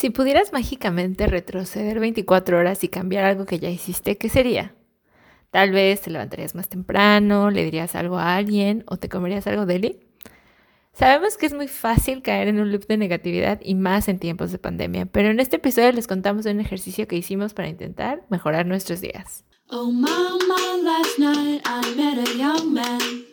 Si 0.00 0.08
pudieras 0.08 0.50
mágicamente 0.54 1.26
retroceder 1.26 2.00
24 2.00 2.56
horas 2.56 2.82
y 2.84 2.88
cambiar 2.88 3.26
algo 3.26 3.44
que 3.44 3.58
ya 3.58 3.68
hiciste, 3.68 4.16
¿qué 4.16 4.30
sería? 4.30 4.74
Tal 5.50 5.72
vez 5.72 6.00
te 6.00 6.08
levantarías 6.08 6.54
más 6.54 6.70
temprano, 6.70 7.50
le 7.50 7.64
dirías 7.64 7.94
algo 7.94 8.16
a 8.16 8.34
alguien 8.34 8.82
o 8.86 8.96
te 8.96 9.10
comerías 9.10 9.46
algo 9.46 9.66
deli. 9.66 10.00
Sabemos 10.94 11.36
que 11.36 11.44
es 11.44 11.52
muy 11.52 11.68
fácil 11.68 12.22
caer 12.22 12.48
en 12.48 12.60
un 12.60 12.72
loop 12.72 12.86
de 12.86 12.96
negatividad 12.96 13.60
y 13.62 13.74
más 13.74 14.08
en 14.08 14.18
tiempos 14.18 14.50
de 14.52 14.58
pandemia, 14.58 15.04
pero 15.04 15.28
en 15.28 15.38
este 15.38 15.56
episodio 15.56 15.92
les 15.92 16.06
contamos 16.06 16.44
de 16.44 16.52
un 16.52 16.60
ejercicio 16.60 17.06
que 17.06 17.16
hicimos 17.16 17.52
para 17.52 17.68
intentar 17.68 18.24
mejorar 18.30 18.64
nuestros 18.64 19.02
días. 19.02 19.44
Oh 19.68 19.92
mama, 19.92 20.78
last 20.82 21.18
night 21.18 21.60
I 21.66 21.94
met 21.94 22.26
a 22.26 22.38
young 22.38 22.72
man. 22.72 23.26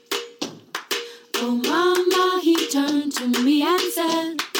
Oh 1.41 1.61
mama, 1.65 2.41
he 2.43 2.55
turned 2.70 3.13
to 3.13 3.41
me 3.41 3.63
and 3.63 3.79
said, 3.93 4.56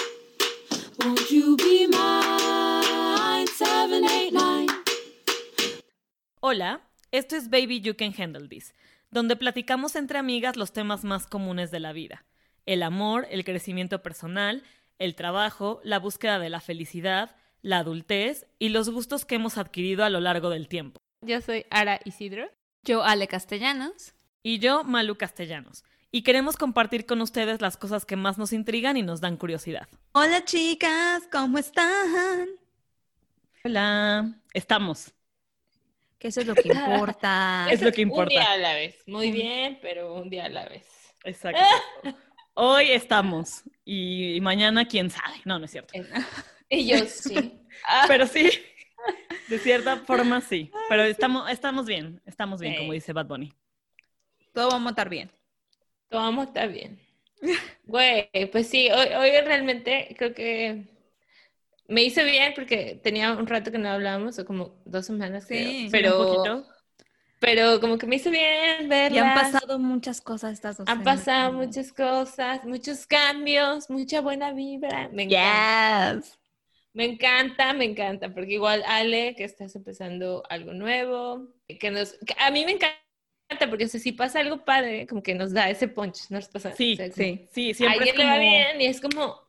Won't 1.04 1.30
you 1.30 1.56
be 1.58 1.88
mine? 1.88 3.48
789. 3.48 4.68
Hola, 6.40 6.82
esto 7.12 7.36
es 7.36 7.50
Baby 7.50 7.82
You 7.82 7.96
Can 7.96 8.14
Handle 8.18 8.48
This, 8.48 8.74
donde 9.12 9.36
platicamos 9.36 9.96
entre 9.96 10.18
amigas 10.20 10.56
los 10.56 10.74
temas 10.74 11.04
más 11.04 11.28
comunes 11.28 11.72
de 11.72 11.80
la 11.80 11.94
vida 11.94 12.26
el 12.68 12.84
amor, 12.84 13.26
el 13.32 13.44
crecimiento 13.44 14.04
personal, 14.04 14.62
el 15.00 15.16
trabajo, 15.16 15.80
la 15.84 15.98
búsqueda 15.98 16.38
de 16.38 16.50
la 16.50 16.60
felicidad, 16.60 17.36
la 17.62 17.80
adultez 17.80 18.46
y 18.60 18.70
los 18.70 18.90
gustos 18.90 19.26
que 19.26 19.36
hemos 19.36 19.58
adquirido 19.58 20.04
a 20.04 20.10
lo 20.10 20.20
largo 20.20 20.50
del 20.50 20.68
tiempo. 20.68 21.00
Yo 21.26 21.42
soy 21.42 21.66
Ara 21.72 22.00
Isidro. 22.06 22.52
Yo 22.84 23.04
Ale 23.04 23.28
Castellanos. 23.28 24.14
Y 24.44 24.60
yo 24.60 24.84
Malu 24.84 25.16
Castellanos. 25.16 25.84
Y 26.10 26.22
queremos 26.22 26.56
compartir 26.56 27.06
con 27.06 27.22
ustedes 27.22 27.62
las 27.62 27.76
cosas 27.76 28.06
que 28.06 28.16
más 28.16 28.38
nos 28.38 28.54
intrigan 28.54 28.96
y 28.96 29.02
nos 29.02 29.20
dan 29.20 29.36
curiosidad. 29.36 29.88
Hola 30.14 30.46
chicas, 30.46 31.28
¿cómo 31.30 31.58
están? 31.58 32.48
Hola, 33.66 34.40
estamos. 34.54 35.14
Que 36.18 36.30
eso 36.30 36.42
es 36.42 36.48
lo 36.48 36.56
que 36.56 36.70
importa. 36.70 37.68
es 37.72 37.82
lo 37.82 37.92
que 37.92 38.02
importa. 38.02 38.24
Un 38.24 38.30
día 38.30 38.52
a 38.54 38.58
la 38.58 38.74
vez. 38.74 39.04
Muy 39.06 39.32
bien, 39.32 39.80
pero 39.82 40.14
un 40.14 40.30
día 40.30 40.46
a 40.46 40.50
la 40.50 40.68
vez. 40.70 40.88
Exacto. 41.26 41.60
Hoy 42.54 42.90
estamos 42.92 43.64
y, 43.84 44.40
mañana 44.42 44.88
quién 44.88 45.10
sabe. 45.10 45.36
No, 45.44 45.60
no 45.60 45.66
es 45.66 45.72
cierto. 45.72 45.94
Y 46.70 46.86
yo 46.86 47.06
sí. 47.06 47.62
Pero 48.10 48.28
sí, 48.28 48.50
de 49.48 49.58
cierta 49.58 49.96
forma 50.00 50.42
sí. 50.42 50.70
Pero 50.90 51.04
estamos, 51.06 51.50
estamos 51.50 51.86
bien, 51.86 52.22
estamos 52.26 52.60
bien, 52.60 52.76
como 52.76 52.92
dice 52.92 53.14
Bad 53.14 53.28
Bunny. 53.28 53.54
Todo 54.52 54.72
vamos 54.72 54.88
a 54.88 54.90
estar 54.90 55.08
bien. 55.08 55.32
A 56.12 56.44
estar 56.44 56.72
bien. 56.72 57.00
Güey, 57.86 58.30
pues 58.52 58.68
sí, 58.68 58.90
hoy, 58.90 59.08
hoy 59.14 59.32
realmente 59.46 60.14
creo 60.18 60.34
que 60.34 60.86
me 61.88 62.04
hizo 62.04 62.24
bien 62.24 62.54
porque 62.56 63.00
tenía 63.02 63.32
un 63.32 63.48
rato 63.48 63.72
que 63.72 63.78
no 63.78 63.90
hablábamos, 63.90 64.38
o 64.40 64.46
como 64.46 64.82
dos 64.86 65.06
semanas, 65.06 65.46
sí, 65.48 65.88
pero... 65.92 66.44
Un 66.44 66.66
pero 67.40 67.80
como 67.80 68.00
que 68.00 68.08
me 68.08 68.16
hizo 68.16 68.32
bien 68.32 68.90
verlas. 68.90 69.14
Y 69.14 69.20
han 69.20 69.34
pasado 69.36 69.78
muchas 69.78 70.22
cosas 70.22 70.54
estas 70.54 70.78
dos 70.78 70.88
Han 70.90 71.04
pasado 71.04 71.54
muchas 71.54 71.94
cosas, 71.94 72.66
muchos 72.66 73.06
cambios, 73.06 73.90
mucha 73.90 74.22
buena 74.22 74.54
vibra. 74.54 75.10
Me 75.14 75.24
encanta. 75.24 76.28
Me 76.94 77.06
encanta, 77.06 77.74
me 77.74 77.86
encanta, 77.86 78.34
porque 78.34 78.54
igual 78.54 78.84
Ale, 78.88 79.36
que 79.36 79.44
estás 79.44 79.76
empezando 79.76 80.42
algo 80.50 80.74
nuevo, 80.74 81.48
que 81.80 81.92
nos, 81.92 82.18
a 82.40 82.50
mí 82.50 82.66
me 82.66 82.72
encanta, 82.72 82.98
porque 83.70 83.88
si 83.88 84.12
pasa 84.12 84.40
algo 84.40 84.64
padre, 84.66 85.08
como 85.08 85.24
que 85.24 85.34
nos 85.34 85.54
da 85.54 85.70
ese 85.70 85.88
punch, 85.88 86.30
¿no 86.30 86.40
pasa? 86.52 86.74
Sí, 86.74 86.98
sí, 87.14 87.48
sí, 87.52 87.74
siempre 87.74 88.14
le 88.14 88.26
va 88.26 88.38
bien 88.38 88.82
y 88.82 88.86
es 88.86 89.02
como... 89.02 89.46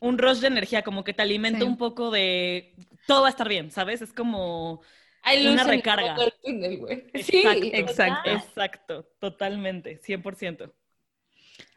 Un 0.00 0.16
rush 0.16 0.38
de 0.38 0.46
energía, 0.46 0.82
como 0.82 1.02
que 1.02 1.12
te 1.12 1.22
alimenta 1.22 1.64
un 1.64 1.76
poco 1.76 2.12
de... 2.12 2.72
Todo 3.08 3.22
va 3.22 3.26
a 3.26 3.30
estar 3.30 3.48
bien, 3.48 3.72
¿sabes? 3.72 4.00
Es 4.00 4.12
como 4.12 4.80
hay 5.22 5.46
una 5.46 5.64
recarga. 5.64 6.16
sí, 7.14 7.42
exacto, 7.72 8.30
exacto, 8.30 9.04
totalmente, 9.18 10.00
100%. 10.00 10.72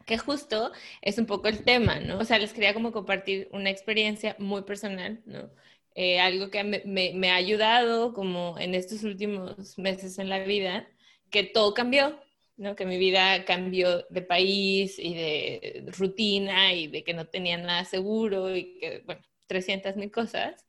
Que 0.06 0.18
justo 0.18 0.72
es 1.00 1.18
un 1.18 1.26
poco 1.26 1.48
el 1.48 1.62
tema, 1.62 2.00
¿no? 2.00 2.18
O 2.18 2.24
sea, 2.24 2.38
les 2.38 2.52
quería 2.52 2.74
como 2.74 2.92
compartir 2.92 3.48
una 3.52 3.70
experiencia 3.70 4.36
muy 4.38 4.62
personal, 4.62 5.20
¿no? 5.26 5.50
Eh, 5.94 6.18
algo 6.20 6.50
que 6.50 6.64
me, 6.64 7.12
me, 7.14 7.30
ha 7.30 7.34
ayudado 7.34 8.14
como 8.14 8.58
en 8.58 8.74
estos 8.74 9.02
últimos 9.04 9.78
meses 9.78 10.18
en 10.18 10.30
la 10.30 10.38
vida, 10.38 10.88
que 11.32 11.42
todo 11.42 11.74
cambió, 11.74 12.20
¿no? 12.56 12.76
Que 12.76 12.86
mi 12.86 12.98
vida 12.98 13.44
cambió 13.44 14.04
de 14.10 14.22
país 14.22 14.98
y 14.98 15.14
de 15.14 15.84
rutina 15.98 16.72
y 16.74 16.86
de 16.86 17.02
que 17.02 17.14
no 17.14 17.26
tenía 17.26 17.56
nada 17.58 17.84
seguro 17.84 18.54
y 18.54 18.78
que, 18.78 19.02
bueno, 19.04 19.22
300 19.48 19.96
mil 19.96 20.12
cosas. 20.12 20.64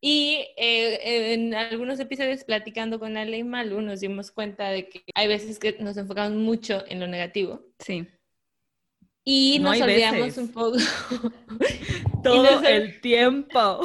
Y 0.00 0.46
eh, 0.56 1.32
en 1.34 1.54
algunos 1.54 1.98
episodios 2.00 2.44
platicando 2.44 2.98
con 2.98 3.16
Ale 3.16 3.38
y 3.38 3.44
Malu 3.44 3.80
nos 3.80 4.00
dimos 4.00 4.30
cuenta 4.30 4.68
de 4.70 4.88
que 4.88 5.02
hay 5.14 5.26
veces 5.26 5.58
que 5.58 5.76
nos 5.80 5.96
enfocamos 5.96 6.38
mucho 6.38 6.84
en 6.86 7.00
lo 7.00 7.06
negativo. 7.06 7.62
Sí. 7.78 8.06
Y 9.24 9.58
nos 9.58 9.80
olvidamos 9.80 10.38
un 10.38 10.52
poco. 10.52 10.78
Todo 12.22 12.62
el 12.62 13.00
tiempo. 13.00 13.80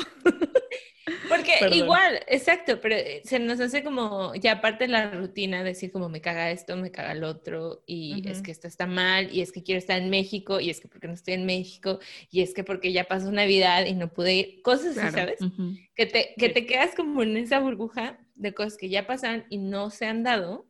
Porque 1.27 1.53
igual, 1.73 2.19
exacto, 2.27 2.79
pero 2.81 2.95
eh, 2.95 3.21
se 3.23 3.39
nos 3.39 3.59
hace 3.59 3.83
como, 3.83 4.33
ya 4.35 4.53
aparte 4.53 4.85
de 4.85 4.89
la 4.89 5.11
rutina, 5.11 5.63
decir 5.63 5.91
como 5.91 6.09
me 6.09 6.21
caga 6.21 6.51
esto, 6.51 6.75
me 6.77 6.91
caga 6.91 7.13
el 7.13 7.23
otro, 7.23 7.83
y 7.85 8.27
es 8.27 8.41
que 8.41 8.51
esto 8.51 8.67
está 8.67 8.87
mal, 8.87 9.33
y 9.33 9.41
es 9.41 9.51
que 9.51 9.63
quiero 9.63 9.79
estar 9.79 9.97
en 9.97 10.09
México, 10.09 10.59
y 10.59 10.69
es 10.69 10.79
que 10.79 10.87
porque 10.87 11.07
no 11.07 11.13
estoy 11.13 11.35
en 11.35 11.45
México, 11.45 11.99
y 12.29 12.41
es 12.41 12.53
que 12.53 12.63
porque 12.63 12.91
ya 12.91 13.05
pasó 13.05 13.31
Navidad 13.31 13.85
y 13.85 13.93
no 13.93 14.11
pude 14.13 14.33
ir, 14.33 14.61
cosas 14.61 14.97
así, 14.97 15.15
¿sabes? 15.15 15.39
que, 15.95 16.05
te, 16.05 16.33
que 16.37 16.49
te 16.49 16.65
quedas 16.65 16.95
como 16.95 17.23
en 17.23 17.37
esa 17.37 17.59
burbuja 17.59 18.19
de 18.35 18.53
cosas 18.53 18.77
que 18.77 18.89
ya 18.89 19.07
pasan 19.07 19.45
y 19.49 19.57
no 19.57 19.89
se 19.89 20.05
han 20.05 20.23
dado, 20.23 20.67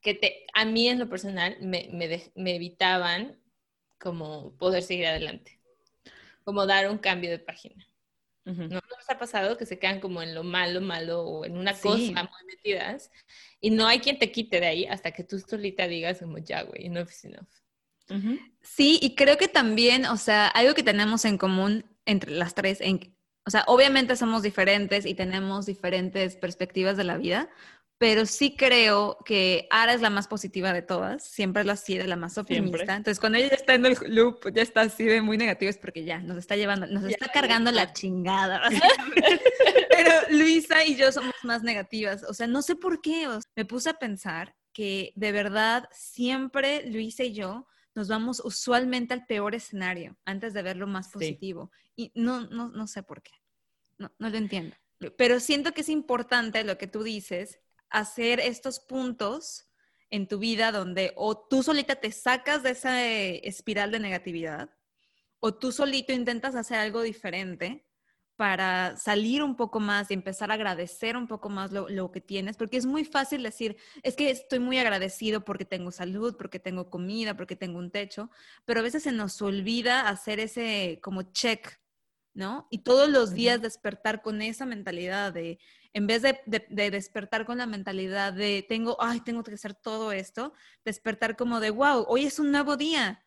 que 0.00 0.14
te, 0.14 0.46
a 0.54 0.64
mí 0.64 0.88
en 0.88 0.98
lo 0.98 1.08
personal 1.08 1.56
me, 1.60 1.88
me, 1.92 2.22
me 2.34 2.56
evitaban 2.56 3.38
como 3.98 4.56
poder 4.56 4.82
seguir 4.82 5.06
adelante, 5.06 5.60
como 6.44 6.66
dar 6.66 6.90
un 6.90 6.98
cambio 6.98 7.30
de 7.30 7.38
página. 7.38 7.86
¿No 8.44 8.80
nos 8.80 9.08
ha 9.08 9.18
pasado 9.18 9.56
que 9.56 9.66
se 9.66 9.78
quedan 9.78 10.00
como 10.00 10.20
en 10.20 10.34
lo 10.34 10.42
malo, 10.42 10.80
malo 10.80 11.22
o 11.22 11.44
en 11.44 11.56
una 11.56 11.74
cosa 11.74 11.96
muy 11.96 12.44
metidas 12.46 13.10
y 13.60 13.70
no 13.70 13.86
hay 13.86 14.00
quien 14.00 14.18
te 14.18 14.32
quite 14.32 14.58
de 14.58 14.66
ahí 14.66 14.86
hasta 14.86 15.12
que 15.12 15.22
tú 15.22 15.38
solita 15.38 15.86
digas 15.86 16.18
como 16.18 16.38
ya, 16.38 16.62
güey, 16.62 16.86
enough 16.86 17.10
is 17.10 17.24
enough. 17.24 17.48
Sí, 18.60 18.98
y 19.00 19.14
creo 19.14 19.38
que 19.38 19.48
también, 19.48 20.06
o 20.06 20.16
sea, 20.16 20.48
algo 20.48 20.74
que 20.74 20.82
tenemos 20.82 21.24
en 21.24 21.38
común 21.38 21.84
entre 22.04 22.32
las 22.32 22.54
tres, 22.54 22.80
en, 22.80 23.16
o 23.46 23.50
sea, 23.50 23.64
obviamente 23.68 24.16
somos 24.16 24.42
diferentes 24.42 25.06
y 25.06 25.14
tenemos 25.14 25.66
diferentes 25.66 26.36
perspectivas 26.36 26.96
de 26.96 27.04
la 27.04 27.16
vida, 27.16 27.48
pero 28.02 28.26
sí 28.26 28.56
creo 28.56 29.16
que 29.24 29.68
Ara 29.70 29.94
es 29.94 30.00
la 30.00 30.10
más 30.10 30.26
positiva 30.26 30.72
de 30.72 30.82
todas, 30.82 31.22
siempre 31.22 31.62
lo 31.62 31.70
ha 31.70 31.76
sido, 31.76 32.04
la 32.04 32.16
más 32.16 32.36
optimista. 32.36 32.96
Entonces, 32.96 33.20
cuando 33.20 33.38
ella 33.38 33.54
está 33.54 33.74
en 33.74 33.86
el 33.86 33.96
loop, 34.08 34.52
ya 34.52 34.60
está 34.60 34.80
así 34.80 35.04
de 35.04 35.22
muy 35.22 35.38
negativo, 35.38 35.70
es 35.70 35.78
porque 35.78 36.02
ya 36.02 36.18
nos 36.18 36.36
está 36.36 36.56
llevando, 36.56 36.88
nos 36.88 37.04
está 37.04 37.28
cargando 37.28 37.70
la 37.70 37.92
chingada. 37.92 38.60
pero 39.88 40.10
Luisa 40.30 40.84
y 40.84 40.96
yo 40.96 41.12
somos 41.12 41.32
más 41.44 41.62
negativas. 41.62 42.24
O 42.24 42.34
sea, 42.34 42.48
no 42.48 42.60
sé 42.62 42.74
por 42.74 43.00
qué. 43.02 43.28
me 43.54 43.64
puse 43.64 43.90
a 43.90 43.94
pensar 43.94 44.56
que 44.72 45.12
de 45.14 45.30
verdad 45.30 45.88
siempre 45.92 46.84
Luisa 46.90 47.22
y 47.22 47.34
yo 47.34 47.68
nos 47.94 48.08
vamos 48.08 48.42
usualmente 48.44 49.14
al 49.14 49.26
peor 49.26 49.54
escenario 49.54 50.18
antes 50.24 50.54
de 50.54 50.62
ver 50.62 50.76
lo 50.76 50.88
más 50.88 51.06
positivo. 51.06 51.70
Y 51.94 52.10
no, 52.16 52.48
no, 52.48 52.68
no 52.68 52.88
sé 52.88 53.04
por 53.04 53.22
qué. 53.22 53.30
No, 53.96 54.10
no 54.18 54.28
lo 54.28 54.38
entiendo. 54.38 54.74
Pero 55.16 55.38
siento 55.38 55.70
que 55.70 55.82
es 55.82 55.88
importante 55.88 56.64
lo 56.64 56.78
que 56.78 56.88
tú 56.88 57.04
dices, 57.04 57.60
hacer 57.92 58.40
estos 58.40 58.80
puntos 58.80 59.68
en 60.10 60.28
tu 60.28 60.38
vida 60.38 60.72
donde 60.72 61.12
o 61.16 61.38
tú 61.38 61.62
solita 61.62 61.96
te 61.96 62.12
sacas 62.12 62.62
de 62.62 62.70
esa 62.70 63.06
espiral 63.06 63.90
de 63.90 64.00
negatividad 64.00 64.70
o 65.40 65.54
tú 65.54 65.72
solito 65.72 66.12
intentas 66.12 66.54
hacer 66.54 66.78
algo 66.78 67.02
diferente 67.02 67.86
para 68.36 68.96
salir 68.96 69.42
un 69.42 69.56
poco 69.56 69.78
más 69.78 70.10
y 70.10 70.14
empezar 70.14 70.50
a 70.50 70.54
agradecer 70.54 71.16
un 71.16 71.28
poco 71.28 71.48
más 71.48 71.70
lo, 71.70 72.10
que 72.10 72.20
tienes, 72.20 72.56
porque 72.56 72.76
es 72.76 72.86
muy 72.86 73.04
fácil 73.04 73.42
decir, 73.42 73.76
es 74.02 74.16
que 74.16 74.30
estoy 74.30 74.58
muy 74.58 74.78
agradecido 74.78 75.44
porque 75.44 75.64
tengo 75.64 75.92
salud, 75.92 76.36
porque 76.36 76.58
tengo 76.58 76.90
comida, 76.90 77.36
porque 77.36 77.56
tengo 77.56 77.78
un 77.78 77.90
techo, 77.90 78.30
pero 78.64 78.80
a 78.80 78.82
veces 78.82 79.02
se 79.02 79.12
nos 79.12 79.40
olvida 79.42 80.08
hacer 80.08 80.40
ese 80.40 80.98
como 81.02 81.22
check, 81.22 81.81
¿no? 82.34 82.66
Y 82.70 82.78
todos 82.78 83.08
los 83.08 83.32
días 83.32 83.60
despertar 83.60 84.22
con 84.22 84.42
esa 84.42 84.66
mentalidad 84.66 85.32
de, 85.32 85.58
en 85.92 86.06
vez 86.06 86.22
de, 86.22 86.40
despertar 86.90 87.44
con 87.44 87.58
la 87.58 87.66
mentalidad 87.66 88.32
de 88.32 88.64
tengo, 88.66 88.96
ay, 89.00 89.20
tengo 89.20 89.42
que 89.42 89.54
hacer 89.54 89.74
todo 89.74 90.12
esto, 90.12 90.52
despertar 90.84 91.36
como 91.36 91.60
de, 91.60 91.70
wow, 91.70 92.04
hoy 92.08 92.24
es 92.24 92.38
un 92.38 92.50
nuevo 92.50 92.76
día, 92.76 93.24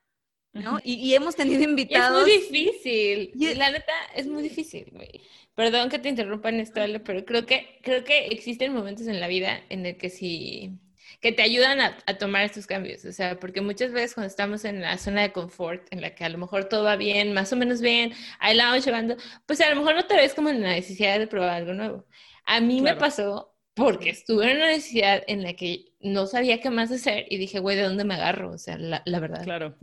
¿no? 0.54 0.80
y, 0.84 1.14
hemos 1.14 1.36
tenido 1.36 1.62
invitados. 1.64 2.28
es 2.28 2.52
muy 2.52 2.62
difícil. 2.62 3.32
Y 3.36 3.54
la 3.56 3.72
neta, 3.72 3.94
es 4.16 4.26
muy 4.28 4.42
difícil, 4.42 4.90
güey. 4.92 5.22
Perdón 5.54 5.90
que 5.90 6.00
te 6.00 6.10
interrumpa 6.10 6.50
en 6.50 6.60
esto, 6.60 6.82
pero 7.04 7.26
creo 7.26 7.46
que, 7.46 7.80
creo 7.82 8.04
que 8.04 8.28
existen 8.28 8.74
momentos 8.74 9.08
en 9.08 9.20
la 9.20 9.28
vida 9.28 9.62
en 9.70 9.86
el 9.86 9.98
que 9.98 10.10
si, 10.10 10.80
que 11.22 11.32
te 11.32 11.42
ayudan 11.42 11.82
a, 11.82 12.18
tomar 12.18 12.44
estos 12.44 12.68
cambios. 12.68 13.06
O 13.06 13.12
sea, 13.12 13.40
porque 13.40 13.62
muchas 13.62 13.92
veces 13.92 14.14
cuando 14.14 14.28
estamos 14.28 14.66
en 14.66 14.82
la 14.82 14.98
zona 14.98 15.22
de 15.24 15.32
confort, 15.32 15.88
en 15.92 16.02
la 16.02 16.16
que 16.16 16.24
a 16.24 16.30
lo 16.30 16.38
mejor 16.38 16.66
todo 16.66 16.84
va 16.84 16.96
bien, 16.96 17.34
más 17.34 17.52
o 17.54 17.56
menos 17.56 17.82
bien, 17.82 18.14
ahí 18.40 18.56
la 18.56 18.66
vamos 18.66 18.86
llevando, 18.86 19.16
pues 19.46 19.62
a 19.62 19.70
lo 19.70 19.76
mejor 19.76 19.96
no 19.96 20.06
te 20.06 20.16
ves 20.16 20.34
como 20.34 20.50
en 20.50 20.62
la 20.62 20.70
necesidad 20.70 21.20
de 21.20 21.28
probar 21.28 21.50
algo 21.52 21.74
nuevo. 21.74 22.06
A 22.46 22.62
mí 22.62 22.82
me 22.82 22.96
pasó 22.96 23.56
porque 23.74 24.10
estuve 24.10 24.52
en 24.52 24.58
una 24.58 24.68
necesidad 24.68 25.24
en 25.28 25.44
la 25.44 25.54
que 25.54 25.94
no 26.00 26.28
sabía 26.28 26.62
qué 26.62 26.70
más 26.70 26.92
hacer 26.92 27.26
y 27.30 27.38
dije, 27.38 27.60
güey, 27.60 27.76
¿de 27.76 27.84
dónde 27.84 28.06
me 28.06 28.14
agarro? 28.14 28.52
O 28.52 28.58
sea, 28.58 28.78
la, 28.78 29.02
la 29.06 29.20
verdad. 29.20 29.44
Claro. 29.44 29.76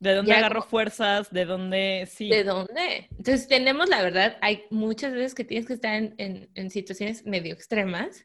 ¿De 0.00 0.14
dónde 0.14 0.32
agarro 0.32 0.62
fuerzas? 0.62 1.30
¿De 1.32 1.44
dónde? 1.44 2.08
Sí. 2.08 2.28
¿De 2.28 2.44
dónde? 2.44 3.08
Entonces 3.10 3.48
tenemos, 3.48 3.88
la 3.88 4.02
verdad, 4.02 4.38
hay 4.40 4.62
muchas 4.70 5.12
veces 5.12 5.34
que 5.34 5.44
tienes 5.44 5.66
que 5.66 5.72
estar 5.72 5.94
en, 5.94 6.48
en, 6.54 6.70
situaciones 6.70 7.26
medio 7.26 7.52
extremas 7.52 8.24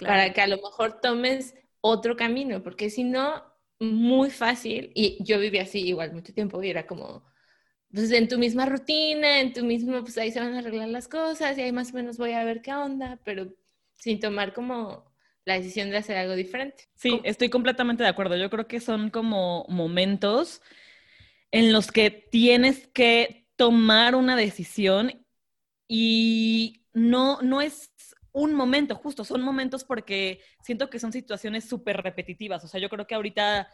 para 0.00 0.32
que 0.32 0.40
a 0.40 0.46
lo 0.46 0.56
mejor 0.56 1.00
tomes 1.00 1.54
otro 1.80 2.16
camino, 2.16 2.62
porque 2.62 2.90
si 2.90 3.04
no, 3.04 3.42
muy 3.78 4.30
fácil, 4.30 4.92
y 4.94 5.22
yo 5.24 5.38
viví 5.38 5.58
así 5.58 5.80
igual 5.80 6.12
mucho 6.12 6.34
tiempo 6.34 6.62
y 6.62 6.70
era 6.70 6.86
como, 6.86 7.24
pues 7.92 8.10
en 8.12 8.28
tu 8.28 8.38
misma 8.38 8.66
rutina, 8.66 9.40
en 9.40 9.52
tu 9.52 9.64
mismo, 9.64 10.00
pues 10.02 10.18
ahí 10.18 10.30
se 10.30 10.40
van 10.40 10.54
a 10.54 10.58
arreglar 10.58 10.88
las 10.88 11.08
cosas 11.08 11.56
y 11.56 11.62
ahí 11.62 11.72
más 11.72 11.92
o 11.92 11.94
menos 11.94 12.18
voy 12.18 12.32
a 12.32 12.44
ver 12.44 12.62
qué 12.62 12.72
onda, 12.74 13.18
pero 13.24 13.48
sin 13.96 14.20
tomar 14.20 14.52
como 14.52 15.10
la 15.44 15.54
decisión 15.54 15.90
de 15.90 15.96
hacer 15.96 16.16
algo 16.16 16.34
diferente. 16.34 16.88
Sí, 16.94 17.20
estoy 17.24 17.48
completamente 17.48 18.02
de 18.02 18.08
acuerdo. 18.08 18.36
Yo 18.36 18.50
creo 18.50 18.68
que 18.68 18.80
son 18.80 19.10
como 19.10 19.64
momentos 19.68 20.62
en 21.50 21.72
los 21.72 21.90
que 21.90 22.10
tienes 22.10 22.86
que 22.88 23.48
tomar 23.56 24.14
una 24.14 24.36
decisión 24.36 25.26
y 25.88 26.84
no, 26.92 27.40
no 27.42 27.60
es 27.60 27.89
un 28.32 28.54
momento, 28.54 28.94
justo, 28.94 29.24
son 29.24 29.42
momentos 29.42 29.84
porque 29.84 30.40
siento 30.62 30.90
que 30.90 30.98
son 30.98 31.12
situaciones 31.12 31.64
súper 31.68 32.02
repetitivas. 32.02 32.64
O 32.64 32.68
sea, 32.68 32.80
yo 32.80 32.88
creo 32.88 33.06
que 33.06 33.14
ahorita 33.14 33.68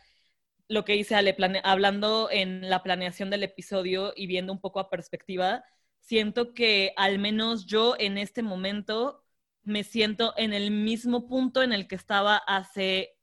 lo 0.69 0.85
que 0.85 0.97
hice 0.97 1.15
Ale, 1.15 1.37
hablando 1.65 2.29
en 2.31 2.69
la 2.69 2.83
planeación 2.83 3.31
del 3.31 3.45
episodio 3.45 4.13
y 4.17 4.27
viendo 4.27 4.53
un 4.53 4.61
poco 4.61 4.81
a 4.81 4.91
perspectiva, 4.91 5.65
siento 6.01 6.55
que 6.55 6.93
al 6.97 7.19
menos 7.19 7.67
yo 7.67 7.95
en 7.99 8.19
este 8.19 8.43
momento 8.43 9.25
me 9.63 9.85
siento 9.85 10.35
en 10.37 10.53
el 10.53 10.71
mismo 10.71 11.29
punto 11.29 11.63
en 11.63 11.73
el 11.73 11.89
que 11.89 11.97
estaba 11.97 12.37
hace 12.37 13.17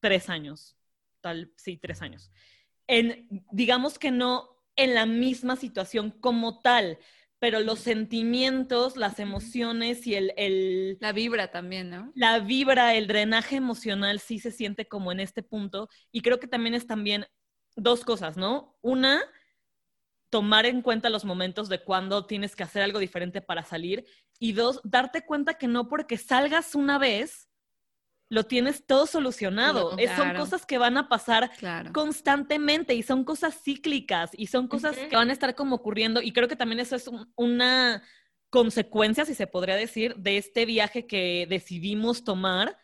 tres 0.00 0.28
años. 0.28 0.76
Tal, 1.20 1.52
sí, 1.56 1.76
tres 1.78 2.02
años 2.02 2.30
en, 2.86 3.44
digamos 3.50 3.98
que 3.98 4.10
no 4.10 4.48
en 4.76 4.94
la 4.94 5.06
misma 5.06 5.56
situación 5.56 6.10
como 6.10 6.60
tal, 6.60 6.98
pero 7.38 7.60
los 7.60 7.80
sentimientos, 7.80 8.96
las 8.96 9.18
emociones 9.18 10.06
y 10.06 10.14
el, 10.14 10.96
La 11.00 11.12
vibra 11.12 11.50
también, 11.50 11.90
¿no? 11.90 12.12
La 12.14 12.38
vibra, 12.38 12.94
el 12.94 13.06
drenaje 13.06 13.56
emocional 13.56 14.20
sí 14.20 14.38
se 14.38 14.50
siente 14.50 14.88
como 14.88 15.12
en 15.12 15.20
este 15.20 15.42
punto. 15.42 15.88
Y 16.10 16.22
creo 16.22 16.40
que 16.40 16.46
también 16.48 16.74
es 16.74 16.86
también 16.86 17.26
dos 17.74 18.04
cosas, 18.04 18.36
¿no? 18.36 18.78
Una, 18.80 19.22
tomar 20.30 20.66
en 20.66 20.80
cuenta 20.82 21.10
los 21.10 21.24
momentos 21.24 21.68
de 21.68 21.82
cuando 21.82 22.26
tienes 22.26 22.56
que 22.56 22.62
hacer 22.62 22.82
algo 22.82 22.98
diferente 22.98 23.42
para 23.42 23.64
salir. 23.64 24.06
Y 24.38 24.52
dos, 24.52 24.80
darte 24.84 25.24
cuenta 25.24 25.54
que 25.54 25.68
no 25.68 25.88
porque 25.88 26.16
salgas 26.16 26.74
una 26.74 26.98
vez 26.98 27.45
lo 28.28 28.44
tienes 28.44 28.84
todo 28.86 29.06
solucionado. 29.06 29.96
son 30.16 30.34
cosas 30.34 30.66
que 30.66 30.78
van 30.78 30.96
a 30.96 31.08
pasar 31.08 31.50
constantemente 31.92 32.94
y 32.94 33.02
son 33.02 33.24
cosas 33.24 33.60
cíclicas 33.62 34.30
y 34.32 34.48
son 34.48 34.68
cosas 34.68 34.96
que 34.96 35.16
van 35.16 35.30
a 35.30 35.32
estar 35.32 35.54
como 35.54 35.76
ocurriendo 35.76 36.22
y 36.22 36.32
creo 36.32 36.48
que 36.48 36.56
también 36.56 36.80
eso 36.80 36.96
es 36.96 37.08
una 37.36 38.02
consecuencia, 38.50 39.24
si 39.24 39.34
se 39.34 39.46
podría 39.46 39.76
decir, 39.76 40.16
de 40.16 40.38
este 40.38 40.66
viaje 40.66 41.06
que 41.06 41.46
decidimos 41.48 42.24
tomar 42.24 42.78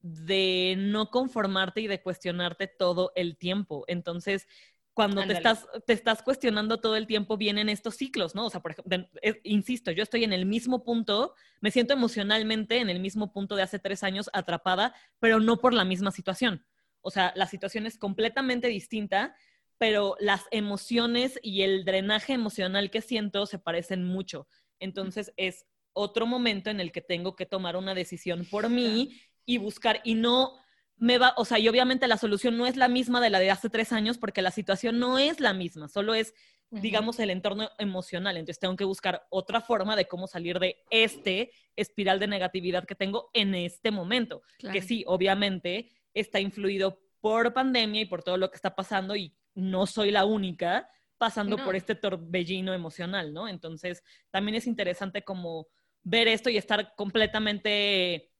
de 0.00 0.74
no 0.76 1.10
conformarte 1.10 1.80
y 1.80 1.86
de 1.86 2.02
cuestionarte 2.02 2.66
todo 2.66 3.12
el 3.16 3.38
tiempo. 3.38 3.84
Entonces, 3.86 4.46
cuando 4.94 5.26
te 5.26 5.32
estás, 5.32 5.66
te 5.86 5.92
estás 5.92 6.22
cuestionando 6.22 6.78
todo 6.78 6.94
el 6.94 7.08
tiempo, 7.08 7.36
vienen 7.36 7.68
estos 7.68 7.96
ciclos, 7.96 8.34
¿no? 8.34 8.46
O 8.46 8.50
sea, 8.50 8.60
por 8.62 8.70
ejemplo, 8.70 9.08
insisto, 9.42 9.90
yo 9.90 10.04
estoy 10.04 10.22
en 10.22 10.32
el 10.32 10.46
mismo 10.46 10.84
punto, 10.84 11.34
me 11.60 11.72
siento 11.72 11.92
emocionalmente 11.92 12.78
en 12.78 12.88
el 12.88 13.00
mismo 13.00 13.32
punto 13.32 13.56
de 13.56 13.62
hace 13.62 13.80
tres 13.80 14.04
años 14.04 14.30
atrapada, 14.32 14.94
pero 15.18 15.40
no 15.40 15.58
por 15.58 15.74
la 15.74 15.84
misma 15.84 16.12
situación. 16.12 16.64
O 17.00 17.10
sea, 17.10 17.32
la 17.34 17.48
situación 17.48 17.86
es 17.86 17.98
completamente 17.98 18.68
distinta, 18.68 19.34
pero 19.78 20.16
las 20.20 20.44
emociones 20.52 21.40
y 21.42 21.62
el 21.62 21.84
drenaje 21.84 22.32
emocional 22.32 22.90
que 22.90 23.02
siento 23.02 23.46
se 23.46 23.58
parecen 23.58 24.04
mucho. 24.04 24.46
Entonces 24.78 25.32
es 25.36 25.66
otro 25.92 26.26
momento 26.26 26.70
en 26.70 26.80
el 26.80 26.92
que 26.92 27.00
tengo 27.00 27.34
que 27.34 27.46
tomar 27.46 27.76
una 27.76 27.94
decisión 27.94 28.46
por 28.48 28.70
mí 28.70 29.20
y 29.44 29.58
buscar, 29.58 30.00
y 30.04 30.14
no 30.14 30.63
me 30.96 31.18
va, 31.18 31.34
o 31.36 31.44
sea, 31.44 31.58
y 31.58 31.68
obviamente 31.68 32.06
la 32.06 32.16
solución 32.16 32.56
no 32.56 32.66
es 32.66 32.76
la 32.76 32.88
misma 32.88 33.20
de 33.20 33.30
la 33.30 33.40
de 33.40 33.50
hace 33.50 33.68
tres 33.68 33.92
años 33.92 34.18
porque 34.18 34.42
la 34.42 34.50
situación 34.50 34.98
no 34.98 35.18
es 35.18 35.40
la 35.40 35.52
misma, 35.52 35.88
solo 35.88 36.14
es, 36.14 36.34
digamos, 36.70 37.18
el 37.20 37.30
entorno 37.30 37.70
emocional. 37.78 38.36
Entonces 38.36 38.60
tengo 38.60 38.76
que 38.76 38.84
buscar 38.84 39.26
otra 39.30 39.60
forma 39.60 39.96
de 39.96 40.06
cómo 40.06 40.26
salir 40.26 40.58
de 40.58 40.82
este 40.90 41.50
espiral 41.76 42.18
de 42.18 42.28
negatividad 42.28 42.84
que 42.84 42.94
tengo 42.94 43.30
en 43.32 43.54
este 43.54 43.90
momento, 43.90 44.42
que 44.72 44.82
sí, 44.82 45.04
obviamente 45.06 45.90
está 46.14 46.40
influido 46.40 47.00
por 47.20 47.52
pandemia 47.52 48.02
y 48.02 48.06
por 48.06 48.22
todo 48.22 48.36
lo 48.36 48.50
que 48.50 48.56
está 48.56 48.74
pasando 48.74 49.16
y 49.16 49.34
no 49.54 49.86
soy 49.86 50.10
la 50.10 50.24
única 50.24 50.88
pasando 51.16 51.56
por 51.56 51.76
este 51.76 51.94
torbellino 51.94 52.74
emocional, 52.74 53.32
¿no? 53.32 53.48
Entonces, 53.48 54.02
también 54.30 54.56
es 54.56 54.66
interesante 54.66 55.22
como 55.22 55.68
ver 56.02 56.28
esto 56.28 56.50
y 56.50 56.56
estar 56.56 56.94
completamente 56.96 58.33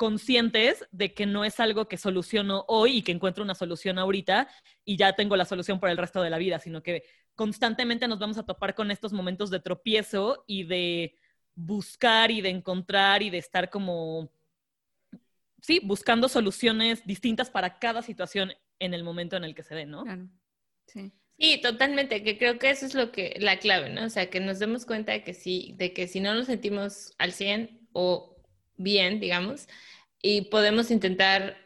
conscientes 0.00 0.88
de 0.92 1.12
que 1.12 1.26
no 1.26 1.44
es 1.44 1.60
algo 1.60 1.86
que 1.86 1.98
soluciono 1.98 2.64
hoy 2.68 2.96
y 2.96 3.02
que 3.02 3.12
encuentro 3.12 3.44
una 3.44 3.54
solución 3.54 3.98
ahorita 3.98 4.48
y 4.82 4.96
ya 4.96 5.14
tengo 5.14 5.36
la 5.36 5.44
solución 5.44 5.78
por 5.78 5.90
el 5.90 5.98
resto 5.98 6.22
de 6.22 6.30
la 6.30 6.38
vida, 6.38 6.58
sino 6.58 6.82
que 6.82 7.04
constantemente 7.34 8.08
nos 8.08 8.18
vamos 8.18 8.38
a 8.38 8.46
topar 8.46 8.74
con 8.74 8.90
estos 8.90 9.12
momentos 9.12 9.50
de 9.50 9.60
tropiezo 9.60 10.42
y 10.46 10.64
de 10.64 11.18
buscar 11.54 12.30
y 12.30 12.40
de 12.40 12.48
encontrar 12.48 13.22
y 13.22 13.28
de 13.28 13.36
estar 13.36 13.68
como, 13.68 14.32
sí, 15.60 15.82
buscando 15.84 16.30
soluciones 16.30 17.04
distintas 17.04 17.50
para 17.50 17.78
cada 17.78 18.00
situación 18.00 18.54
en 18.78 18.94
el 18.94 19.04
momento 19.04 19.36
en 19.36 19.44
el 19.44 19.54
que 19.54 19.64
se 19.64 19.74
dé, 19.74 19.84
¿no? 19.84 20.04
Sí. 20.86 21.12
Sí, 21.38 21.60
totalmente, 21.60 22.22
que 22.22 22.38
creo 22.38 22.58
que 22.58 22.70
eso 22.70 22.86
es 22.86 22.94
lo 22.94 23.12
que, 23.12 23.36
la 23.38 23.58
clave, 23.58 23.90
¿no? 23.90 24.06
O 24.06 24.08
sea, 24.08 24.30
que 24.30 24.40
nos 24.40 24.60
demos 24.60 24.86
cuenta 24.86 25.12
de 25.12 25.22
que 25.22 25.34
sí, 25.34 25.74
de 25.76 25.92
que 25.92 26.08
si 26.08 26.20
no 26.20 26.32
nos 26.32 26.46
sentimos 26.46 27.12
al 27.18 27.32
100 27.32 27.86
o 27.92 28.29
bien, 28.82 29.20
digamos, 29.20 29.68
y 30.22 30.42
podemos 30.42 30.90
intentar 30.90 31.56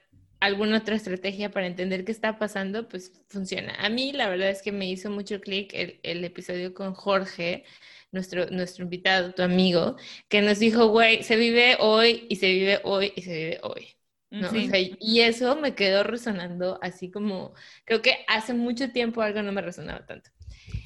alguna 0.40 0.78
otra 0.78 0.96
estrategia 0.96 1.50
para 1.50 1.66
entender 1.66 2.04
qué 2.04 2.12
está 2.12 2.38
pasando, 2.38 2.88
pues 2.88 3.12
funciona. 3.28 3.74
A 3.78 3.88
mí 3.88 4.12
la 4.12 4.28
verdad 4.28 4.50
es 4.50 4.62
que 4.62 4.72
me 4.72 4.88
hizo 4.88 5.10
mucho 5.10 5.40
clic 5.40 5.72
el, 5.74 6.24
episodio 6.24 6.74
con 6.74 6.94
Jorge, 6.94 7.64
nuestro, 8.12 8.46
nuestro 8.50 8.84
invitado, 8.84 9.32
tu 9.34 9.42
amigo, 9.42 9.96
que 10.28 10.42
nos 10.42 10.58
dijo, 10.58 10.88
güey, 10.88 11.22
se 11.22 11.36
vive 11.36 11.76
hoy 11.80 12.26
y 12.28 12.36
se 12.36 12.52
vive 12.52 12.80
hoy 12.84 13.12
y 13.16 13.22
se 13.22 13.32
vive 13.32 13.60
hoy. 13.62 13.88
¿no? 14.30 14.50
y 14.98 15.20
eso 15.20 15.54
me 15.54 15.76
quedó 15.76 16.02
resonando 16.02 16.80
así 16.82 17.08
como, 17.08 17.54
creo 17.84 18.02
que 18.02 18.24
hace 18.26 18.52
mucho 18.52 18.90
tiempo 18.90 19.22
algo 19.22 19.42
no 19.42 19.52
me 19.52 19.62
resonaba 19.62 20.04
tanto. 20.06 20.30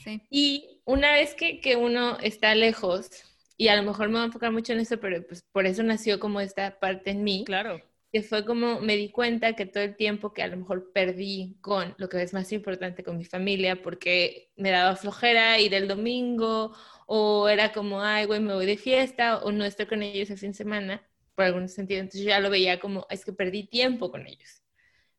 Sí. 0.05 0.21
Y 0.31 0.83
una 0.85 1.13
vez 1.13 1.35
que, 1.35 1.61
que 1.61 1.77
uno 1.77 2.19
está 2.21 2.55
lejos 2.55 3.25
y 3.59 3.69
a 3.69 3.77
lo 3.77 3.83
mejor 3.83 4.07
me 4.07 4.15
voy 4.15 4.23
a 4.23 4.27
enfocar 4.27 4.53
mucho 4.53 4.73
en 4.73 4.81
eso, 4.81 4.99
pero 4.99 5.27
pues 5.27 5.43
por 5.53 5.67
eso 5.67 5.83
nació 5.83 6.19
como 6.21 6.41
esta 6.41 6.79
parte 6.79 7.11
en 7.11 7.25
mí. 7.25 7.43
Claro. 7.45 7.83
Que 8.13 8.23
fue 8.23 8.45
como 8.47 8.81
me 8.81 8.97
di 8.97 9.11
cuenta 9.11 9.55
que 9.55 9.67
todo 9.67 9.83
el 9.83 9.97
tiempo 9.97 10.33
que 10.33 10.43
a 10.43 10.47
lo 10.47 10.57
mejor 10.57 10.93
perdí 10.93 11.59
con 11.61 11.95
lo 11.99 12.09
que 12.09 12.23
es 12.23 12.33
más 12.33 12.51
importante 12.53 13.03
con 13.03 13.19
mi 13.19 13.25
familia, 13.25 13.83
porque 13.83 14.51
me 14.57 14.71
daba 14.71 14.97
flojera 14.97 15.59
ir 15.59 15.75
el 15.75 15.89
domingo, 15.89 16.73
o 17.07 17.49
era 17.49 17.73
como, 17.73 18.01
ay, 18.01 18.27
güey, 18.27 18.41
me 18.41 18.55
voy 18.55 18.65
de 18.65 18.77
fiesta, 18.77 19.39
o 19.39 19.51
no 19.51 19.65
estoy 19.65 19.87
con 19.87 20.03
ellos 20.03 20.31
el 20.31 20.39
fin 20.39 20.53
de 20.53 20.57
semana, 20.57 21.03
por 21.35 21.45
algún 21.45 21.69
sentido. 21.69 22.01
Entonces 22.01 22.23
yo 22.23 22.29
ya 22.29 22.41
lo 22.41 22.51
veía 22.51 22.79
como, 22.79 23.07
es 23.11 23.25
que 23.25 23.33
perdí 23.33 23.65
tiempo 23.65 24.11
con 24.11 24.27
ellos. 24.27 24.63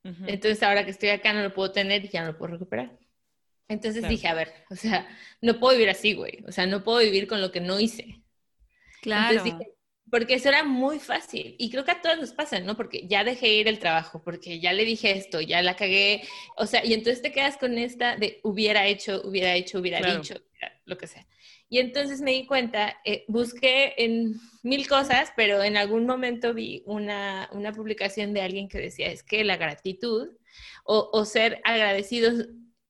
Entonces 0.03 0.63
ahora 0.63 0.85
que 0.85 0.91
estoy 0.91 1.09
acá 1.09 1.33
no 1.33 1.43
lo 1.43 1.53
puedo 1.53 1.71
tener 1.71 2.05
y 2.05 2.07
ya 2.07 2.21
no 2.21 2.31
lo 2.31 2.37
puedo 2.37 2.53
recuperar. 2.53 2.97
Entonces 3.67 4.07
dije, 4.07 4.27
a 4.27 4.33
ver, 4.33 4.51
o 4.71 4.75
sea, 4.75 5.07
no 5.41 5.59
puedo 5.59 5.75
vivir 5.75 5.91
así, 5.91 6.15
güey. 6.15 6.43
O 6.47 6.51
sea, 6.51 6.65
no 6.65 6.83
puedo 6.83 6.99
vivir 6.99 7.27
con 7.27 7.39
lo 7.39 7.51
que 7.51 7.61
no 7.61 7.79
hice. 7.79 8.18
Claro. 9.01 9.43
porque 10.11 10.33
eso 10.33 10.49
era 10.49 10.63
muy 10.63 10.99
fácil. 10.99 11.55
Y 11.59 11.69
creo 11.69 11.85
que 11.85 11.91
a 11.91 12.01
todos 12.01 12.17
nos 12.17 12.33
pasa, 12.33 12.59
¿no? 12.59 12.75
Porque 12.75 13.07
ya 13.07 13.23
dejé 13.23 13.53
ir 13.53 13.67
el 13.67 13.79
trabajo, 13.79 14.21
porque 14.23 14.59
ya 14.59 14.73
le 14.73 14.85
dije 14.85 15.11
esto, 15.11 15.39
ya 15.39 15.61
la 15.61 15.75
cagué. 15.75 16.23
O 16.57 16.65
sea, 16.65 16.83
y 16.83 16.93
entonces 16.93 17.21
te 17.21 17.31
quedas 17.31 17.57
con 17.57 17.77
esta 17.77 18.15
de 18.15 18.39
hubiera 18.43 18.87
hecho, 18.87 19.21
hubiera 19.23 19.53
hecho, 19.55 19.79
hubiera 19.79 19.99
dicho, 20.15 20.35
lo 20.85 20.97
que 20.97 21.07
sea. 21.07 21.27
Y 21.69 21.77
entonces 21.77 22.21
me 22.21 22.31
di 22.31 22.47
cuenta, 22.47 22.97
eh, 23.05 23.25
busqué 23.27 23.93
en 23.97 24.39
mil 24.63 24.87
cosas, 24.87 25.31
pero 25.35 25.61
en 25.61 25.77
algún 25.77 26.07
momento 26.07 26.55
vi 26.55 26.81
una, 26.87 27.47
una, 27.51 27.71
publicación 27.71 28.33
de 28.33 28.41
alguien 28.41 28.67
que 28.67 28.79
decía, 28.79 29.11
es 29.11 29.21
que 29.21 29.43
la 29.43 29.55
gratitud 29.55 30.29
o, 30.83 31.09
o 31.13 31.25
ser 31.25 31.61
agradecidos 31.63 32.47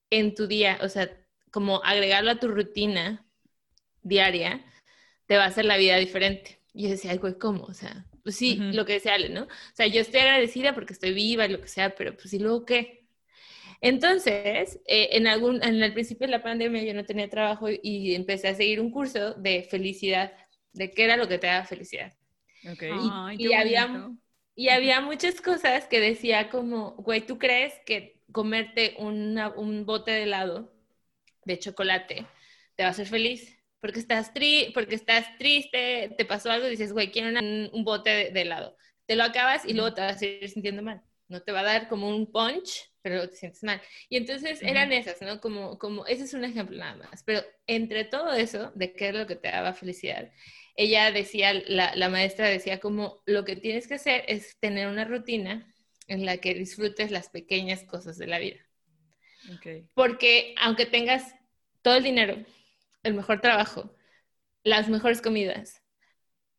en 0.10 0.34
tu 0.34 0.48
día, 0.48 0.80
o 0.82 0.88
sea, 0.88 1.10
como 1.52 1.84
agregarlo 1.84 2.32
a 2.32 2.40
tu 2.40 2.48
rutina 2.48 3.26
diaria, 4.02 4.66
te 5.30 5.38
va 5.38 5.44
a 5.44 5.48
hacer 5.48 5.66
la 5.66 5.78
vida 5.78 5.96
diferente. 5.98 6.60
Y 6.74 6.86
yo 6.86 6.90
decía, 6.90 7.16
güey, 7.18 7.38
¿cómo? 7.38 7.66
O 7.66 7.74
sea, 7.76 8.08
Pues 8.24 8.36
sí, 8.36 8.56
lo 8.74 8.84
que 8.84 8.94
decía 8.94 9.14
Ale, 9.14 9.30
¿no? 9.30 9.44
O 9.44 9.76
sea, 9.76 9.86
yo 9.86 10.02
estoy 10.02 10.22
agradecida 10.22 10.74
porque 10.74 10.94
estoy 10.94 11.14
viva 11.14 11.46
y 11.46 11.50
lo 11.52 11.62
que 11.62 11.68
sea, 11.68 11.94
pero 11.94 12.16
pues 12.18 12.34
¿y 12.34 12.40
luego 12.40 12.66
qué? 12.66 13.06
Entonces, 13.80 14.80
eh, 14.88 15.10
en, 15.12 15.28
algún, 15.28 15.64
en 15.64 15.84
el 15.84 15.94
principio 15.94 16.26
de 16.26 16.32
la 16.32 16.42
pandemia 16.42 16.82
yo 16.82 16.96
no 16.96 17.06
tenía 17.06 17.30
trabajo 17.30 17.68
y 17.70 18.16
empecé 18.16 18.48
a 18.48 18.56
seguir 18.56 18.82
un 18.82 18.90
curso 18.90 19.36
de 19.36 19.68
felicidad, 19.70 20.34
de 20.74 20.90
qué 20.90 21.04
era 21.04 21.16
lo 21.16 21.28
que 21.28 21.38
te 21.38 21.46
da 21.46 21.64
felicidad. 21.64 22.12
Okay. 22.74 22.92
y, 23.38 23.54
había, 23.54 24.10
y 24.56 24.70
había 24.70 25.00
muchas 25.00 25.42
cosas 25.42 25.86
que 25.86 26.00
decía 26.00 26.50
como, 26.50 26.94
güey, 26.96 27.22
¿tú 27.22 27.38
crees 27.38 27.76
que 27.86 28.20
comerte 28.32 28.96
un 28.98 29.84
bote 29.86 30.10
de 30.10 30.24
helado 30.24 30.74
de 31.46 31.60
chocolate 31.60 32.26
te 32.76 32.84
va 32.84 32.90
a 32.90 32.92
hacer 32.94 33.06
feliz? 33.06 33.59
Porque 33.82 34.00
estás, 34.00 34.34
tri 34.34 34.72
porque 34.74 34.96
estás 34.96 35.38
triste, 35.38 36.14
te 36.18 36.26
pasó 36.26 36.52
algo 36.52 36.68
y 36.68 36.72
dices, 36.72 36.92
güey, 36.92 37.12
quiero 37.12 37.40
un 37.40 37.84
bote 37.84 38.32
de 38.32 38.42
helado. 38.42 38.76
Te 39.06 39.16
lo 39.16 39.24
acabas 39.24 39.66
y 39.66 39.74
luego 39.74 39.94
te 39.94 40.02
vas 40.02 40.16
a 40.16 40.20
seguir 40.20 40.50
sintiendo 40.50 40.82
mal 40.82 41.02
no 41.30 41.42
te 41.42 41.52
va 41.52 41.62
a 41.62 41.64
dar 41.64 41.88
como 41.88 42.10
un 42.10 42.32
punch, 42.32 42.92
pero 43.02 43.30
te 43.30 43.36
sientes 43.36 43.64
mal. 43.64 43.82
Y 44.10 44.18
entonces 44.18 44.62
eran 44.62 44.92
esas, 44.92 45.22
¿no? 45.22 45.40
Como, 45.40 45.78
como, 45.78 46.06
ese 46.08 46.24
es 46.24 46.34
un 46.34 46.44
ejemplo 46.44 46.76
nada 46.78 46.96
más. 46.96 47.24
Pero 47.24 47.42
entre 47.68 48.04
todo 48.04 48.34
eso, 48.34 48.72
de 48.76 48.94
qué 48.94 49.10
es 49.10 49.16
lo 49.16 49.28
que 49.28 49.36
te 49.36 49.50
daba 49.50 49.74
felicidad, 49.74 50.32
ella 50.76 51.12
decía, 51.12 51.54
la, 51.54 51.96
la 51.96 52.10
maestra 52.10 52.48
decía 52.48 52.80
como, 52.80 53.22
lo 53.26 53.46
que 53.46 53.56
tienes 53.56 53.88
que 53.88 53.94
hacer 53.94 54.26
es 54.28 54.58
tener 54.60 54.88
una 54.88 55.06
rutina 55.06 55.72
en 56.08 56.26
la 56.26 56.38
que 56.38 56.56
disfrutes 56.56 57.12
las 57.12 57.30
pequeñas 57.30 57.84
cosas 57.84 58.18
de 58.18 58.28
la 58.28 58.40
vida. 58.40 58.60
Porque 59.94 60.56
aunque 60.58 60.86
tengas 60.86 61.36
todo 61.82 61.96
el 61.96 62.04
dinero, 62.04 62.44
el 63.04 63.14
mejor 63.14 63.42
trabajo, 63.42 63.96
las 64.64 64.90
mejores 64.90 65.22
comidas, 65.22 65.82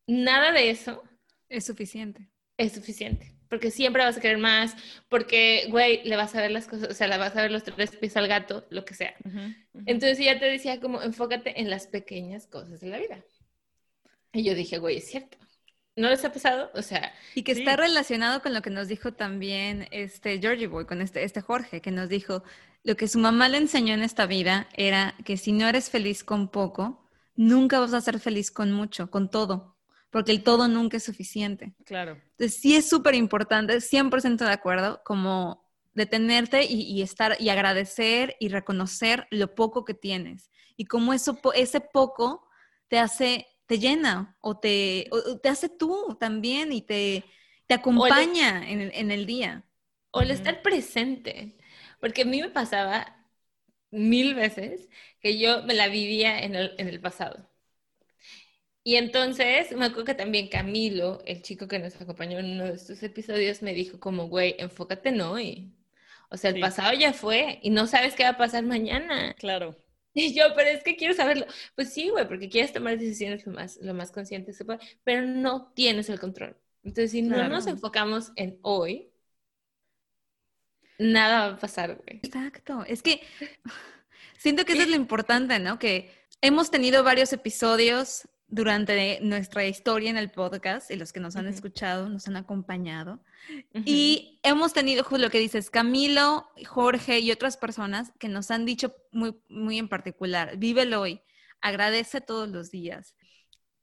nada 0.07 0.51
de 0.51 0.69
eso 0.69 1.03
es 1.49 1.65
suficiente. 1.65 2.29
Es 2.57 2.73
suficiente 2.73 3.41
porque 3.51 3.69
siempre 3.69 4.01
vas 4.01 4.15
a 4.17 4.21
querer 4.21 4.37
más, 4.37 4.77
porque, 5.09 5.67
güey, 5.69 6.01
le 6.05 6.15
vas 6.15 6.33
a 6.35 6.41
ver 6.41 6.51
las 6.51 6.67
cosas, 6.67 6.87
o 6.89 6.93
sea, 6.93 7.07
le 7.07 7.17
vas 7.17 7.35
a 7.35 7.41
ver 7.41 7.51
los 7.51 7.65
tres 7.65 7.97
pies 7.97 8.15
al 8.15 8.29
gato, 8.29 8.65
lo 8.69 8.85
que 8.85 8.93
sea. 8.93 9.13
Entonces 9.85 10.17
ella 10.19 10.39
te 10.39 10.45
decía 10.45 10.79
como, 10.79 11.01
enfócate 11.01 11.59
en 11.59 11.69
las 11.69 11.85
pequeñas 11.85 12.47
cosas 12.47 12.79
de 12.79 12.87
la 12.87 12.97
vida. 12.97 13.25
Y 14.31 14.45
yo 14.45 14.55
dije, 14.55 14.77
güey, 14.77 14.99
es 14.99 15.09
cierto. 15.09 15.37
¿No 15.97 16.09
les 16.09 16.23
ha 16.23 16.31
pasado? 16.31 16.71
O 16.75 16.81
sea... 16.81 17.13
Y 17.35 17.43
que 17.43 17.51
está 17.51 17.75
relacionado 17.75 18.41
con 18.41 18.53
lo 18.53 18.61
que 18.61 18.69
nos 18.69 18.87
dijo 18.87 19.11
también 19.11 19.89
este 19.91 20.39
Georgie 20.39 20.67
Boy, 20.67 20.85
con 20.85 21.01
este, 21.01 21.25
este 21.25 21.41
Jorge, 21.41 21.81
que 21.81 21.91
nos 21.91 22.07
dijo, 22.07 22.45
lo 22.83 22.95
que 22.95 23.07
su 23.07 23.19
mamá 23.19 23.49
le 23.49 23.57
enseñó 23.57 23.93
en 23.93 24.03
esta 24.03 24.25
vida 24.25 24.67
era 24.73 25.15
que 25.25 25.37
si 25.37 25.51
no 25.51 25.67
eres 25.67 25.89
feliz 25.89 26.23
con 26.23 26.49
poco, 26.49 27.07
nunca 27.35 27.79
vas 27.79 27.93
a 27.93 28.01
ser 28.01 28.19
feliz 28.19 28.51
con 28.51 28.71
mucho, 28.71 29.09
con 29.09 29.29
todo 29.29 29.71
porque 30.11 30.31
el 30.33 30.43
todo 30.43 30.67
nunca 30.67 30.97
es 30.97 31.03
suficiente. 31.03 31.73
Claro. 31.85 32.19
Entonces 32.31 32.59
sí 32.59 32.75
es 32.75 32.87
súper 32.87 33.15
importante, 33.15 33.77
100% 33.77 34.45
de 34.45 34.51
acuerdo, 34.51 35.01
como 35.03 35.65
detenerte 35.93 36.65
y, 36.65 37.01
estar 37.01 37.37
y 37.39 37.49
agradecer 37.49 38.35
y 38.39 38.49
reconocer 38.49 39.27
lo 39.31 39.55
poco 39.55 39.83
que 39.83 39.93
tienes. 39.93 40.51
Y 40.77 40.85
como 40.85 41.13
eso, 41.13 41.39
ese 41.55 41.81
poco 41.81 42.47
te 42.87 42.99
hace, 42.99 43.47
te 43.65 43.79
llena 43.79 44.37
o 44.41 44.57
te, 44.57 45.09
te 45.41 45.49
hace 45.49 45.69
tú 45.69 46.17
también 46.19 46.71
y 46.71 46.81
te, 46.81 47.23
te 47.67 47.73
acompaña 47.73 48.69
en, 48.69 49.11
el, 49.11 49.25
día. 49.25 49.65
O 50.11 50.21
el 50.21 50.31
estar 50.31 50.61
presente. 50.61 51.57
Porque 52.01 52.23
a 52.23 52.25
mí 52.25 52.41
me 52.41 52.49
pasaba 52.49 53.27
mil 53.91 54.35
veces 54.35 54.89
que 55.21 55.39
yo 55.39 55.63
me 55.63 55.73
la 55.75 55.87
vivía 55.89 56.39
en 56.43 56.55
el, 56.55 56.75
en 56.79 56.89
el 56.89 57.01
pasado. 57.01 57.49
Y 58.83 58.95
entonces 58.95 59.71
me 59.75 59.85
acuerdo 59.85 60.05
que 60.05 60.15
también 60.15 60.47
Camilo, 60.49 61.21
el 61.25 61.41
chico 61.43 61.67
que 61.67 61.77
nos 61.79 61.99
acompañó 62.01 62.39
en 62.39 62.51
uno 62.53 62.65
de 62.65 62.73
estos 62.73 63.03
episodios, 63.03 63.61
me 63.61 63.73
dijo 63.73 63.99
como, 63.99 64.27
güey, 64.27 64.55
enfócate 64.57 65.09
en 65.09 65.21
hoy. 65.21 65.75
O 66.29 66.37
sea, 66.37 66.49
el 66.51 66.59
pasado 66.59 66.93
ya 66.97 67.13
fue 67.13 67.59
y 67.61 67.69
no 67.69 67.85
sabes 67.87 68.15
qué 68.15 68.23
va 68.23 68.29
a 68.29 68.37
pasar 68.37 68.63
mañana. 68.63 69.35
Claro. 69.35 69.75
Y 70.13 70.33
yo, 70.33 70.43
pero 70.57 70.69
es 70.69 70.83
que 70.83 70.97
quiero 70.97 71.13
saberlo. 71.13 71.45
Pues 71.73 71.93
sí, 71.93 72.09
güey, 72.09 72.27
porque 72.27 72.49
quieres 72.49 72.73
tomar 72.73 72.97
decisiones 72.97 73.45
lo 73.45 73.53
más, 73.53 73.77
lo 73.81 73.93
más 73.93 74.11
consciente 74.11 74.51
se 74.51 74.65
puede, 74.65 74.79
pero 75.05 75.21
no 75.21 75.71
tienes 75.73 76.09
el 76.09 76.19
control. 76.19 76.57
Entonces, 76.83 77.11
si 77.11 77.21
no 77.21 77.47
nos 77.47 77.65
enfocamos 77.65 78.33
en 78.35 78.59
hoy, 78.61 79.10
nada 81.01 81.47
va 81.47 81.53
a 81.55 81.59
pasar, 81.59 81.95
güey. 81.95 82.19
Exacto. 82.23 82.83
Es 82.87 83.01
que 83.01 83.21
siento 84.37 84.65
que 84.65 84.73
eso 84.73 84.83
es 84.83 84.89
lo 84.89 84.95
importante, 84.95 85.59
¿no? 85.59 85.79
Que 85.79 86.11
hemos 86.41 86.71
tenido 86.71 87.03
varios 87.03 87.33
episodios 87.33 88.27
durante 88.47 89.19
nuestra 89.21 89.65
historia 89.65 90.09
en 90.09 90.17
el 90.17 90.29
podcast 90.29 90.91
y 90.91 90.97
los 90.97 91.13
que 91.13 91.21
nos 91.21 91.37
han 91.37 91.47
escuchado, 91.47 92.09
nos 92.09 92.27
han 92.27 92.35
acompañado. 92.35 93.23
Y 93.73 94.39
hemos 94.43 94.73
tenido, 94.73 95.03
justo 95.03 95.19
lo 95.19 95.29
que 95.29 95.39
dices, 95.39 95.69
Camilo, 95.69 96.49
Jorge 96.67 97.19
y 97.19 97.31
otras 97.31 97.55
personas 97.55 98.11
que 98.19 98.27
nos 98.27 98.51
han 98.51 98.65
dicho 98.65 98.93
muy, 99.11 99.35
muy 99.47 99.79
en 99.79 99.87
particular, 99.87 100.57
vívelo 100.57 100.99
hoy, 100.99 101.21
agradece 101.61 102.19
todos 102.19 102.49
los 102.49 102.71
días. 102.71 103.15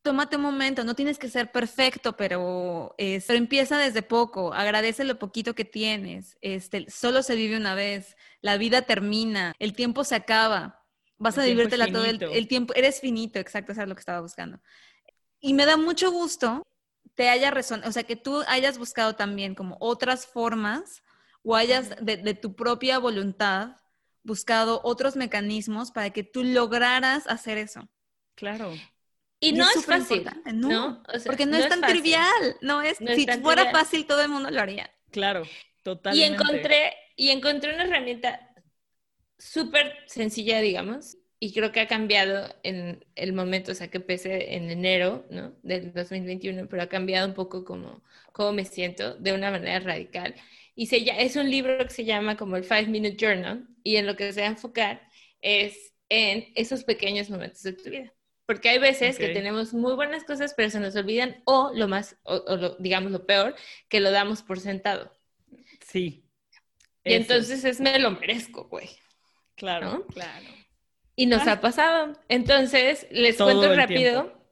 Tómate 0.08 0.36
un 0.36 0.42
momento, 0.42 0.84
no 0.84 0.94
tienes 0.94 1.18
que 1.18 1.28
ser 1.28 1.52
perfecto, 1.52 2.16
pero, 2.16 2.94
pero 2.96 3.38
empieza 3.38 3.76
desde 3.76 4.00
poco, 4.00 4.54
agradece 4.54 5.04
lo 5.04 5.18
poquito 5.18 5.54
que 5.54 5.66
tienes, 5.66 6.38
este, 6.40 6.90
solo 6.90 7.22
se 7.22 7.34
vive 7.34 7.58
una 7.58 7.74
vez, 7.74 8.16
la 8.40 8.56
vida 8.56 8.80
termina, 8.82 9.52
el 9.58 9.74
tiempo 9.74 10.04
se 10.04 10.14
acaba, 10.14 10.82
Vas 11.18 11.36
a 11.36 11.44
vivírtela 11.44 11.92
todo 11.92 12.04
el, 12.06 12.48
tiempo. 12.48 12.72
Eres 12.74 13.00
finito, 13.00 13.38
exacto, 13.38 13.72
eso 13.72 13.82
es 13.82 13.88
lo 13.88 13.94
que 13.94 14.00
estaba 14.00 14.20
buscando. 14.20 14.60
Y 15.40 15.52
me 15.52 15.66
da 15.66 15.76
mucho 15.76 16.10
gusto 16.10 16.62
te 17.14 17.28
haya 17.28 17.50
razón, 17.50 17.82
o 17.84 17.92
sea, 17.92 18.04
que 18.04 18.16
tú 18.16 18.42
hayas 18.46 18.78
buscado 18.78 19.14
también 19.14 19.54
como 19.54 19.76
otras 19.78 20.26
formas 20.26 21.02
o 21.42 21.54
hayas 21.54 21.96
de, 22.00 22.34
tu 22.34 22.54
propia 22.54 22.98
voluntad 22.98 23.76
buscado 24.22 24.80
otros 24.84 25.16
mecanismos 25.16 25.90
para 25.90 26.10
que 26.10 26.22
tú 26.22 26.44
lograras 26.44 27.26
hacer 27.26 27.58
eso. 27.58 27.90
Claro. 28.36 28.72
Y, 29.40 29.52
no 29.52 29.64
es, 29.68 29.84
fácil, 29.84 30.28
¿no? 30.52 31.02
porque 31.24 31.46
no, 31.46 31.56
es 31.56 31.68
tan 31.68 31.80
trivial, 31.80 32.56
no 32.60 32.82
es, 32.82 32.98
si 32.98 33.26
fuera 33.40 33.70
fácil 33.70 34.04
todo 34.04 34.20
el 34.20 34.28
mundo 34.28 34.50
lo 34.50 34.60
haría. 34.60 34.90
Claro, 35.12 35.44
totalmente. 35.84 36.26
Y 36.26 36.32
encontré, 36.32 36.92
y 37.14 37.30
encontré 37.30 37.74
una 37.74 37.84
herramienta 37.84 38.52
súper 39.38 39.94
sencilla, 40.06 40.60
digamos, 40.60 41.16
y 41.40 41.52
creo 41.52 41.70
que 41.70 41.80
ha 41.80 41.86
cambiado 41.86 42.48
en 42.64 43.04
el 43.14 43.32
momento, 43.32 43.70
o 43.70 43.74
sea, 43.74 43.88
que 43.88 43.98
empecé 43.98 44.56
en 44.56 44.70
enero, 44.70 45.24
¿no? 45.30 45.54
Del 45.62 45.92
2021, 45.92 46.68
pero 46.68 46.82
ha 46.82 46.88
cambiado 46.88 47.28
un 47.28 47.34
poco 47.34 47.64
como, 47.64 48.02
como 48.32 48.52
me 48.52 48.64
siento 48.64 49.14
de 49.14 49.32
una 49.32 49.52
manera 49.52 49.78
radical. 49.78 50.34
Y 50.74 50.86
se, 50.86 51.04
es 51.22 51.36
un 51.36 51.48
libro 51.48 51.78
que 51.78 51.94
se 51.94 52.04
llama 52.04 52.36
como 52.36 52.56
el 52.56 52.64
Five 52.64 52.88
Minute 52.88 53.16
Journal, 53.16 53.68
y 53.84 53.96
en 53.96 54.06
lo 54.06 54.16
que 54.16 54.32
se 54.32 54.40
va 54.40 54.48
a 54.48 54.50
enfocar 54.50 55.08
es 55.40 55.94
en 56.08 56.48
esos 56.56 56.82
pequeños 56.82 57.30
momentos 57.30 57.62
de 57.62 57.72
tu 57.72 57.88
vida. 57.88 58.12
Porque 58.48 58.70
hay 58.70 58.78
veces 58.78 59.18
que 59.18 59.28
tenemos 59.28 59.74
muy 59.74 59.92
buenas 59.92 60.24
cosas, 60.24 60.54
pero 60.56 60.70
se 60.70 60.80
nos 60.80 60.96
olvidan, 60.96 61.42
o 61.44 61.70
lo 61.74 61.86
más, 61.86 62.16
o, 62.22 62.56
lo, 62.56 62.76
digamos 62.76 63.12
lo 63.12 63.26
peor, 63.26 63.54
que 63.90 64.00
lo 64.00 64.10
damos 64.10 64.40
por 64.40 64.58
sentado. 64.58 65.12
Sí. 65.86 66.24
Y 67.04 67.12
entonces 67.12 67.62
es 67.66 67.78
me 67.78 67.98
lo 67.98 68.12
merezco, 68.12 68.66
güey. 68.70 68.88
Claro, 69.54 70.06
claro. 70.14 70.46
Y 71.14 71.26
nos 71.26 71.46
ha 71.46 71.60
pasado. 71.60 72.18
Entonces, 72.30 73.06
les 73.10 73.36
cuento 73.36 73.74
rápido 73.74 74.42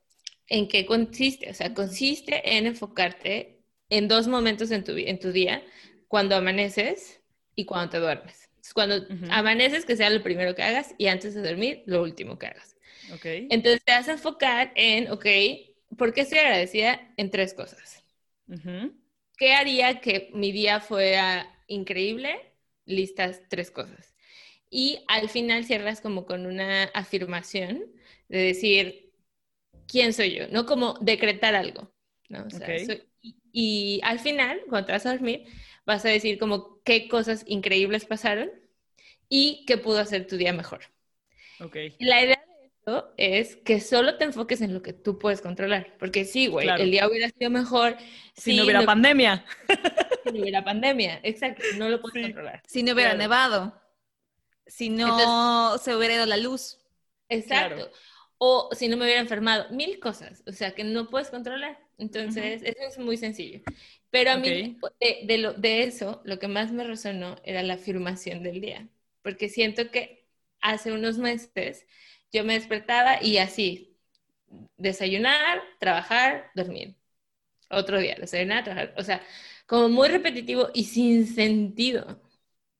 en 0.48 0.68
qué 0.68 0.84
consiste. 0.84 1.48
O 1.48 1.54
sea, 1.54 1.72
consiste 1.72 2.58
en 2.58 2.66
enfocarte 2.66 3.62
en 3.88 4.08
dos 4.08 4.28
momentos 4.28 4.72
en 4.72 4.84
tu, 4.84 4.92
en 4.94 5.18
tu 5.18 5.32
día, 5.32 5.64
cuando 6.06 6.36
amaneces 6.36 7.22
y 7.54 7.64
cuando 7.64 7.92
te 7.92 7.98
duermes. 7.98 8.50
Cuando 8.74 9.06
amaneces, 9.30 9.86
que 9.86 9.96
sea 9.96 10.10
lo 10.10 10.22
primero 10.22 10.54
que 10.54 10.64
hagas, 10.64 10.94
y 10.98 11.06
antes 11.06 11.34
de 11.34 11.40
dormir, 11.40 11.82
lo 11.86 12.02
último 12.02 12.38
que 12.38 12.48
hagas. 12.48 12.75
Okay. 13.14 13.48
Entonces, 13.50 13.82
te 13.84 13.92
vas 13.92 14.08
a 14.08 14.12
enfocar 14.12 14.72
en, 14.74 15.10
ok, 15.10 15.26
¿por 15.96 16.12
qué 16.12 16.22
estoy 16.22 16.38
agradecida? 16.38 17.12
En 17.16 17.30
tres 17.30 17.54
cosas. 17.54 18.02
¿Qué 19.36 19.52
haría 19.52 20.00
que 20.00 20.30
mi 20.32 20.52
día 20.52 20.80
fuera 20.80 21.46
increíble? 21.66 22.52
Listas 22.86 23.42
tres 23.48 23.70
cosas 23.70 24.16
y 24.70 25.04
al 25.08 25.28
final 25.28 25.64
cierras 25.64 26.00
como 26.00 26.26
con 26.26 26.46
una 26.46 26.84
afirmación 26.94 27.84
de 28.28 28.38
decir, 28.38 29.12
¿quién 29.86 30.12
soy 30.12 30.34
yo? 30.34 30.48
No 30.48 30.66
como 30.66 30.94
decretar 31.00 31.54
algo, 31.54 31.92
¿no? 32.28 32.46
y, 33.52 34.00
al 34.02 34.18
final, 34.18 34.60
cuando 34.68 34.86
te 34.86 34.92
vas 34.92 35.06
a 35.06 35.12
dormir, 35.12 35.44
vas 35.86 36.04
a 36.04 36.10
decir 36.10 36.38
como 36.38 36.82
qué 36.82 37.08
cosas 37.08 37.44
increíbles 37.46 38.04
pasaron 38.04 38.50
y 39.28 39.64
qué 39.66 39.78
pudo 39.78 39.98
hacer 39.98 40.26
tu 40.26 40.36
día 40.36 40.52
mejor. 40.52 40.82
Okay. 41.60 41.96
La 41.98 42.22
idea 42.22 42.35
de 42.35 42.35
esto 42.86 43.12
es 43.16 43.56
que 43.56 43.80
solo 43.80 44.16
te 44.16 44.24
enfoques 44.24 44.60
en 44.60 44.72
lo 44.72 44.80
que 44.80 44.92
tú 44.92 45.18
puedes 45.18 45.40
controlar, 45.40 45.94
porque 45.98 46.24
sí, 46.24 46.46
güey, 46.46 46.68
el 46.68 46.92
día 46.92 47.08
hubiera 47.08 47.28
sido 47.30 47.50
mejor 47.50 47.96
si 48.36 48.56
no 48.56 48.62
hubiera 48.62 48.84
pandemia. 48.84 49.44
Si 50.24 50.32
no 50.32 50.40
hubiera 50.40 50.64
pandemia, 50.64 51.20
exacto, 51.22 51.62
no 51.78 51.88
lo 51.88 52.00
puedes 52.00 52.26
controlar. 52.26 52.62
Si 52.66 52.82
no 52.82 52.92
hubiera 52.94 53.14
nevado 53.14 53.80
si 54.66 54.88
no 54.88 55.78
se 55.78 55.94
hubiera 55.94 56.14
ido 56.14 56.26
la 56.26 56.36
luz. 56.36 56.78
Exacto. 57.28 57.90
o 58.38 58.68
si 58.72 58.88
no 58.88 58.96
me 58.96 59.04
hubiera 59.04 59.20
enfermado, 59.20 59.68
mil 59.70 59.98
cosas, 59.98 60.42
o 60.46 60.52
sea, 60.52 60.72
que 60.72 60.84
no 60.84 61.08
puedes 61.08 61.30
controlar. 61.30 61.78
Entonces, 61.98 62.62
eso 62.62 62.82
es 62.88 62.98
muy 62.98 63.16
sencillo. 63.16 63.62
Pero 64.10 64.32
a 64.32 64.36
mí, 64.36 64.78
de, 65.00 65.38
lo, 65.38 65.54
de 65.54 65.84
eso, 65.84 66.22
lo 66.24 66.38
que 66.38 66.46
más 66.48 66.70
me 66.72 66.84
resonó 66.84 67.36
era 67.44 67.62
la 67.62 67.74
afirmación 67.74 68.42
del 68.42 68.60
día, 68.60 68.88
porque 69.22 69.48
siento 69.48 69.90
que 69.90 70.26
hace 70.60 70.92
unos 70.92 71.18
meses 71.18 71.86
yo 72.32 72.44
me 72.44 72.54
despertaba 72.54 73.22
y 73.22 73.38
así, 73.38 73.96
desayunar, 74.76 75.62
trabajar, 75.78 76.50
dormir. 76.54 76.96
Otro 77.70 77.98
día, 77.98 78.16
desayunar, 78.18 78.64
trabajar, 78.64 78.94
o 78.96 79.02
sea, 79.02 79.22
como 79.66 79.88
muy 79.88 80.08
repetitivo 80.08 80.70
y 80.72 80.84
sin 80.84 81.26
sentido. 81.26 82.22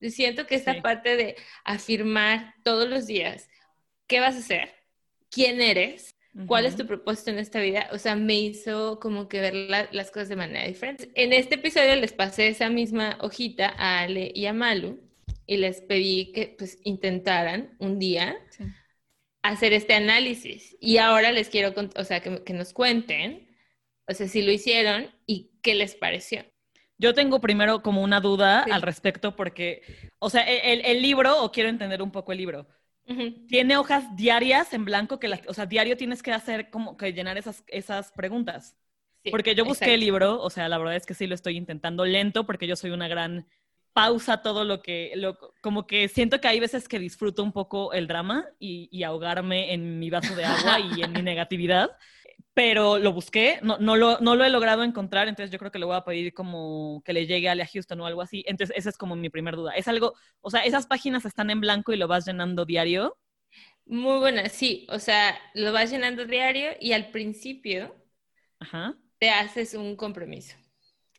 Siento 0.01 0.47
que 0.47 0.55
esta 0.55 0.81
parte 0.83 1.17
de 1.17 1.37
afirmar 1.65 2.55
todos 2.63 2.89
los 2.89 3.07
días 3.07 3.49
qué 4.07 4.21
vas 4.21 4.37
a 4.37 4.39
hacer, 4.39 4.75
quién 5.31 5.61
eres, 5.61 6.15
cuál 6.47 6.67
es 6.67 6.77
tu 6.77 6.87
propósito 6.87 7.31
en 7.31 7.39
esta 7.39 7.61
vida, 7.61 7.89
o 7.93 7.99
sea, 7.99 8.15
me 8.15 8.35
hizo 8.35 9.01
como 9.01 9.27
que 9.27 9.41
ver 9.41 9.55
las 9.91 10.11
cosas 10.11 10.29
de 10.29 10.37
manera 10.37 10.67
diferente. 10.67 11.11
En 11.15 11.33
este 11.33 11.55
episodio 11.55 11.97
les 11.97 12.13
pasé 12.13 12.49
esa 12.49 12.69
misma 12.69 13.17
hojita 13.21 13.75
a 13.77 14.01
Ale 14.01 14.31
y 14.35 14.47
a 14.47 14.53
Malu 14.53 15.01
y 15.47 15.57
les 15.57 15.81
pedí 15.81 16.33
que 16.33 16.55
pues 16.59 16.79
intentaran 16.85 17.75
un 17.79 17.99
día 17.99 18.37
hacer 19.49 19.73
este 19.73 19.95
análisis. 19.95 20.77
Y 20.81 20.99
ahora 20.99 21.33
les 21.33 21.49
quiero, 21.49 21.75
o 21.97 22.05
sea, 22.05 22.21
que, 22.21 22.43
que 22.45 22.53
nos 22.53 22.73
cuenten, 22.73 23.49
o 24.09 24.15
sea, 24.15 24.29
si 24.29 24.43
lo 24.43 24.53
hicieron 24.53 25.11
y 25.27 25.51
qué 25.63 25.75
les 25.75 25.95
pareció. 25.95 26.45
Yo 26.99 27.13
tengo 27.13 27.41
primero 27.41 27.83
como 27.83 28.03
una 28.03 28.21
duda 28.21 28.63
al 28.63 28.83
respecto 28.83 29.37
porque, 29.37 29.83
o 30.19 30.31
sea, 30.31 30.49
e, 30.49 30.73
el, 30.73 30.85
el, 30.85 31.03
libro, 31.03 31.43
o 31.43 31.53
quiero 31.53 31.69
entender 31.69 32.01
un 32.01 32.11
poco 32.11 32.33
el 32.33 32.39
libro, 32.39 32.67
tiene 33.47 33.77
hojas 33.77 34.17
diarias 34.17 34.73
en 34.73 34.85
blanco 34.85 35.21
que, 35.21 35.31
o 35.47 35.55
sea, 35.55 35.67
diario 35.67 35.97
tienes 35.97 36.25
que 36.25 36.33
hacer 36.33 36.71
como 36.71 36.97
que 36.97 37.13
llenar 37.13 37.39
esas, 37.39 37.63
esas 37.69 38.11
preguntas. 38.13 38.77
porque 39.31 39.55
yo 39.55 39.65
busqué 39.65 39.95
el 39.95 40.01
libro, 40.01 40.41
o 40.41 40.51
sea, 40.51 40.69
la 40.69 40.79
verdad 40.79 40.97
es 40.97 41.07
que 41.07 41.15
sí 41.15 41.27
lo 41.27 41.35
estoy 41.35 41.57
intentando 41.57 42.05
lento 42.05 42.47
porque 42.47 42.67
yo 42.67 42.75
soy 42.75 42.91
una 42.91 43.07
gran 43.07 43.47
pausa 43.97 44.43
todo 44.43 44.65
lo 44.65 44.83
que, 44.83 45.13
lo, 45.17 45.39
como 45.63 45.87
que 45.89 46.09
siento 46.09 46.41
que 46.41 46.49
hay 46.49 46.61
veces 46.61 46.89
que 46.89 47.01
disfruto 47.01 47.43
un 47.43 47.53
poco 47.53 47.95
el 47.95 48.07
drama 48.07 48.47
y, 48.61 48.89
y 48.93 49.03
ahogarme 49.05 49.73
en 49.73 49.99
mi 49.99 50.11
vaso 50.11 50.37
de 50.37 50.45
agua 50.45 50.79
y 50.81 51.03
en 51.03 51.15
mi 51.15 51.23
negatividad 51.23 51.91
pero 52.57 52.99
lo 52.99 53.13
busqué, 53.13 53.61
no, 53.63 53.77
no, 53.81 53.97
lo, 53.97 54.19
no 54.21 54.35
lo 54.35 54.43
he 54.43 54.49
logrado 54.49 54.83
encontrar, 54.83 55.29
entonces 55.29 55.51
yo 55.51 55.59
creo 55.59 55.71
que 55.71 55.79
le 55.79 55.85
voy 55.85 55.95
a 55.95 56.05
pedir 56.05 56.33
como 56.33 57.03
que 57.05 57.13
le 57.13 57.27
llegue 57.27 57.51
a 57.51 57.53
a 57.53 57.67
Houston 57.67 58.01
o 58.01 58.07
algo 58.07 58.23
así. 58.23 58.45
Entonces, 58.47 58.75
esa 58.79 58.89
es 58.89 58.97
como 58.97 59.15
mi 59.15 59.29
primer 59.29 59.57
duda. 59.57 59.73
Es 59.73 59.89
algo, 59.89 60.15
o 60.41 60.51
sea, 60.51 60.65
esas 60.65 60.87
páginas 60.87 61.27
están 61.27 61.51
en 61.51 61.61
blanco 61.61 61.93
y 61.93 61.99
lo 61.99 62.09
vas 62.09 62.25
llenando 62.25 62.65
diario. 62.65 63.19
Muy 63.85 64.19
buena, 64.21 64.49
sí, 64.49 64.87
o 64.91 64.99
sea, 64.99 65.39
lo 65.55 65.73
vas 65.73 65.91
llenando 65.91 66.25
diario 66.25 66.71
y 66.81 66.93
al 66.93 67.11
principio 67.11 67.95
te 69.19 69.31
haces 69.31 69.75
un 69.75 69.97
compromiso. 69.97 70.57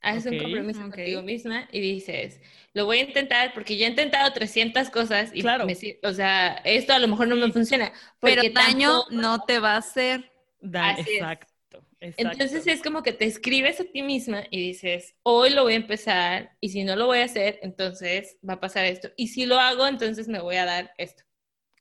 Haces 0.01 0.31
un 0.31 0.37
compromiso 0.37 0.81
contigo 0.81 1.21
misma 1.21 1.67
y 1.71 1.79
dices, 1.79 2.39
lo 2.73 2.85
voy 2.85 2.99
a 2.99 3.03
intentar 3.03 3.53
porque 3.53 3.77
yo 3.77 3.85
he 3.85 3.89
intentado 3.89 4.31
300 4.31 4.89
cosas 4.89 5.31
y 5.33 5.41
claro. 5.41 5.65
o 6.03 6.13
sea, 6.13 6.61
esto 6.63 6.93
a 6.93 6.99
lo 6.99 7.07
mejor 7.07 7.27
no 7.27 7.35
me 7.35 7.51
funciona. 7.51 7.91
Pero 8.19 8.43
daño 8.53 9.03
no 9.09 9.43
te 9.45 9.59
va 9.59 9.73
a 9.73 9.77
hacer 9.77 10.31
exacto, 10.61 11.83
Entonces 11.99 12.67
es 12.67 12.81
como 12.81 13.03
que 13.03 13.13
te 13.13 13.25
escribes 13.25 13.79
a 13.79 13.85
ti 13.85 14.01
misma 14.03 14.43
y 14.49 14.59
dices, 14.59 15.15
hoy 15.23 15.51
lo 15.51 15.63
voy 15.63 15.73
a 15.73 15.77
empezar 15.77 16.51
y 16.59 16.69
si 16.69 16.83
no 16.83 16.95
lo 16.95 17.07
voy 17.07 17.19
a 17.19 17.25
hacer, 17.25 17.59
entonces 17.61 18.37
va 18.47 18.53
a 18.53 18.59
pasar 18.59 18.85
esto. 18.85 19.09
Y 19.17 19.29
si 19.29 19.45
lo 19.45 19.59
hago, 19.59 19.87
entonces 19.87 20.27
me 20.27 20.39
voy 20.39 20.55
a 20.55 20.65
dar 20.65 20.91
esto. 20.97 21.23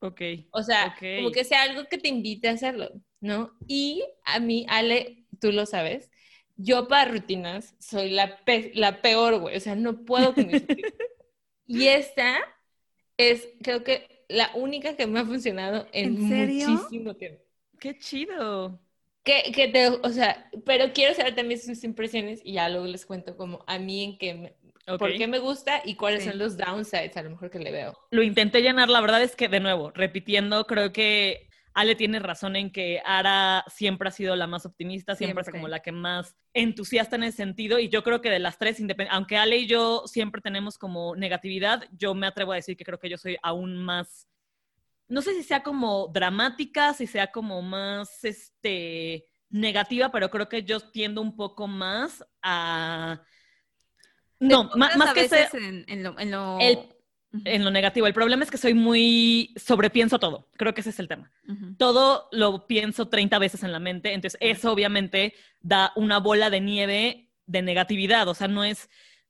Ok. 0.00 0.20
O 0.50 0.62
sea, 0.62 0.94
como 0.98 1.30
que 1.30 1.44
sea 1.44 1.62
algo 1.62 1.84
que 1.84 1.98
te 1.98 2.08
invite 2.08 2.48
a 2.48 2.52
hacerlo, 2.52 2.90
¿no? 3.20 3.52
Y 3.66 4.04
a 4.24 4.40
mí, 4.40 4.66
Ale, 4.68 5.24
tú 5.40 5.52
lo 5.52 5.66
sabes, 5.66 6.10
yo 6.56 6.88
para 6.88 7.10
rutinas 7.10 7.74
soy 7.78 8.10
la, 8.10 8.38
la 8.74 9.02
peor, 9.02 9.40
güey. 9.40 9.56
O 9.56 9.60
sea, 9.60 9.74
no 9.74 10.04
puedo 10.04 10.34
con 10.34 10.46
mis 10.46 10.66
rutinas. 10.66 10.92
y 11.66 11.86
esta 11.86 12.38
es, 13.16 13.48
creo 13.62 13.84
que, 13.84 14.24
la 14.28 14.50
única 14.54 14.96
que 14.96 15.06
me 15.06 15.20
ha 15.20 15.24
funcionado 15.24 15.86
en, 15.92 16.20
muchísimo 16.20 17.14
tiempo. 17.14 17.42
Qué 17.78 17.98
chido. 17.98 18.80
Que, 19.22 19.52
que 19.52 19.68
te, 19.68 19.88
o 19.88 20.08
sea, 20.10 20.50
pero 20.64 20.92
quiero 20.92 21.14
saber 21.14 21.34
también 21.34 21.60
sus 21.60 21.82
impresiones 21.84 22.40
y 22.44 22.54
ya 22.54 22.68
luego 22.68 22.86
les 22.86 23.06
cuento 23.06 23.36
como 23.36 23.64
a 23.66 23.78
mí 23.78 24.04
en 24.04 24.18
qué 24.18 24.56
por 24.98 25.16
qué 25.16 25.26
me 25.26 25.40
gusta 25.40 25.82
y 25.84 25.96
cuáles 25.96 26.24
son 26.24 26.38
los 26.38 26.56
downsides 26.56 27.16
a 27.16 27.22
lo 27.22 27.30
mejor 27.30 27.50
que 27.50 27.58
le 27.58 27.72
veo. 27.72 27.98
Lo 28.10 28.22
intenté 28.22 28.62
llenar, 28.62 28.88
la 28.88 29.00
verdad 29.00 29.22
es 29.22 29.34
que 29.34 29.48
de 29.48 29.58
nuevo, 29.58 29.90
repitiendo, 29.90 30.64
creo 30.66 30.92
que 30.92 31.45
Ale 31.76 31.94
tiene 31.94 32.18
razón 32.18 32.56
en 32.56 32.72
que 32.72 33.02
Ara 33.04 33.62
siempre 33.68 34.08
ha 34.08 34.12
sido 34.12 34.34
la 34.34 34.46
más 34.46 34.64
optimista, 34.64 35.14
siempre, 35.14 35.42
es 35.42 35.50
como 35.50 35.68
la 35.68 35.80
que 35.80 35.92
más 35.92 36.34
entusiasta 36.54 37.16
en 37.16 37.24
ese 37.24 37.36
sentido 37.36 37.78
y 37.78 37.90
yo 37.90 38.02
creo 38.02 38.22
que 38.22 38.30
de 38.30 38.38
las 38.38 38.58
tres, 38.58 38.82
aunque 39.10 39.36
Ale 39.36 39.58
y 39.58 39.66
yo 39.66 40.04
siempre 40.06 40.40
tenemos 40.40 40.78
como 40.78 41.14
negatividad, 41.16 41.84
yo 41.92 42.14
me 42.14 42.26
atrevo 42.26 42.52
a 42.52 42.56
decir 42.56 42.78
que 42.78 42.84
creo 42.84 42.98
que 42.98 43.10
yo 43.10 43.18
soy 43.18 43.36
aún 43.42 43.76
más 43.76 44.26
no 45.08 45.22
sé 45.22 45.34
si 45.34 45.42
sea 45.42 45.62
como 45.62 46.08
dramática, 46.08 46.92
si 46.94 47.06
sea 47.06 47.30
como 47.30 47.62
más 47.62 48.24
este, 48.24 49.26
negativa, 49.50 50.10
pero 50.10 50.30
creo 50.30 50.48
que 50.48 50.62
yo 50.64 50.80
tiendo 50.80 51.20
un 51.20 51.36
poco 51.36 51.66
más 51.68 52.24
a... 52.42 53.22
No, 54.38 54.70
más, 54.74 55.12
que 55.14 55.28
ser... 55.28 55.48
En, 55.54 56.02
lo, 56.02 56.18
en, 56.18 56.30
lo... 56.30 56.58
en 57.44 57.64
lo 57.64 57.70
negativo. 57.70 58.06
El 58.06 58.14
problema 58.14 58.44
es 58.44 58.50
que 58.50 58.58
soy 58.58 58.74
muy 58.74 59.54
sobrepienso 59.56 60.18
todo. 60.18 60.48
Creo 60.56 60.74
que 60.74 60.80
ese 60.80 60.90
es 60.90 60.98
el 60.98 61.08
tema. 61.08 61.32
Todo 61.78 62.28
lo 62.32 62.66
pienso 62.66 63.08
30 63.08 63.38
veces 63.38 63.62
en 63.62 63.72
la 63.72 63.80
mente, 63.80 64.12
entonces 64.12 64.38
eso 64.40 64.72
obviamente 64.72 65.34
da 65.60 65.92
una 65.96 66.18
bola 66.18 66.50
de 66.50 66.60
nieve 66.60 67.30
de 67.46 67.62
negatividad. 67.62 68.28
O 68.28 68.34
sea, 68.34 68.48
no 68.48 68.64
es... 68.64 68.88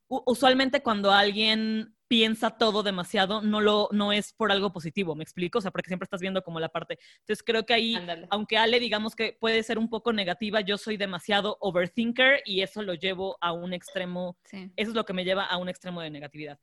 Usualmente 0.08 0.82
cuando 0.82 1.10
alguien 1.10 1.96
piensa 2.08 2.50
todo 2.50 2.82
demasiado, 2.82 3.42
no, 3.42 3.60
lo, 3.60 3.88
no 3.92 4.12
es 4.12 4.32
por 4.32 4.52
algo 4.52 4.72
positivo, 4.72 5.14
¿me 5.14 5.24
explico? 5.24 5.58
O 5.58 5.60
sea, 5.60 5.70
porque 5.70 5.88
siempre 5.88 6.04
estás 6.04 6.20
viendo 6.20 6.42
como 6.42 6.60
la 6.60 6.68
parte. 6.68 6.98
Entonces 7.20 7.42
creo 7.44 7.66
que 7.66 7.74
ahí, 7.74 7.96
aunque 8.30 8.58
Ale 8.58 8.78
digamos 8.80 9.14
que 9.14 9.36
puede 9.38 9.62
ser 9.62 9.78
un 9.78 9.88
poco 9.88 10.12
negativa, 10.12 10.60
yo 10.60 10.78
soy 10.78 10.96
demasiado 10.96 11.56
overthinker 11.60 12.42
y 12.44 12.62
eso 12.62 12.82
lo 12.82 12.94
llevo 12.94 13.36
a 13.40 13.52
un 13.52 13.72
extremo, 13.72 14.36
eso 14.52 14.90
es 14.90 14.94
lo 14.94 15.04
que 15.04 15.12
me 15.12 15.24
lleva 15.24 15.44
a 15.44 15.56
un 15.56 15.68
extremo 15.68 16.00
de 16.00 16.10
negatividad. 16.10 16.58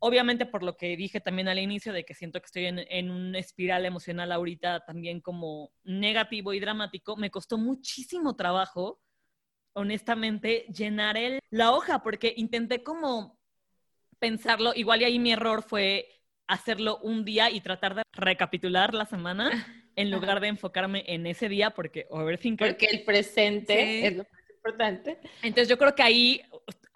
Obviamente 0.00 0.46
por 0.46 0.62
lo 0.62 0.76
que 0.76 0.96
dije 0.96 1.20
también 1.20 1.48
al 1.48 1.58
inicio 1.58 1.92
de 1.92 2.04
que 2.04 2.14
siento 2.14 2.40
que 2.40 2.46
estoy 2.46 2.66
en, 2.66 2.78
en 2.78 3.10
una 3.10 3.38
espiral 3.38 3.84
emocional 3.84 4.30
ahorita 4.30 4.84
también 4.84 5.20
como 5.20 5.72
negativo 5.82 6.54
y 6.54 6.60
dramático, 6.60 7.16
me 7.16 7.30
costó 7.30 7.58
muchísimo 7.58 8.36
trabajo, 8.36 9.00
honestamente, 9.72 10.66
llenar 10.72 11.16
el, 11.16 11.40
la 11.50 11.72
hoja 11.72 12.02
porque 12.02 12.32
intenté 12.36 12.82
como 12.82 13.38
pensarlo, 14.18 14.72
igual 14.74 15.02
y 15.02 15.04
ahí 15.04 15.18
mi 15.18 15.32
error 15.32 15.62
fue 15.62 16.08
hacerlo 16.46 16.98
un 17.02 17.24
día 17.24 17.50
y 17.50 17.60
tratar 17.60 17.94
de 17.94 18.02
recapitular 18.12 18.94
la 18.94 19.06
semana 19.06 19.50
en 19.96 20.10
lugar 20.10 20.40
de 20.40 20.48
enfocarme 20.48 21.04
en 21.06 21.26
ese 21.26 21.48
día 21.48 21.70
porque 21.70 22.06
overthinker. 22.10 22.68
Porque 22.68 22.86
el 22.86 23.04
presente 23.04 24.06
es 24.06 24.16
lo 24.16 24.24
más 24.24 24.50
importante. 24.50 25.18
Entonces 25.42 25.68
yo 25.68 25.78
creo 25.78 25.94
que 25.94 26.02
ahí, 26.02 26.42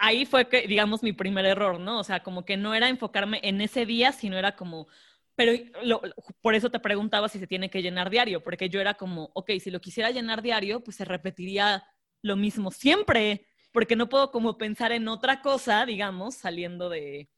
ahí 0.02 0.26
fue 0.26 0.48
que, 0.48 0.66
digamos, 0.66 1.02
mi 1.02 1.12
primer 1.12 1.46
error, 1.46 1.78
¿no? 1.80 2.00
O 2.00 2.04
sea, 2.04 2.22
como 2.22 2.44
que 2.44 2.56
no 2.56 2.74
era 2.74 2.88
enfocarme 2.88 3.40
en 3.44 3.60
ese 3.60 3.86
día, 3.86 4.12
sino 4.12 4.36
era 4.36 4.56
como, 4.56 4.88
pero 5.36 5.52
por 6.40 6.54
eso 6.56 6.70
te 6.70 6.80
preguntaba 6.80 7.28
si 7.28 7.38
se 7.38 7.46
tiene 7.46 7.70
que 7.70 7.82
llenar 7.82 8.10
diario, 8.10 8.42
porque 8.42 8.68
yo 8.68 8.80
era 8.80 8.94
como, 8.94 9.30
ok, 9.34 9.52
si 9.60 9.70
lo 9.70 9.80
quisiera 9.80 10.10
llenar 10.10 10.42
diario, 10.42 10.82
pues 10.82 10.96
se 10.96 11.04
repetiría 11.04 11.84
lo 12.20 12.36
mismo 12.36 12.70
siempre 12.72 13.46
porque 13.72 13.96
no 13.96 14.08
puedo 14.08 14.30
como 14.30 14.58
pensar 14.58 14.92
en 14.92 15.08
otra 15.08 15.40
cosa, 15.40 15.86
digamos, 15.86 16.34
saliendo 16.34 16.88
de, 16.88 17.30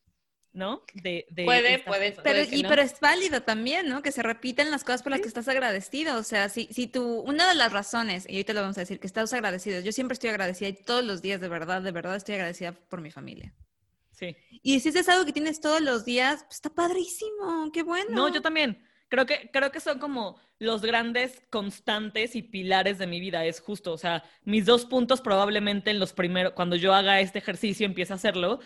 ¿no? 0.54 0.82
De, 0.94 1.26
puede, 1.44 1.80
puede, 1.80 2.12
pero, 2.22 2.42
y, 2.50 2.62
pero 2.62 2.80
es 2.80 2.98
válido 3.00 3.42
también, 3.42 3.88
¿no? 3.88 4.02
Que 4.02 4.12
se 4.12 4.22
repiten 4.22 4.70
las 4.70 4.84
cosas 4.84 5.02
por 5.02 5.10
las 5.10 5.20
que 5.20 5.28
estás 5.28 5.48
agradecido. 5.48 6.16
O 6.16 6.22
sea, 6.22 6.48
si, 6.48 6.68
si 6.70 6.86
tú, 6.86 7.20
una 7.26 7.48
de 7.48 7.56
las 7.56 7.72
razones, 7.72 8.24
y 8.28 8.34
ahorita 8.34 8.52
lo 8.54 8.62
vamos 8.62 8.78
a 8.78 8.82
decir, 8.82 9.00
que 9.00 9.06
estás 9.08 9.32
agradecido, 9.32 9.80
yo 9.80 9.92
siempre 9.92 10.14
estoy 10.14 10.30
agradecida 10.30 10.68
y 10.68 10.72
todos 10.72 11.04
los 11.04 11.20
días, 11.20 11.40
de 11.40 11.48
verdad, 11.48 11.82
de 11.82 11.90
verdad, 11.90 12.14
estoy 12.16 12.36
agradecida 12.36 12.72
por 12.72 13.00
mi 13.00 13.10
familia. 13.10 13.52
Sí. 14.12 14.36
Y 14.62 14.78
si 14.78 14.90
es 14.90 15.08
algo 15.08 15.26
que 15.26 15.32
tienes 15.32 15.60
todos 15.60 15.80
los 15.80 16.04
días, 16.04 16.44
pues 16.44 16.54
está 16.54 16.70
padrísimo, 16.70 17.70
qué 17.72 17.82
bueno. 17.82 18.10
No, 18.10 18.32
yo 18.32 18.40
también. 18.40 18.80
Creo 19.08 19.26
que, 19.26 19.50
creo 19.52 19.70
que 19.70 19.80
son 19.80 19.98
como 19.98 20.40
los 20.58 20.82
grandes 20.82 21.42
constantes 21.50 22.36
y 22.36 22.42
pilares 22.42 22.98
de 22.98 23.06
mi 23.08 23.20
vida. 23.20 23.44
Es 23.44 23.60
justo, 23.60 23.92
o 23.92 23.98
sea, 23.98 24.24
mis 24.44 24.66
dos 24.66 24.86
puntos 24.86 25.20
probablemente 25.20 25.90
en 25.90 25.98
los 25.98 26.12
primeros, 26.12 26.52
cuando 26.52 26.76
yo 26.76 26.94
haga 26.94 27.20
este 27.20 27.40
ejercicio, 27.40 27.86
empiece 27.86 28.12
a 28.12 28.16
hacerlo, 28.16 28.60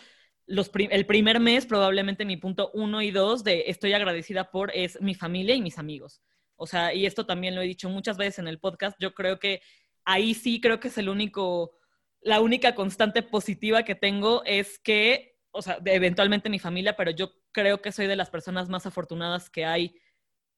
el 0.48 1.06
primer 1.06 1.40
mes 1.40 1.66
probablemente 1.66 2.24
mi 2.24 2.36
punto 2.36 2.70
uno 2.74 3.02
y 3.02 3.10
dos 3.10 3.44
de 3.44 3.64
estoy 3.66 3.92
agradecida 3.92 4.50
por 4.50 4.70
es 4.74 5.00
mi 5.00 5.14
familia 5.14 5.54
y 5.54 5.62
mis 5.62 5.78
amigos. 5.78 6.22
O 6.56 6.66
sea, 6.66 6.92
y 6.92 7.06
esto 7.06 7.26
también 7.26 7.54
lo 7.54 7.62
he 7.62 7.66
dicho 7.66 7.88
muchas 7.88 8.16
veces 8.16 8.40
en 8.40 8.48
el 8.48 8.58
podcast, 8.58 8.96
yo 8.98 9.14
creo 9.14 9.38
que 9.38 9.60
ahí 10.04 10.34
sí 10.34 10.60
creo 10.60 10.80
que 10.80 10.88
es 10.88 10.98
el 10.98 11.08
único, 11.08 11.72
la 12.20 12.40
única 12.40 12.74
constante 12.74 13.22
positiva 13.22 13.84
que 13.84 13.94
tengo 13.94 14.42
es 14.44 14.78
que, 14.78 15.36
o 15.50 15.62
sea, 15.62 15.78
eventualmente 15.84 16.50
mi 16.50 16.58
familia, 16.58 16.96
pero 16.96 17.10
yo 17.10 17.32
creo 17.52 17.80
que 17.80 17.92
soy 17.92 18.06
de 18.06 18.16
las 18.16 18.30
personas 18.30 18.68
más 18.68 18.86
afortunadas 18.86 19.50
que 19.50 19.64
hay 19.64 19.94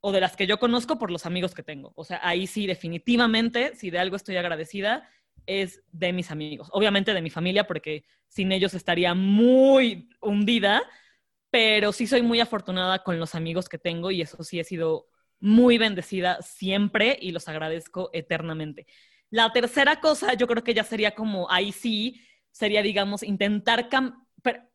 o 0.00 0.12
de 0.12 0.20
las 0.20 0.36
que 0.36 0.46
yo 0.46 0.58
conozco 0.58 0.98
por 0.98 1.10
los 1.10 1.26
amigos 1.26 1.54
que 1.54 1.62
tengo. 1.62 1.92
O 1.96 2.04
sea, 2.04 2.20
ahí 2.22 2.46
sí, 2.46 2.66
definitivamente, 2.66 3.76
si 3.76 3.90
de 3.90 3.98
algo 3.98 4.16
estoy 4.16 4.36
agradecida, 4.36 5.08
es 5.46 5.82
de 5.92 6.12
mis 6.12 6.30
amigos. 6.30 6.68
Obviamente 6.72 7.14
de 7.14 7.22
mi 7.22 7.30
familia, 7.30 7.66
porque 7.66 8.04
sin 8.28 8.52
ellos 8.52 8.74
estaría 8.74 9.14
muy 9.14 10.08
hundida, 10.20 10.82
pero 11.50 11.92
sí 11.92 12.06
soy 12.06 12.22
muy 12.22 12.40
afortunada 12.40 13.02
con 13.02 13.18
los 13.18 13.34
amigos 13.34 13.68
que 13.68 13.78
tengo 13.78 14.10
y 14.10 14.22
eso 14.22 14.42
sí 14.44 14.60
he 14.60 14.64
sido 14.64 15.08
muy 15.40 15.78
bendecida 15.78 16.40
siempre 16.42 17.18
y 17.20 17.32
los 17.32 17.48
agradezco 17.48 18.10
eternamente. 18.12 18.86
La 19.30 19.52
tercera 19.52 20.00
cosa, 20.00 20.34
yo 20.34 20.46
creo 20.46 20.62
que 20.62 20.74
ya 20.74 20.84
sería 20.84 21.14
como, 21.14 21.50
ahí 21.50 21.72
sí, 21.72 22.20
sería, 22.50 22.82
digamos, 22.82 23.22
intentar, 23.22 23.88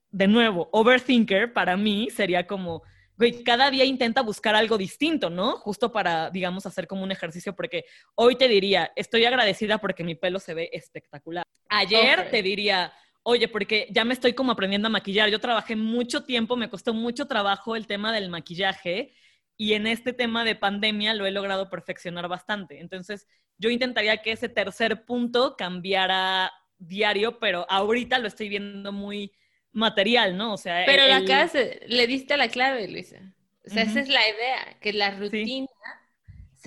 de 0.09 0.27
nuevo, 0.27 0.69
overthinker 0.71 1.53
para 1.53 1.77
mí 1.77 2.09
sería 2.09 2.47
como, 2.47 2.83
güey, 3.17 3.43
cada 3.43 3.71
día 3.71 3.85
intenta 3.85 4.21
buscar 4.21 4.55
algo 4.55 4.77
distinto, 4.77 5.29
¿no? 5.29 5.57
Justo 5.57 5.91
para, 5.91 6.29
digamos, 6.29 6.65
hacer 6.65 6.87
como 6.87 7.03
un 7.03 7.11
ejercicio, 7.11 7.55
porque 7.55 7.85
hoy 8.15 8.35
te 8.35 8.47
diría, 8.47 8.91
estoy 8.95 9.25
agradecida 9.25 9.77
porque 9.77 10.03
mi 10.03 10.15
pelo 10.15 10.39
se 10.39 10.53
ve 10.53 10.69
espectacular. 10.73 11.45
Ayer 11.69 12.29
te 12.29 12.41
diría, 12.41 12.93
oye, 13.23 13.47
porque 13.47 13.87
ya 13.89 14.05
me 14.05 14.13
estoy 14.13 14.33
como 14.33 14.51
aprendiendo 14.51 14.87
a 14.87 14.91
maquillar. 14.91 15.29
Yo 15.29 15.39
trabajé 15.39 15.75
mucho 15.75 16.23
tiempo, 16.23 16.55
me 16.55 16.69
costó 16.69 16.93
mucho 16.93 17.27
trabajo 17.27 17.75
el 17.75 17.87
tema 17.87 18.13
del 18.13 18.29
maquillaje 18.29 19.13
y 19.57 19.73
en 19.73 19.87
este 19.87 20.13
tema 20.13 20.43
de 20.43 20.55
pandemia 20.55 21.13
lo 21.13 21.25
he 21.25 21.31
logrado 21.31 21.69
perfeccionar 21.69 22.27
bastante. 22.27 22.79
Entonces, 22.81 23.27
yo 23.57 23.69
intentaría 23.69 24.17
que 24.17 24.31
ese 24.31 24.49
tercer 24.49 25.05
punto 25.05 25.55
cambiara 25.57 26.51
diario, 26.77 27.39
pero 27.39 27.65
ahorita 27.69 28.19
lo 28.19 28.27
estoy 28.27 28.49
viendo 28.49 28.91
muy 28.91 29.31
material, 29.75 30.37
¿no? 30.37 30.53
O 30.53 30.57
sea, 30.57 30.83
pero 30.85 31.03
acá 31.13 31.51
le 31.87 32.07
diste 32.07 32.37
la 32.37 32.47
clave, 32.47 32.87
Luisa. 32.87 33.17
O 33.67 33.69
sea, 33.69 33.83
esa 33.83 33.99
es 33.99 34.07
la 34.07 34.21
idea, 34.21 34.77
que 34.79 34.93
la 34.93 35.11
rutina 35.11 35.67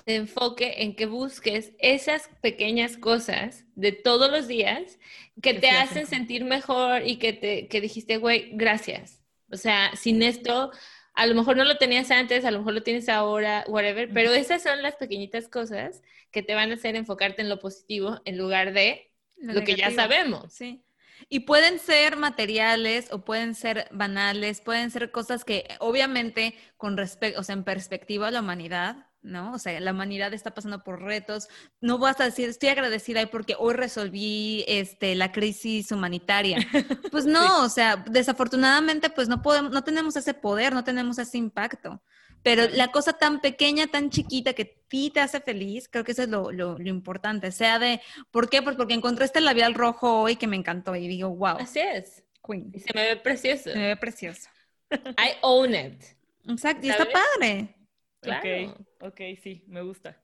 se 0.04 0.16
enfoque 0.16 0.82
en 0.82 0.94
que 0.94 1.06
busques 1.06 1.72
esas 1.78 2.28
pequeñas 2.42 2.96
cosas 2.96 3.64
de 3.74 3.92
todos 3.92 4.30
los 4.30 4.46
días 4.46 4.98
que, 5.40 5.54
te 5.54 5.70
hacen 5.70 6.06
sentir 6.06 6.44
mejor 6.44 7.06
y 7.06 7.16
que 7.16 7.32
te 7.32 7.68
que 7.68 7.80
dijiste, 7.80 8.18
güey, 8.18 8.50
gracias. 8.52 9.22
O 9.50 9.56
sea, 9.56 9.90
sin 9.96 10.22
esto 10.22 10.70
a 11.14 11.26
lo 11.26 11.34
mejor 11.34 11.56
no 11.56 11.64
lo 11.64 11.78
tenías 11.78 12.10
antes, 12.10 12.44
a 12.44 12.50
lo 12.50 12.58
mejor 12.58 12.74
lo 12.74 12.82
tienes 12.82 13.08
ahora, 13.08 13.64
whatever, 13.68 14.10
pero 14.12 14.32
esas 14.32 14.62
son 14.62 14.82
las 14.82 14.96
pequeñitas 14.96 15.48
cosas 15.48 16.02
que 16.30 16.42
te 16.42 16.54
van 16.54 16.70
a 16.70 16.74
hacer 16.74 16.94
enfocarte 16.94 17.42
en 17.42 17.48
lo 17.48 17.58
positivo 17.58 18.20
en 18.24 18.36
lugar 18.36 18.72
de 18.72 19.10
lo, 19.36 19.64
que 19.64 19.74
ya 19.74 19.90
sabemos. 19.90 20.52
Sí. 20.52 20.82
Y 21.28 21.40
pueden 21.40 21.78
ser 21.78 22.16
materiales 22.16 23.12
o 23.12 23.24
pueden 23.24 23.54
ser 23.54 23.88
banales, 23.90 24.60
pueden 24.60 24.90
ser 24.90 25.10
cosas 25.10 25.44
que 25.44 25.68
obviamente 25.80 26.54
con 26.76 26.96
respecto, 26.96 27.40
o 27.40 27.42
sea, 27.42 27.54
en 27.54 27.64
perspectiva 27.64 28.28
a 28.28 28.30
la 28.30 28.40
humanidad, 28.40 29.08
¿no? 29.22 29.52
O 29.52 29.58
sea, 29.58 29.78
la 29.80 29.92
humanidad 29.92 30.32
está 30.32 30.54
pasando 30.54 30.82
por 30.82 31.02
retos. 31.02 31.48
No 31.80 31.98
vas 31.98 32.20
a 32.20 32.24
decir, 32.24 32.48
estoy 32.48 32.70
agradecida 32.70 33.26
porque 33.26 33.56
hoy 33.58 33.74
resolví 33.74 34.64
este, 34.68 35.14
la 35.14 35.32
crisis 35.32 35.92
humanitaria. 35.92 36.58
Pues 37.10 37.24
no, 37.24 37.64
o 37.64 37.68
sea, 37.68 37.96
desafortunadamente, 37.96 39.10
pues 39.10 39.28
no 39.28 39.42
podemos, 39.42 39.72
no 39.72 39.82
tenemos 39.82 40.14
ese 40.16 40.34
poder, 40.34 40.74
no 40.74 40.84
tenemos 40.84 41.18
ese 41.18 41.38
impacto. 41.38 42.00
Pero 42.48 42.66
la 42.70 42.88
cosa 42.88 43.12
tan 43.12 43.42
pequeña, 43.42 43.88
tan 43.88 44.08
chiquita 44.08 44.54
que 44.54 44.62
a 44.62 44.88
ti 44.88 45.10
te 45.10 45.20
hace 45.20 45.38
feliz, 45.38 45.86
creo 45.86 46.02
que 46.02 46.12
eso 46.12 46.22
es 46.22 46.30
lo, 46.30 46.50
lo, 46.50 46.80
importante. 46.80 47.52
Sea 47.52 47.78
de, 47.78 48.00
¿por 48.30 48.48
qué? 48.48 48.62
Pues 48.62 48.74
porque 48.74 48.94
encontré 48.94 49.26
este 49.26 49.42
labial 49.42 49.74
rojo 49.74 50.22
hoy 50.22 50.36
que 50.36 50.46
me 50.46 50.56
encantó 50.56 50.96
y 50.96 51.06
digo, 51.08 51.28
wow. 51.28 51.58
Así 51.60 51.80
es. 51.80 52.24
Queen. 52.42 52.72
Y 52.72 52.80
se 52.80 52.88
me 52.94 53.02
ve 53.02 53.16
precioso. 53.16 53.64
Se 53.64 53.76
me 53.76 53.88
ve 53.88 53.96
precioso. 53.98 54.48
I 54.90 55.36
own 55.42 55.74
it. 55.74 56.02
Exacto, 56.48 56.86
y 56.86 56.88
está 56.88 57.06
padre. 57.10 57.76
Claro. 58.20 58.70
Ok, 58.70 59.08
ok, 59.08 59.20
sí, 59.42 59.66
me 59.68 59.82
gusta. 59.82 60.18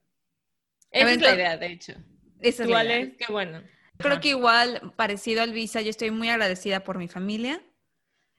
Esa 0.89 1.11
es 1.11 1.21
la 1.21 1.35
idea, 1.35 1.57
de 1.57 1.67
hecho. 1.67 1.93
Esa 2.39 2.63
es 2.63 2.69
la 2.69 2.85
idea. 2.85 3.17
Qué 3.19 3.31
bueno. 3.31 3.61
Creo 3.99 4.19
que 4.19 4.29
igual, 4.29 4.93
parecido 4.95 5.43
al 5.43 5.53
Visa, 5.53 5.79
yo 5.81 5.91
estoy 5.91 6.09
muy 6.09 6.29
agradecida 6.29 6.83
por 6.83 6.97
mi 6.97 7.07
familia, 7.07 7.61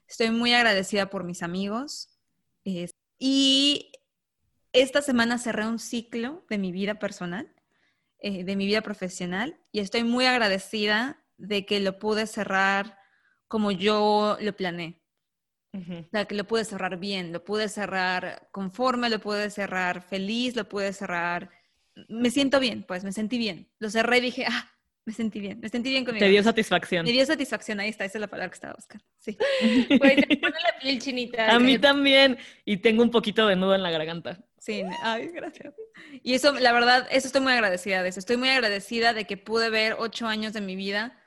estoy 0.08 0.30
muy 0.30 0.54
agradecida 0.54 1.08
por 1.08 1.22
mis 1.22 1.44
amigos. 1.44 2.08
Y 3.18 3.92
esta 4.72 5.02
semana 5.02 5.38
cerré 5.38 5.66
un 5.66 5.78
ciclo 5.78 6.44
de 6.50 6.58
mi 6.58 6.72
vida 6.72 6.98
personal, 6.98 7.52
eh, 8.18 8.44
de 8.44 8.56
mi 8.56 8.66
vida 8.66 8.82
profesional, 8.82 9.58
y 9.72 9.80
estoy 9.80 10.04
muy 10.04 10.26
agradecida 10.26 11.22
de 11.38 11.66
que 11.66 11.80
lo 11.80 11.98
pude 11.98 12.26
cerrar 12.26 12.98
como 13.48 13.70
yo 13.70 14.36
lo 14.40 14.56
planeé. 14.56 15.00
O 15.74 16.08
sea, 16.10 16.24
que 16.24 16.34
lo 16.34 16.44
pude 16.44 16.64
cerrar 16.64 16.98
bien, 16.98 17.34
lo 17.34 17.44
pude 17.44 17.68
cerrar 17.68 18.48
conforme, 18.50 19.10
lo 19.10 19.18
pude 19.18 19.50
cerrar 19.50 20.02
feliz, 20.02 20.56
lo 20.56 20.66
pude 20.66 20.92
cerrar... 20.94 21.50
Me 22.08 22.30
siento 22.30 22.60
bien, 22.60 22.82
pues 22.82 23.04
me 23.04 23.12
sentí 23.12 23.36
bien. 23.36 23.68
Lo 23.78 23.90
cerré 23.90 24.18
y 24.18 24.22
dije, 24.22 24.46
ah, 24.48 24.70
me 25.06 25.12
sentí 25.12 25.40
bien, 25.40 25.60
me 25.60 25.68
sentí 25.68 25.90
bien 25.90 26.04
conmigo. 26.04 26.24
Te 26.24 26.30
dio 26.30 26.42
satisfacción. 26.42 27.06
Me 27.06 27.12
dio 27.12 27.24
satisfacción, 27.24 27.78
ahí 27.80 27.88
está, 27.88 28.04
esa 28.04 28.18
es 28.18 28.20
la 28.20 28.26
palabra 28.26 28.50
que 28.50 28.56
estaba 28.56 28.74
buscando. 28.74 29.04
Sí. 29.16 29.38
Te 29.88 29.98
pone 29.98 30.56
la 30.62 30.78
piel 30.80 30.98
chinita. 30.98 31.54
A 31.54 31.60
mí 31.60 31.78
también, 31.78 32.36
y 32.64 32.78
tengo 32.78 33.04
un 33.04 33.10
poquito 33.10 33.46
de 33.46 33.54
nudo 33.54 33.74
en 33.74 33.84
la 33.84 33.90
garganta. 33.90 34.44
Sí, 34.58 34.82
ay, 35.02 35.28
gracias. 35.28 35.74
Y 36.24 36.34
eso, 36.34 36.52
la 36.54 36.72
verdad, 36.72 37.06
eso 37.10 37.28
estoy 37.28 37.40
muy 37.40 37.52
agradecida 37.52 38.02
de 38.02 38.08
eso. 38.08 38.18
Estoy 38.18 38.36
muy 38.36 38.48
agradecida 38.48 39.12
de 39.12 39.24
que 39.24 39.36
pude 39.36 39.70
ver 39.70 39.94
ocho 39.96 40.26
años 40.26 40.52
de 40.52 40.60
mi 40.60 40.74
vida 40.74 41.22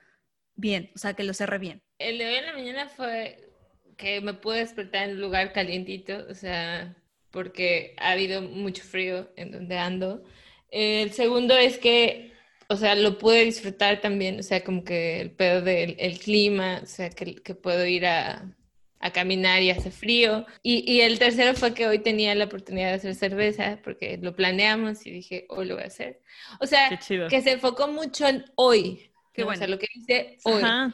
bien, 0.56 0.92
o 0.94 1.00
sea, 1.00 1.14
que 1.14 1.24
lo 1.24 1.34
cerré 1.34 1.58
bien. 1.58 1.82
El 2.00 2.18
de 2.18 2.28
hoy 2.28 2.36
en 2.36 2.46
la 2.48 2.54
mañana 2.54 2.90
fue 2.90 3.50
que 3.96 4.20
me 4.20 4.34
pude 4.34 4.60
despertar 4.60 5.08
en 5.08 5.16
un 5.16 5.22
lugar 5.22 5.54
calientito, 5.54 6.26
o 6.30 6.34
sea, 6.36 6.98
porque 7.32 7.96
ha 7.98 8.12
habido 8.12 8.42
mucho 8.42 8.84
frío 8.84 9.32
en 9.38 9.52
donde 9.52 9.78
ando. 9.78 10.24
El 10.70 11.12
segundo 11.14 11.56
es 11.56 11.78
que, 11.78 12.34
o 12.72 12.78
sea, 12.78 12.96
lo 12.96 13.18
pude 13.18 13.46
disfrutar 13.46 14.00
también, 14.00 14.40
o 14.40 14.44
sea, 14.44 14.64
como 14.64 14.84
que 14.84 15.20
el 15.20 15.32
pedo 15.32 15.62
del 15.62 15.96
el 15.98 16.20
clima, 16.20 16.82
o 16.84 16.86
sea, 16.86 17.10
que, 17.10 17.36
que 17.36 17.56
puedo 17.56 17.84
ir 17.86 18.06
a, 18.06 18.56
a, 19.00 19.12
caminar 19.12 19.64
y 19.64 19.72
hace 19.72 19.90
frío. 19.90 20.46
Y, 20.62 20.90
y, 20.90 21.02
el 21.02 21.18
tercero 21.18 21.56
fue 21.56 21.74
que 21.74 21.88
hoy 21.88 21.98
tenía 21.98 22.36
la 22.36 22.46
oportunidad 22.46 22.90
de 22.90 22.94
hacer 22.94 23.16
cerveza, 23.16 23.80
porque 23.84 24.20
lo 24.22 24.36
planeamos 24.36 25.06
y 25.08 25.12
dije, 25.12 25.48
hoy 25.50 25.66
lo 25.66 25.76
voy 25.76 25.84
a 25.84 25.88
hacer. 25.88 26.22
O 26.60 26.68
sea, 26.68 27.00
que 27.30 27.42
se 27.42 27.52
enfocó 27.54 27.88
mucho 27.88 28.28
en 28.28 28.46
hoy. 28.56 29.12
Qué 29.34 29.44
bueno. 29.44 29.58
O 29.58 29.60
sea, 29.60 29.68
lo 29.68 29.80
que 29.80 29.88
hice 29.96 30.38
hoy. 30.44 30.62
Ajá. 30.62 30.94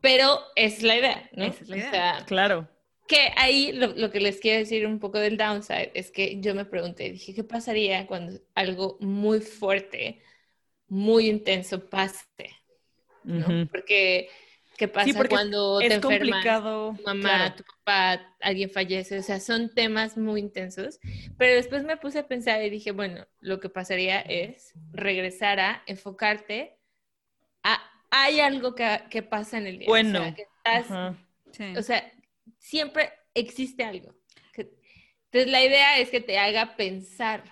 Pero 0.00 0.40
es 0.54 0.82
la 0.82 0.96
idea, 0.96 1.28
¿no? 1.32 1.44
es 1.44 1.68
la 1.68 1.76
idea. 1.76 2.24
claro. 2.26 2.68
Que 3.06 3.32
ahí 3.36 3.72
lo, 3.72 4.10
que 4.12 4.20
les 4.20 4.38
quiero 4.38 4.60
decir 4.60 4.86
un 4.86 5.00
poco 5.00 5.18
del 5.18 5.36
downside 5.36 5.90
es 5.94 6.12
que 6.12 6.40
yo 6.40 6.54
me 6.54 6.64
pregunté, 6.64 7.10
dije, 7.10 7.34
¿qué 7.34 7.42
pasaría 7.42 8.06
cuando 8.06 8.40
algo 8.54 8.98
muy 9.00 9.40
fuerte, 9.40 10.22
muy 10.90 11.28
intenso 11.28 11.88
pase? 11.88 12.26
¿no? 13.24 13.66
Porque, 13.68 14.28
¿qué 14.76 14.88
pasa 14.88 15.24
cuando 15.28 15.78
te 15.78 15.94
enfermas? 15.94 16.44
Tu 16.44 17.02
mamá, 17.04 17.54
tu 17.56 17.64
papá, 17.64 18.34
alguien 18.40 18.70
fallece, 18.70 19.18
o 19.18 19.22
sea, 19.22 19.40
son 19.40 19.72
temas 19.74 20.18
muy 20.18 20.40
intensos. 20.40 20.98
Pero 21.38 21.54
después 21.54 21.84
me 21.84 21.96
puse 21.96 22.18
a 22.18 22.28
pensar 22.28 22.62
y 22.62 22.70
dije, 22.70 22.90
bueno, 22.90 23.26
lo 23.40 23.60
que 23.60 23.68
pasaría 23.68 24.20
es 24.20 24.74
regresar 24.92 25.60
a 25.60 25.82
enfocarte 25.86 26.76
a 27.62 27.80
hay 28.10 28.40
algo 28.40 28.74
que, 28.74 29.22
pasa 29.22 29.58
en 29.58 29.66
el 29.66 29.78
día. 29.78 29.88
Bueno. 29.88 30.34
O 31.76 31.82
sea, 31.82 32.12
siempre 32.58 33.12
existe 33.34 33.84
algo. 33.84 34.14
entonces 34.56 35.50
la 35.50 35.62
idea 35.62 35.98
es 35.98 36.10
que 36.10 36.20
te 36.20 36.38
haga 36.38 36.76
pensar 36.76 37.44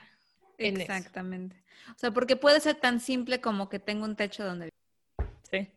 en 0.58 0.80
Exactamente. 0.80 1.62
O 1.98 2.00
sea, 2.00 2.12
porque 2.12 2.36
puede 2.36 2.60
ser 2.60 2.76
tan 2.76 3.00
simple 3.00 3.40
como 3.40 3.68
que 3.68 3.80
tengo 3.80 4.04
un 4.04 4.14
techo 4.14 4.44
donde 4.44 4.70
Sí. 5.50 5.68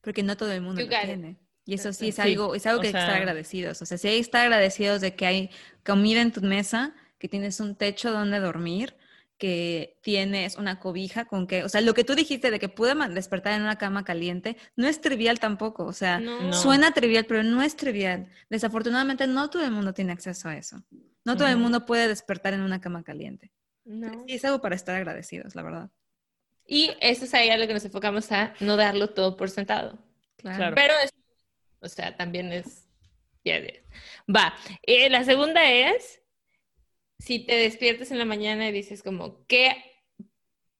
Porque 0.00 0.24
no 0.24 0.36
todo 0.36 0.50
el 0.50 0.62
mundo 0.62 0.82
lo 0.82 0.88
tiene. 0.88 1.36
Y 1.64 1.74
eso 1.74 1.92
sí 1.92 2.08
es 2.08 2.18
algo, 2.18 2.56
es 2.56 2.66
algo 2.66 2.80
que 2.80 2.88
hay 2.88 2.92
que 2.92 2.98
estar 2.98 3.16
agradecidos. 3.16 3.80
O 3.80 3.86
sea, 3.86 3.96
si 3.96 4.08
hay 4.08 4.14
que 4.16 4.20
estar 4.22 4.42
agradecidos 4.42 5.00
de 5.00 5.14
que 5.14 5.26
hay 5.26 5.50
comida 5.84 6.22
en 6.22 6.32
tu 6.32 6.40
mesa, 6.40 6.96
que 7.18 7.28
tienes 7.28 7.60
un 7.60 7.76
techo 7.76 8.10
donde 8.10 8.40
dormir, 8.40 8.96
que 9.38 9.96
tienes 10.02 10.56
una 10.56 10.80
cobija 10.80 11.26
con 11.26 11.46
que, 11.46 11.62
o 11.62 11.68
sea, 11.68 11.82
lo 11.82 11.94
que 11.94 12.02
tú 12.02 12.16
dijiste 12.16 12.50
de 12.50 12.58
que 12.58 12.68
pude 12.68 12.96
despertar 13.10 13.52
en 13.52 13.62
una 13.62 13.78
cama 13.78 14.04
caliente, 14.04 14.56
no 14.74 14.88
es 14.88 15.00
trivial 15.00 15.38
tampoco, 15.38 15.84
o 15.84 15.92
sea, 15.92 16.20
suena 16.50 16.90
trivial, 16.90 17.26
pero 17.26 17.44
no 17.44 17.62
es 17.62 17.76
trivial. 17.76 18.28
Desafortunadamente 18.48 19.28
no 19.28 19.48
todo 19.50 19.64
el 19.64 19.70
mundo 19.70 19.94
tiene 19.94 20.10
acceso 20.12 20.48
a 20.48 20.56
eso. 20.56 20.82
No 21.24 21.36
todo 21.36 21.46
el 21.46 21.58
mundo 21.58 21.86
puede 21.86 22.08
despertar 22.08 22.54
en 22.54 22.62
una 22.62 22.80
cama 22.80 23.04
caliente. 23.04 23.52
No. 23.84 24.24
Y 24.26 24.34
es 24.34 24.44
algo 24.44 24.60
para 24.60 24.74
estar 24.74 24.94
agradecidos, 24.94 25.54
la 25.54 25.62
verdad. 25.62 25.90
Y 26.66 26.92
eso 27.00 27.24
es 27.24 27.34
ahí 27.34 27.50
a 27.50 27.58
lo 27.58 27.66
que 27.66 27.74
nos 27.74 27.84
enfocamos 27.84 28.30
a 28.32 28.54
no 28.60 28.76
darlo 28.76 29.10
todo 29.10 29.36
por 29.36 29.50
sentado. 29.50 29.98
Claro. 30.36 30.74
Pero, 30.74 30.94
o 31.80 31.88
sea, 31.88 32.16
también 32.16 32.52
es... 32.52 32.86
Va. 34.28 34.54
Eh, 34.82 35.08
la 35.10 35.24
segunda 35.24 35.68
es 35.70 36.20
si 37.18 37.40
te 37.40 37.54
despiertas 37.56 38.10
en 38.10 38.18
la 38.18 38.24
mañana 38.24 38.68
y 38.68 38.72
dices 38.72 39.02
como, 39.02 39.46
¿qué, 39.46 39.76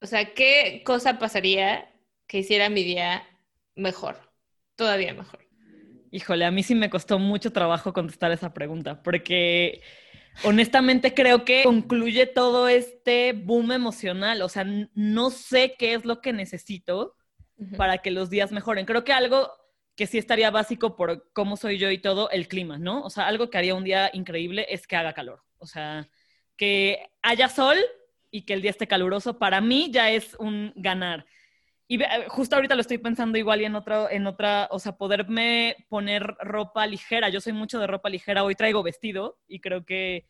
o 0.01 0.07
sea, 0.07 0.33
qué 0.35 0.83
cosa 0.85 1.19
pasaría 1.19 1.93
que 2.27 2.39
hiciera 2.39 2.69
mi 2.69 2.83
día 2.83 3.27
mejor, 3.75 4.17
todavía 4.77 5.15
mejor? 5.15 5.47
Híjole, 6.11 6.45
a 6.45 6.51
mí 6.51 6.63
sí 6.63 6.75
me 6.75 6.91
costó 6.91 7.19
mucho 7.19 7.53
trabajo 7.53 7.93
contestar 7.93 8.33
esa 8.33 8.53
pregunta, 8.53 9.03
porque 9.03 9.83
honestamente 10.45 11.15
creo 11.15 11.45
que 11.45 11.63
concluye 11.65 12.27
todo 12.27 12.69
este 12.69 13.33
boom 13.33 13.73
emocional. 13.73 14.43
O 14.43 14.49
sea, 14.49 14.65
no 14.95 15.31
sé 15.31 15.75
qué 15.79 15.95
es 15.95 16.05
lo 16.05 16.21
que 16.21 16.33
necesito 16.33 17.17
para 17.77 17.99
que 17.99 18.11
los 18.11 18.31
días 18.31 18.53
mejoren. 18.53 18.87
Creo 18.87 19.05
que 19.05 19.13
algo 19.13 19.51
que 19.97 20.07
sí 20.07 20.17
estaría 20.17 20.51
básico 20.51 20.97
por 20.97 21.31
cómo 21.33 21.57
soy 21.57 21.77
yo 21.77 21.91
y 21.91 21.99
todo, 21.99 22.31
el 22.31 22.49
clima, 22.49 22.79
¿no? 22.79 23.03
O 23.03 23.11
sea, 23.11 23.27
algo 23.27 23.51
que 23.51 23.59
haría 23.59 23.75
un 23.75 23.85
día 23.85 24.11
increíble 24.15 24.67
es 24.71 24.87
que 24.87 24.97
haga 24.97 25.13
calor. 25.13 25.43
O 25.59 25.67
sea, 25.67 26.09
que 26.57 27.11
haya 27.21 27.49
sol 27.49 27.77
y 28.31 28.47
que 28.47 28.55
el 28.55 28.63
día 28.63 28.71
esté 28.71 28.87
caluroso, 28.87 29.39
para 29.39 29.61
mí 29.61 29.91
ya 29.93 30.11
es 30.11 30.35
un 30.39 30.73
ganar. 30.77 31.27
Y 31.93 31.99
justo 32.29 32.55
ahorita 32.55 32.77
lo 32.77 32.83
estoy 32.83 32.99
pensando 32.99 33.37
igual 33.37 33.63
y 33.63 33.65
en 33.65 33.75
otra, 33.75 34.07
en 34.13 34.25
otra, 34.29 34.69
o 34.71 34.79
sea, 34.79 34.93
poderme 34.93 35.75
poner 35.89 36.23
ropa 36.39 36.87
ligera. 36.87 37.31
Yo 37.31 37.41
soy 37.41 37.53
mucho 37.53 37.81
de 37.81 37.89
ropa 37.89 38.09
ligera, 38.09 38.45
hoy 38.45 38.55
traigo 38.55 38.85
vestido 38.85 39.41
y 39.49 39.59
creo 39.59 39.85
que 39.85 40.29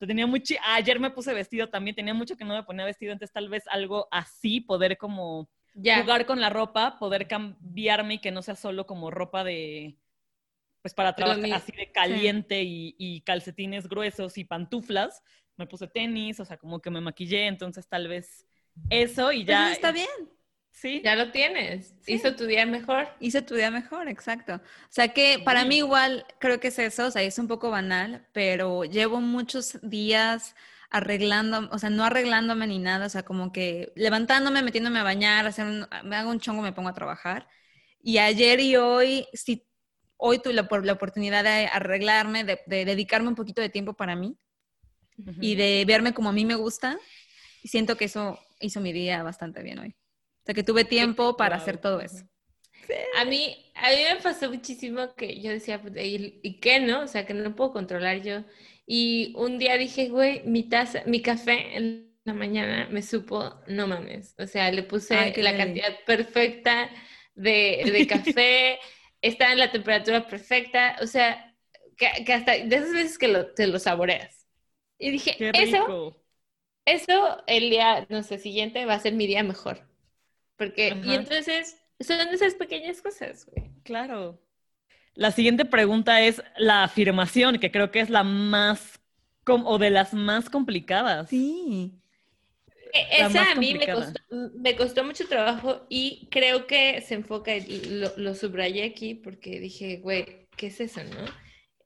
tenía 0.00 0.26
mucho, 0.26 0.54
ayer 0.66 1.00
me 1.00 1.10
puse 1.10 1.32
vestido 1.32 1.70
también, 1.70 1.96
tenía 1.96 2.12
mucho 2.12 2.36
que 2.36 2.44
no 2.44 2.54
me 2.54 2.62
ponía 2.62 2.84
vestido, 2.84 3.12
entonces 3.12 3.32
tal 3.32 3.48
vez 3.48 3.64
algo 3.68 4.06
así, 4.10 4.60
poder 4.60 4.98
como 4.98 5.48
jugar 5.72 6.26
con 6.26 6.42
la 6.42 6.50
ropa, 6.50 6.98
poder 6.98 7.26
cambiarme 7.26 8.14
y 8.14 8.18
que 8.18 8.30
no 8.30 8.42
sea 8.42 8.54
solo 8.54 8.86
como 8.86 9.10
ropa 9.10 9.44
de, 9.44 9.96
pues 10.82 10.92
para 10.92 11.14
trabajar 11.14 11.54
así 11.54 11.72
de 11.72 11.90
caliente 11.90 12.64
y, 12.64 12.94
y, 12.98 13.22
calcetines 13.22 13.88
gruesos 13.88 14.36
y 14.36 14.44
pantuflas. 14.44 15.22
Me 15.56 15.66
puse 15.66 15.88
tenis, 15.88 16.38
o 16.38 16.44
sea, 16.44 16.58
como 16.58 16.82
que 16.82 16.90
me 16.90 17.00
maquillé, 17.00 17.46
entonces 17.46 17.88
tal 17.88 18.08
vez 18.08 18.46
eso 18.90 19.32
y 19.32 19.46
ya. 19.46 19.72
está 19.72 19.90
bien. 19.90 20.06
Sí. 20.80 21.02
Ya 21.04 21.16
lo 21.16 21.32
tienes. 21.32 21.92
Hizo 22.06 22.36
tu 22.36 22.46
día 22.46 22.64
mejor. 22.64 23.08
Hizo 23.18 23.42
tu 23.42 23.56
día 23.56 23.68
mejor, 23.68 24.08
exacto. 24.08 24.54
O 24.54 24.90
sea 24.90 25.08
que 25.08 25.40
para 25.44 25.64
mí 25.64 25.78
igual 25.78 26.24
creo 26.38 26.60
que 26.60 26.68
es 26.68 26.78
eso, 26.78 27.06
o 27.06 27.10
sea, 27.10 27.22
es 27.22 27.36
un 27.40 27.48
poco 27.48 27.68
banal, 27.70 28.28
pero 28.32 28.84
llevo 28.84 29.20
muchos 29.20 29.80
días 29.82 30.54
arreglando, 30.88 31.68
o 31.72 31.78
sea, 31.80 31.90
no 31.90 32.04
arreglándome 32.04 32.68
ni 32.68 32.78
nada, 32.78 33.06
o 33.06 33.08
sea, 33.08 33.24
como 33.24 33.50
que 33.50 33.92
levantándome, 33.96 34.62
metiéndome 34.62 35.00
a 35.00 35.02
bañar, 35.02 35.46
hacer 35.48 35.66
me 36.04 36.16
hago 36.16 36.30
un 36.30 36.38
chongo, 36.38 36.62
me 36.62 36.72
pongo 36.72 36.90
a 36.90 36.94
trabajar. 36.94 37.48
Y 38.00 38.18
ayer 38.18 38.60
y 38.60 38.76
hoy, 38.76 39.26
sí, 39.32 39.66
hoy 40.16 40.38
tuve 40.38 40.54
la, 40.54 40.68
la 40.84 40.92
oportunidad 40.92 41.42
de 41.42 41.66
arreglarme, 41.66 42.44
de, 42.44 42.60
dedicarme 42.66 43.28
un 43.28 43.34
poquito 43.34 43.60
de 43.60 43.68
tiempo 43.68 43.94
para 43.94 44.14
mí 44.14 44.38
y 45.40 45.56
de 45.56 45.84
verme 45.88 46.14
como 46.14 46.28
a 46.28 46.32
mí 46.32 46.44
me 46.44 46.54
gusta. 46.54 47.00
Y 47.64 47.68
siento 47.68 47.96
que 47.96 48.04
eso 48.04 48.38
hizo 48.60 48.80
mi 48.80 48.92
día 48.92 49.24
bastante 49.24 49.64
bien 49.64 49.80
hoy 49.80 49.97
sea, 50.48 50.54
que 50.54 50.62
tuve 50.62 50.84
tiempo 50.84 51.36
para 51.36 51.56
hacer 51.56 51.76
todo 51.78 52.00
eso. 52.00 52.24
A 53.18 53.24
mí, 53.26 53.70
a 53.74 53.90
mí 53.90 53.96
me 54.14 54.20
pasó 54.22 54.48
muchísimo 54.48 55.14
que 55.14 55.40
yo 55.42 55.50
decía, 55.50 55.82
pues, 55.82 55.94
¿y, 55.98 56.58
qué 56.60 56.80
no? 56.80 57.02
O 57.02 57.06
sea, 57.06 57.26
que 57.26 57.34
no 57.34 57.54
puedo 57.54 57.72
controlar 57.72 58.22
yo. 58.22 58.44
Y 58.86 59.34
un 59.36 59.58
día 59.58 59.76
dije, 59.76 60.08
güey, 60.08 60.42
mi 60.44 60.62
taza, 60.62 61.02
mi 61.04 61.20
café 61.20 61.76
en 61.76 62.16
la 62.24 62.32
mañana 62.32 62.88
me 62.90 63.02
supo, 63.02 63.60
no 63.66 63.86
mames. 63.86 64.34
O 64.38 64.46
sea, 64.46 64.70
le 64.72 64.82
puse 64.84 65.34
la 65.36 65.56
cantidad 65.56 66.02
perfecta 66.06 66.90
de, 67.34 67.90
de 67.92 68.06
café, 68.06 68.78
estaba 69.20 69.52
en 69.52 69.58
la 69.58 69.70
temperatura 69.70 70.26
perfecta. 70.26 70.96
O 71.02 71.06
sea, 71.06 71.54
que, 71.98 72.32
hasta 72.32 72.52
de 72.52 72.74
esas 72.74 72.92
veces 72.92 73.18
que 73.18 73.28
lo, 73.28 73.52
te 73.52 73.66
lo 73.66 73.78
saboreas. 73.78 74.46
Y 74.98 75.10
dije, 75.10 75.36
eso, 75.52 76.16
eso 76.86 77.42
el 77.46 77.68
día, 77.68 78.06
no 78.08 78.22
sé, 78.22 78.38
siguiente 78.38 78.86
va 78.86 78.94
a 78.94 79.00
ser 79.00 79.12
mi 79.12 79.26
día 79.26 79.42
mejor. 79.42 79.87
Porque, 80.58 80.94
y 81.04 81.14
entonces, 81.14 81.78
son 82.00 82.28
esas 82.28 82.54
pequeñas 82.54 83.00
cosas, 83.00 83.46
güey. 83.46 83.70
Claro. 83.84 84.42
La 85.14 85.30
siguiente 85.30 85.64
pregunta 85.64 86.20
es 86.20 86.42
la 86.56 86.84
afirmación, 86.84 87.58
que 87.58 87.70
creo 87.70 87.90
que 87.90 88.00
es 88.00 88.10
la 88.10 88.24
más, 88.24 89.00
o 89.46 89.78
de 89.78 89.90
las 89.90 90.12
más 90.12 90.50
complicadas. 90.50 91.30
Sí. 91.30 91.94
E, 92.92 93.22
esa 93.22 93.52
a 93.52 93.54
mí 93.54 93.74
me 93.74 93.86
costó, 93.86 94.20
me 94.30 94.76
costó, 94.76 95.04
mucho 95.04 95.28
trabajo 95.28 95.86
y 95.88 96.28
creo 96.30 96.66
que 96.66 97.00
se 97.02 97.14
enfoca, 97.14 97.52
lo, 97.90 98.16
lo 98.16 98.34
subrayé 98.34 98.84
aquí 98.84 99.14
porque 99.14 99.60
dije, 99.60 99.98
güey, 99.98 100.48
¿qué 100.56 100.68
es 100.68 100.80
eso, 100.80 101.02
no? 101.04 101.24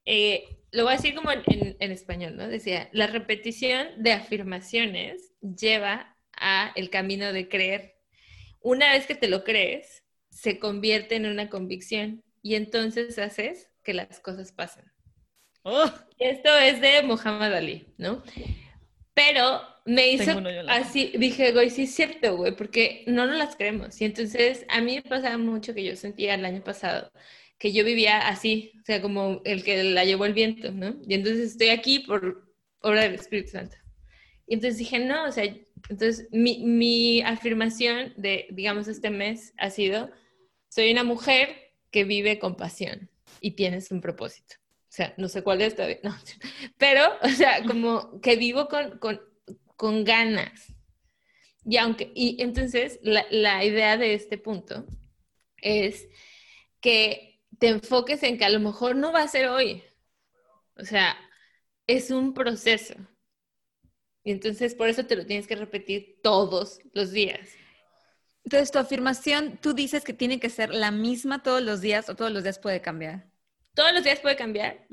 Eh, 0.04 0.44
lo 0.70 0.84
voy 0.84 0.94
a 0.94 0.96
decir 0.96 1.14
como 1.14 1.30
en, 1.30 1.42
en, 1.78 1.92
español, 1.92 2.36
¿no? 2.36 2.48
Decía, 2.48 2.88
la 2.92 3.06
repetición 3.06 3.88
de 3.98 4.12
afirmaciones 4.12 5.32
lleva 5.40 6.16
a 6.36 6.72
el 6.74 6.88
camino 6.90 7.32
de 7.32 7.48
creer 7.48 7.96
una 8.62 8.92
vez 8.92 9.06
que 9.06 9.14
te 9.14 9.28
lo 9.28 9.44
crees, 9.44 10.04
se 10.30 10.58
convierte 10.58 11.16
en 11.16 11.26
una 11.26 11.48
convicción 11.48 12.22
y 12.42 12.54
entonces 12.54 13.18
haces 13.18 13.70
que 13.82 13.94
las 13.94 14.20
cosas 14.20 14.52
pasen. 14.52 14.84
Oh. 15.62 15.90
Esto 16.18 16.56
es 16.56 16.80
de 16.80 17.02
Muhammad 17.02 17.54
Ali, 17.54 17.86
¿no? 17.98 18.22
Pero 19.14 19.60
me 19.84 20.10
hizo 20.10 20.40
así, 20.68 21.12
dije, 21.16 21.52
güey, 21.52 21.70
sí 21.70 21.82
es 21.82 21.94
cierto, 21.94 22.36
güey, 22.36 22.56
porque 22.56 23.04
no 23.06 23.26
nos 23.26 23.36
las 23.36 23.56
creemos. 23.56 24.00
Y 24.00 24.06
entonces 24.06 24.64
a 24.68 24.80
mí 24.80 24.96
me 24.96 25.02
pasaba 25.02 25.38
mucho 25.38 25.74
que 25.74 25.84
yo 25.84 25.94
sentía 25.96 26.34
el 26.34 26.44
año 26.44 26.62
pasado 26.62 27.12
que 27.62 27.72
yo 27.72 27.84
vivía 27.84 28.26
así, 28.26 28.72
o 28.80 28.84
sea, 28.84 29.00
como 29.00 29.40
el 29.44 29.62
que 29.62 29.84
la 29.84 30.04
llevó 30.04 30.24
el 30.24 30.34
viento, 30.34 30.72
¿no? 30.72 30.96
Y 31.06 31.14
entonces 31.14 31.52
estoy 31.52 31.68
aquí 31.68 32.00
por 32.00 32.52
obra 32.80 33.02
del 33.02 33.14
Espíritu 33.14 33.52
Santo. 33.52 33.76
Y 34.52 34.56
entonces 34.56 34.76
dije, 34.76 34.98
no, 34.98 35.24
o 35.24 35.32
sea, 35.32 35.44
entonces 35.44 36.28
mi, 36.30 36.58
mi 36.62 37.22
afirmación 37.22 38.12
de, 38.18 38.48
digamos, 38.50 38.86
este 38.86 39.08
mes 39.08 39.54
ha 39.56 39.70
sido, 39.70 40.10
soy 40.68 40.92
una 40.92 41.04
mujer 41.04 41.72
que 41.90 42.04
vive 42.04 42.38
con 42.38 42.54
pasión 42.54 43.08
y 43.40 43.52
tienes 43.52 43.90
un 43.90 44.02
propósito. 44.02 44.56
O 44.58 44.90
sea, 44.94 45.14
no 45.16 45.28
sé 45.28 45.42
cuál 45.42 45.62
es 45.62 45.74
todavía, 45.74 46.00
no, 46.02 46.14
pero, 46.76 47.00
o 47.22 47.28
sea, 47.30 47.64
como 47.64 48.20
que 48.20 48.36
vivo 48.36 48.68
con, 48.68 48.98
con, 48.98 49.22
con 49.74 50.04
ganas. 50.04 50.74
Y 51.64 51.78
aunque, 51.78 52.12
y 52.14 52.42
entonces 52.42 53.00
la, 53.02 53.24
la 53.30 53.64
idea 53.64 53.96
de 53.96 54.12
este 54.12 54.36
punto 54.36 54.84
es 55.58 56.08
que 56.80 57.40
te 57.58 57.68
enfoques 57.68 58.22
en 58.24 58.38
que 58.38 58.44
a 58.44 58.50
lo 58.50 58.60
mejor 58.60 58.96
no 58.96 59.12
va 59.12 59.22
a 59.22 59.28
ser 59.28 59.48
hoy. 59.48 59.82
O 60.76 60.84
sea, 60.84 61.16
es 61.86 62.10
un 62.10 62.34
proceso. 62.34 62.94
Y 64.24 64.32
entonces 64.32 64.74
por 64.74 64.88
eso 64.88 65.04
te 65.04 65.16
lo 65.16 65.26
tienes 65.26 65.46
que 65.46 65.56
repetir 65.56 66.20
todos 66.22 66.78
los 66.92 67.10
días. 67.10 67.48
Entonces, 68.44 68.70
tu 68.72 68.78
afirmación, 68.78 69.58
tú 69.60 69.72
dices 69.72 70.04
que 70.04 70.12
tiene 70.12 70.40
que 70.40 70.50
ser 70.50 70.70
la 70.70 70.90
misma 70.90 71.42
todos 71.42 71.62
los 71.62 71.80
días 71.80 72.08
o 72.08 72.16
todos 72.16 72.32
los 72.32 72.42
días 72.42 72.58
puede 72.58 72.80
cambiar. 72.80 73.26
Todos 73.74 73.92
los 73.92 74.04
días 74.04 74.20
puede 74.20 74.36
cambiar. 74.36 74.86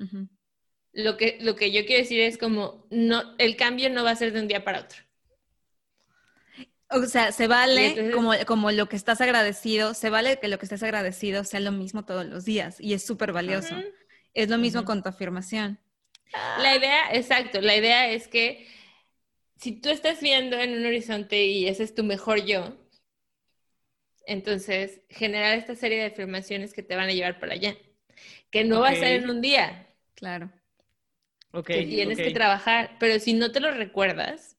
lo, 0.94 1.18
que, 1.18 1.38
lo 1.42 1.56
que 1.56 1.72
yo 1.72 1.86
quiero 1.86 2.04
decir 2.04 2.20
es 2.22 2.38
como, 2.38 2.88
no, 2.92 3.36
el 3.38 3.56
cambio 3.56 3.90
no 3.90 4.04
va 4.04 4.12
a 4.12 4.16
ser 4.16 4.34
de 4.34 4.42
un 4.42 4.48
día 4.48 4.64
para 4.64 4.82
otro. 4.82 5.00
O 6.92 7.06
sea, 7.06 7.32
se 7.32 7.48
vale 7.48 8.12
como, 8.12 8.34
como 8.48 8.72
lo 8.72 8.90
que 8.90 8.96
estás 8.96 9.22
agradecido, 9.22 9.94
se 9.94 10.10
vale 10.10 10.40
que 10.40 10.48
lo 10.48 10.58
que 10.58 10.66
estés 10.66 10.82
agradecido 10.82 11.44
sea 11.44 11.60
lo 11.60 11.72
mismo 11.72 12.04
todos 12.04 12.26
los 12.26 12.46
días 12.46 12.80
y 12.80 12.94
es 12.94 13.06
súper 13.06 13.32
valioso. 13.32 13.76
Es 14.34 14.50
lo 14.50 14.58
mismo 14.58 14.86
con 14.86 15.04
tu 15.04 15.10
afirmación. 15.10 15.80
La 16.60 16.76
idea, 16.76 17.14
exacto, 17.14 17.62
la 17.62 17.76
idea 17.76 18.10
es 18.10 18.28
que 18.28 18.68
si 19.60 19.74
tú 19.74 19.90
estás 19.90 20.22
viendo 20.22 20.58
en 20.58 20.72
un 20.72 20.86
horizonte 20.86 21.46
y 21.46 21.68
ese 21.68 21.84
es 21.84 21.94
tu 21.94 22.04
mejor 22.04 22.46
yo, 22.46 22.78
entonces 24.26 25.02
generar 25.10 25.58
esta 25.58 25.76
serie 25.76 26.00
de 26.00 26.06
afirmaciones 26.06 26.74
que 26.74 26.82
te 26.82 26.96
van 26.96 27.10
a 27.10 27.14
llevar 27.14 27.40
para 27.40 27.54
allá, 27.54 27.76
que 28.52 28.64
no 28.64 28.80
va 28.80 28.90
a 28.90 28.96
ser 28.96 29.22
en 29.22 29.30
un 29.30 29.42
día. 29.42 29.88
Claro. 30.16 30.50
Okay, 31.52 31.84
que 31.84 31.90
tienes 31.90 32.18
que 32.18 32.32
trabajar, 32.32 32.96
pero 33.00 33.20
si 33.20 33.34
no 33.34 33.52
te 33.52 33.60
lo 33.60 33.72
recuerdas, 33.72 34.58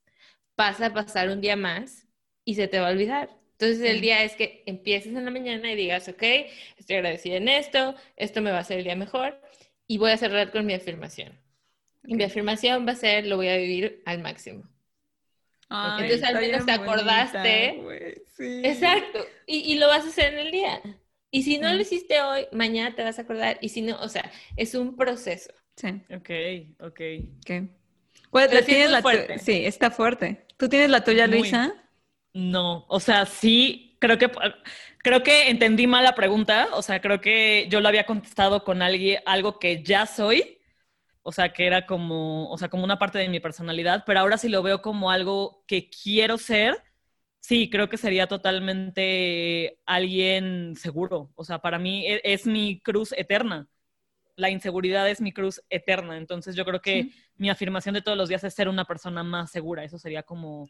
pasa 0.55 0.87
a 0.87 0.93
pasar 0.93 1.31
un 1.31 1.41
día 1.41 1.57
más 1.57 2.07
y 2.45 2.57
se 2.57 2.69
te 2.69 2.79
va 2.79 2.89
a 2.89 2.93
olvidar. 2.93 3.31
Entonces 3.53 3.81
el 3.89 4.01
día 4.01 4.23
es 4.25 4.35
que 4.37 4.65
empieces 4.67 5.15
en 5.15 5.25
la 5.25 5.31
mañana 5.31 5.73
y 5.73 5.77
digas, 5.77 6.09
ok, 6.09 6.23
estoy 6.77 6.97
agradecida 6.97 7.37
en 7.37 7.49
esto, 7.49 7.95
esto 8.17 8.43
me 8.43 8.51
va 8.51 8.59
a 8.59 8.61
hacer 8.61 8.79
el 8.79 8.85
día 8.85 8.97
mejor 8.97 9.41
y 9.87 9.97
voy 9.99 10.11
a 10.11 10.17
cerrar 10.19 10.51
con 10.51 10.67
mi 10.67 10.75
afirmación. 10.75 11.39
Y 12.05 12.17
mi 12.17 12.25
afirmación 12.25 12.87
va 12.87 12.93
a 12.93 12.97
ser, 12.97 13.27
lo 13.27 13.37
voy 13.37 13.49
a 13.49 13.57
vivir 13.57 14.03
al 14.05 14.19
máximo. 14.19 14.65
Entonces 15.71 16.23
al 16.25 16.41
menos 16.41 16.67
te 16.67 16.73
acordaste. 16.73 17.81
Exacto. 18.39 19.21
Y, 19.47 19.79
lo 19.79 19.87
vas 19.87 20.05
a 20.05 20.09
hacer 20.09 20.35
en 20.35 20.39
el 20.41 20.51
día. 20.51 20.81
Y 21.31 21.45
si 21.45 21.59
no 21.59 21.73
lo 21.73 21.81
hiciste 21.81 22.21
hoy, 22.23 22.47
mañana 22.51 22.95
te 22.95 23.05
vas 23.05 23.19
a 23.19 23.23
acordar. 23.23 23.59
Y 23.61 23.69
si 23.69 23.83
no, 23.83 23.97
o 24.01 24.09
sea, 24.09 24.31
es 24.57 24.75
un 24.75 24.97
proceso. 24.97 25.53
Sí. 25.77 25.89
Ok, 26.13 26.31
ok. 26.81 27.01
tienes 28.63 28.91
la 28.91 29.01
fuerte. 29.01 29.39
Sí, 29.39 29.65
está 29.65 29.91
fuerte. 29.91 30.47
¿Tú 30.57 30.69
tienes 30.69 30.91
la 30.91 31.05
tuya, 31.05 31.27
Luisa? 31.27 31.75
No, 32.33 32.85
o 32.89 33.01
sea, 33.01 33.27
sí, 33.27 33.97
creo 34.01 34.19
que 34.19 34.31
creo 34.99 35.23
que 35.23 35.51
entendí 35.51 35.87
mal 35.87 36.05
la 36.05 36.15
pregunta. 36.15 36.69
O 36.73 36.83
sea, 36.83 37.01
creo 37.01 37.21
que 37.21 37.67
yo 37.71 37.81
lo 37.81 37.89
había 37.89 38.07
contestado 38.07 38.65
con 38.65 38.83
alguien, 38.83 39.23
algo 39.25 39.59
que 39.59 39.83
ya 39.85 40.07
soy 40.07 40.60
o 41.23 41.33
sea, 41.33 41.53
que 41.53 41.67
era 41.67 41.87
como, 41.87 42.51
o 42.51 42.59
sea, 42.59 42.69
como 42.69 42.85
una 42.85 42.99
parte 42.99 43.19
de 43.19 43.29
mi 43.29 43.41
personalidad, 43.41 44.05
pero 44.07 44.21
ahora 44.21 44.39
sí 44.39 44.49
lo 44.49 44.63
veo 44.63 44.83
como 44.83 45.11
algo 45.11 45.65
que 45.67 45.91
quiero 45.91 46.39
ser, 46.39 46.83
sí, 47.41 47.71
creo 47.71 47.89
que 47.89 47.97
sería 47.97 48.27
totalmente 48.27 49.79
alguien 49.87 50.77
seguro, 50.77 51.31
o 51.35 51.45
sea, 51.45 51.61
para 51.61 51.79
mí 51.79 52.07
e, 52.07 52.21
es, 52.25 52.47
mi 52.47 52.81
cruz 52.81 53.13
eterna, 53.13 53.69
la 54.37 54.51
inseguridad 54.51 55.09
es 55.09 55.21
mi 55.21 55.33
cruz 55.33 55.63
eterna. 55.69 56.17
Entonces 56.17 56.57
yo 56.57 56.65
creo 56.65 56.81
que 56.81 57.11
mi 57.37 57.51
afirmación 57.51 57.95
de 57.95 58.03
todos 58.03 58.17
los 58.17 58.29
días 58.29 58.43
es 58.43 58.55
ser 58.55 58.69
una 58.69 58.87
persona 58.87 59.23
más 59.23 59.51
segura. 59.51 59.85
Eso 59.85 59.99
sería 59.99 60.23
como... 60.23 60.69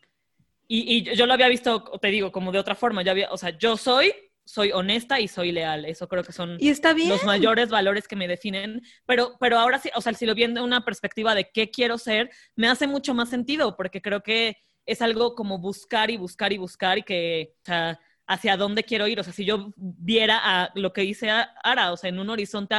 Y, 0.67 1.11
y 1.11 1.17
yo 1.17 1.27
lo 1.27 1.35
había 1.35 1.49
visto, 1.49 1.85
te 2.01 2.09
digo, 2.09 2.33
como 2.33 2.51
de 2.51 2.59
otra 2.59 2.75
forma. 2.75 3.03
Yo 3.03 3.13
había, 3.13 3.31
o 3.31 3.37
sea, 3.37 3.51
yo 3.57 3.77
soy 3.77 4.13
soy 4.51 4.73
honesta 4.73 5.21
y 5.21 5.29
soy 5.29 5.53
leal. 5.53 5.85
Eso 5.85 6.09
creo 6.09 6.25
que 6.25 6.33
son 6.33 6.59
los 6.59 7.25
mayores 7.25 7.69
valores 7.69 8.09
que 8.09 8.17
me 8.17 8.27
definen. 8.27 8.83
Pero, 9.07 9.37
pero 9.39 9.59
ahora 9.59 9.79
sí, 9.79 9.91
o 9.95 10.01
sea, 10.01 10.13
si 10.13 10.27
lo 10.27 10.35
viendo 10.35 10.61
de 10.61 10.67
una 10.67 10.85
perspectiva 10.85 11.37
de 11.37 11.51
qué 11.53 11.71
quiero 11.71 11.99
ser, 11.99 12.31
me 12.57 12.67
hace 12.67 12.89
mucho 12.89 13.15
más 13.15 13.29
sentido, 13.29 13.77
porque 13.77 14.03
creo 14.03 14.25
que 14.25 14.57
es 14.87 15.03
algo 15.03 15.37
como 15.37 15.59
buscar 15.61 16.11
y 16.11 16.17
buscar 16.17 16.53
y 16.53 16.59
buscar 16.59 16.99
y 16.99 17.05
que, 17.05 17.55
o 17.59 17.65
sea, 17.65 18.01
hacia 18.27 18.57
dónde 18.57 18.83
quiero 18.83 19.07
ir. 19.07 19.21
O 19.21 19.23
sea, 19.23 19.33
si 19.33 19.45
yo 19.45 19.73
viera 19.77 20.41
a 20.43 20.73
lo 20.75 20.93
que 20.93 21.03
dice 21.03 21.31
Ara, 21.31 21.93
o 21.93 21.97
sea, 21.97 22.11
en 22.11 22.19
un 22.19 22.31
horizonte 22.31 22.75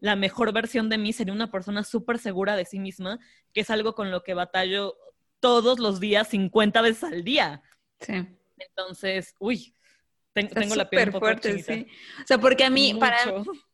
la 0.00 0.16
mejor 0.16 0.52
versión 0.52 0.90
de 0.90 0.98
mí 0.98 1.14
sería 1.14 1.32
una 1.32 1.50
persona 1.50 1.84
súper 1.84 2.18
segura 2.18 2.54
de 2.56 2.66
sí 2.66 2.78
misma, 2.78 3.18
que 3.54 3.62
es 3.62 3.70
algo 3.70 3.94
con 3.94 4.10
lo 4.10 4.22
que 4.22 4.34
batallo 4.34 4.94
todos 5.40 5.78
los 5.78 6.00
días, 6.00 6.28
50 6.28 6.82
veces 6.82 7.04
al 7.04 7.24
día. 7.24 7.62
Sí. 8.00 8.12
Entonces, 8.58 9.34
uy, 9.38 9.74
tengo, 10.34 10.74
la 10.74 10.90
piel 10.90 11.10
un 11.10 11.20
fuerte, 11.20 11.62
sí. 11.62 11.86
O 12.22 12.26
sea, 12.26 12.38
porque 12.38 12.64
a 12.64 12.70
mí, 12.70 12.94
para 12.94 13.16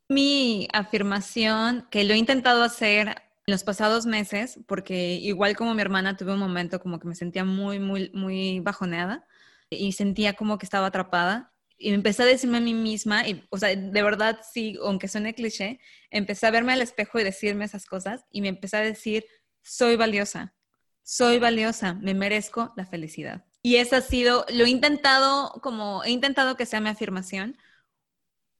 mi 0.09 0.69
afirmación, 0.73 1.87
que 1.91 2.05
lo 2.05 2.15
he 2.15 2.19
intentado 2.19 2.63
hacer 2.63 3.09
en 3.09 3.17
los 3.47 3.65
pasados 3.65 4.07
meses, 4.07 4.61
porque 4.67 5.15
igual 5.15 5.57
como 5.57 5.75
mi 5.75 5.81
hermana 5.81 6.17
tuve 6.17 6.35
un 6.35 6.39
momento 6.39 6.81
como 6.81 6.99
que 6.99 7.09
me 7.09 7.15
sentía 7.15 7.45
muy, 7.45 7.79
muy, 7.79 8.11
muy 8.13 8.61
bajoneada 8.61 9.27
y 9.71 9.93
sentía 9.93 10.35
como 10.35 10.59
que 10.59 10.67
estaba 10.67 10.87
atrapada. 10.87 11.53
Y 11.79 11.95
empecé 11.95 12.25
a 12.25 12.27
decirme 12.27 12.59
a 12.59 12.61
mí 12.61 12.75
misma, 12.75 13.27
y, 13.27 13.43
o 13.49 13.57
sea, 13.57 13.75
de 13.75 14.03
verdad 14.03 14.41
sí, 14.53 14.77
aunque 14.85 15.09
suene 15.09 15.35
cliché, 15.35 15.81
empecé 16.11 16.47
a 16.47 16.51
verme 16.51 16.75
al 16.75 16.83
espejo 16.83 17.19
y 17.19 17.25
decirme 17.25 17.65
esas 17.65 17.87
cosas 17.87 18.27
y 18.31 18.43
me 18.43 18.49
empecé 18.49 18.77
a 18.77 18.81
decir, 18.81 19.25
soy 19.63 19.97
valiosa, 19.97 20.55
soy 21.03 21.39
valiosa, 21.39 21.95
me 21.95 22.13
merezco 22.13 22.75
la 22.77 22.85
felicidad. 22.85 23.47
Y 23.63 23.77
eso 23.77 23.97
ha 23.97 24.01
sido, 24.01 24.47
lo 24.53 24.65
he 24.65 24.71
intentado 24.71 25.53
como, 25.63 26.03
he 26.05 26.11
intentado 26.11 26.57
que 26.57 26.67
sea 26.67 26.81
mi 26.81 26.89
afirmación, 26.89 27.59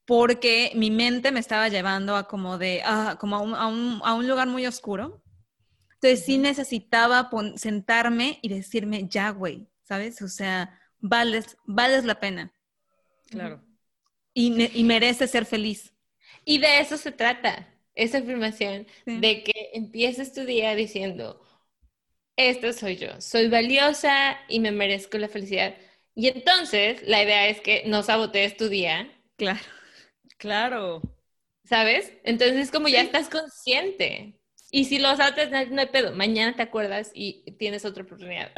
porque 0.05 0.71
mi 0.75 0.91
mente 0.91 1.31
me 1.31 1.39
estaba 1.39 1.69
llevando 1.69 2.15
a 2.15 2.27
como 2.27 2.57
de, 2.57 2.81
ah, 2.85 3.17
como 3.19 3.35
a 3.37 3.39
un, 3.41 3.55
a, 4.03 4.13
un, 4.13 4.27
lugar 4.27 4.47
muy 4.47 4.65
oscuro. 4.67 5.23
Entonces 5.93 6.25
sí 6.25 6.37
necesitaba 6.37 7.29
sentarme 7.55 8.39
y 8.41 8.49
decirme, 8.49 9.07
ya, 9.07 9.29
güey, 9.31 9.69
¿sabes? 9.83 10.21
O 10.21 10.27
sea, 10.27 10.79
vales, 10.99 11.57
vales 11.65 12.03
la 12.05 12.19
pena. 12.19 12.53
Claro. 13.29 13.63
Y, 14.33 14.79
y 14.79 14.83
mereces 14.83 15.31
ser 15.31 15.45
feliz. 15.45 15.93
Y 16.45 16.59
de 16.59 16.79
eso 16.79 16.97
se 16.97 17.11
trata, 17.11 17.67
esa 17.95 18.19
afirmación, 18.19 18.87
de 19.05 19.43
que 19.43 19.69
empieces 19.73 20.33
tu 20.33 20.41
día 20.41 20.75
diciendo, 20.75 21.41
esto 22.35 22.73
soy 22.73 22.97
yo, 22.97 23.09
soy 23.19 23.47
valiosa 23.47 24.37
y 24.47 24.59
me 24.59 24.71
merezco 24.71 25.17
la 25.17 25.27
felicidad. 25.27 25.75
Y 26.15 26.27
entonces 26.27 27.01
la 27.07 27.23
idea 27.23 27.47
es 27.47 27.61
que 27.61 27.83
no 27.85 28.03
sabotees 28.03 28.57
tu 28.57 28.69
día. 28.69 29.11
Claro, 29.37 29.59
claro. 30.37 31.01
¿Sabes? 31.63 32.11
Entonces 32.23 32.71
como 32.71 32.87
ya 32.87 33.01
estás 33.01 33.29
consciente. 33.29 34.37
Y 34.73 34.85
si 34.85 34.99
lo 34.99 35.15
saboteas, 35.15 35.69
no 35.69 35.81
hay 35.81 35.87
pedo. 35.87 36.13
Mañana 36.13 36.55
te 36.55 36.61
acuerdas 36.61 37.11
y 37.13 37.43
tienes 37.59 37.83
otra 37.83 38.03
oportunidad. 38.03 38.51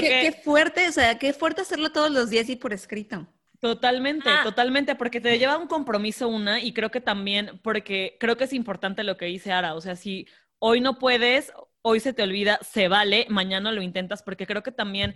qué, 0.00 0.32
fuerte, 0.42 0.88
o 0.88 0.92
sea, 0.92 1.18
qué 1.18 1.34
fuerte 1.34 1.60
hacerlo 1.60 1.92
todos 1.92 2.10
los 2.10 2.30
días 2.30 2.48
y 2.48 2.56
por 2.56 2.72
escrito. 2.72 3.26
Totalmente, 3.60 4.28
ah. 4.28 4.42
totalmente, 4.42 4.94
porque 4.94 5.20
te 5.20 5.38
lleva 5.38 5.56
un 5.56 5.68
compromiso 5.68 6.28
una 6.28 6.60
y 6.60 6.72
creo 6.72 6.90
que 6.90 7.00
también, 7.00 7.60
porque 7.62 8.16
creo 8.20 8.36
que 8.36 8.44
es 8.44 8.52
importante 8.52 9.04
lo 9.04 9.16
que 9.16 9.24
dice 9.26 9.52
Ara, 9.52 9.74
o 9.74 9.80
sea, 9.80 9.96
si 9.96 10.26
hoy 10.58 10.80
no 10.80 10.98
puedes, 10.98 11.50
hoy 11.86 12.00
se 12.00 12.14
te 12.14 12.22
olvida, 12.22 12.58
se 12.62 12.88
vale, 12.88 13.26
mañana 13.28 13.70
lo 13.70 13.82
intentas, 13.82 14.22
porque 14.22 14.46
creo 14.46 14.62
que 14.62 14.72
también 14.72 15.14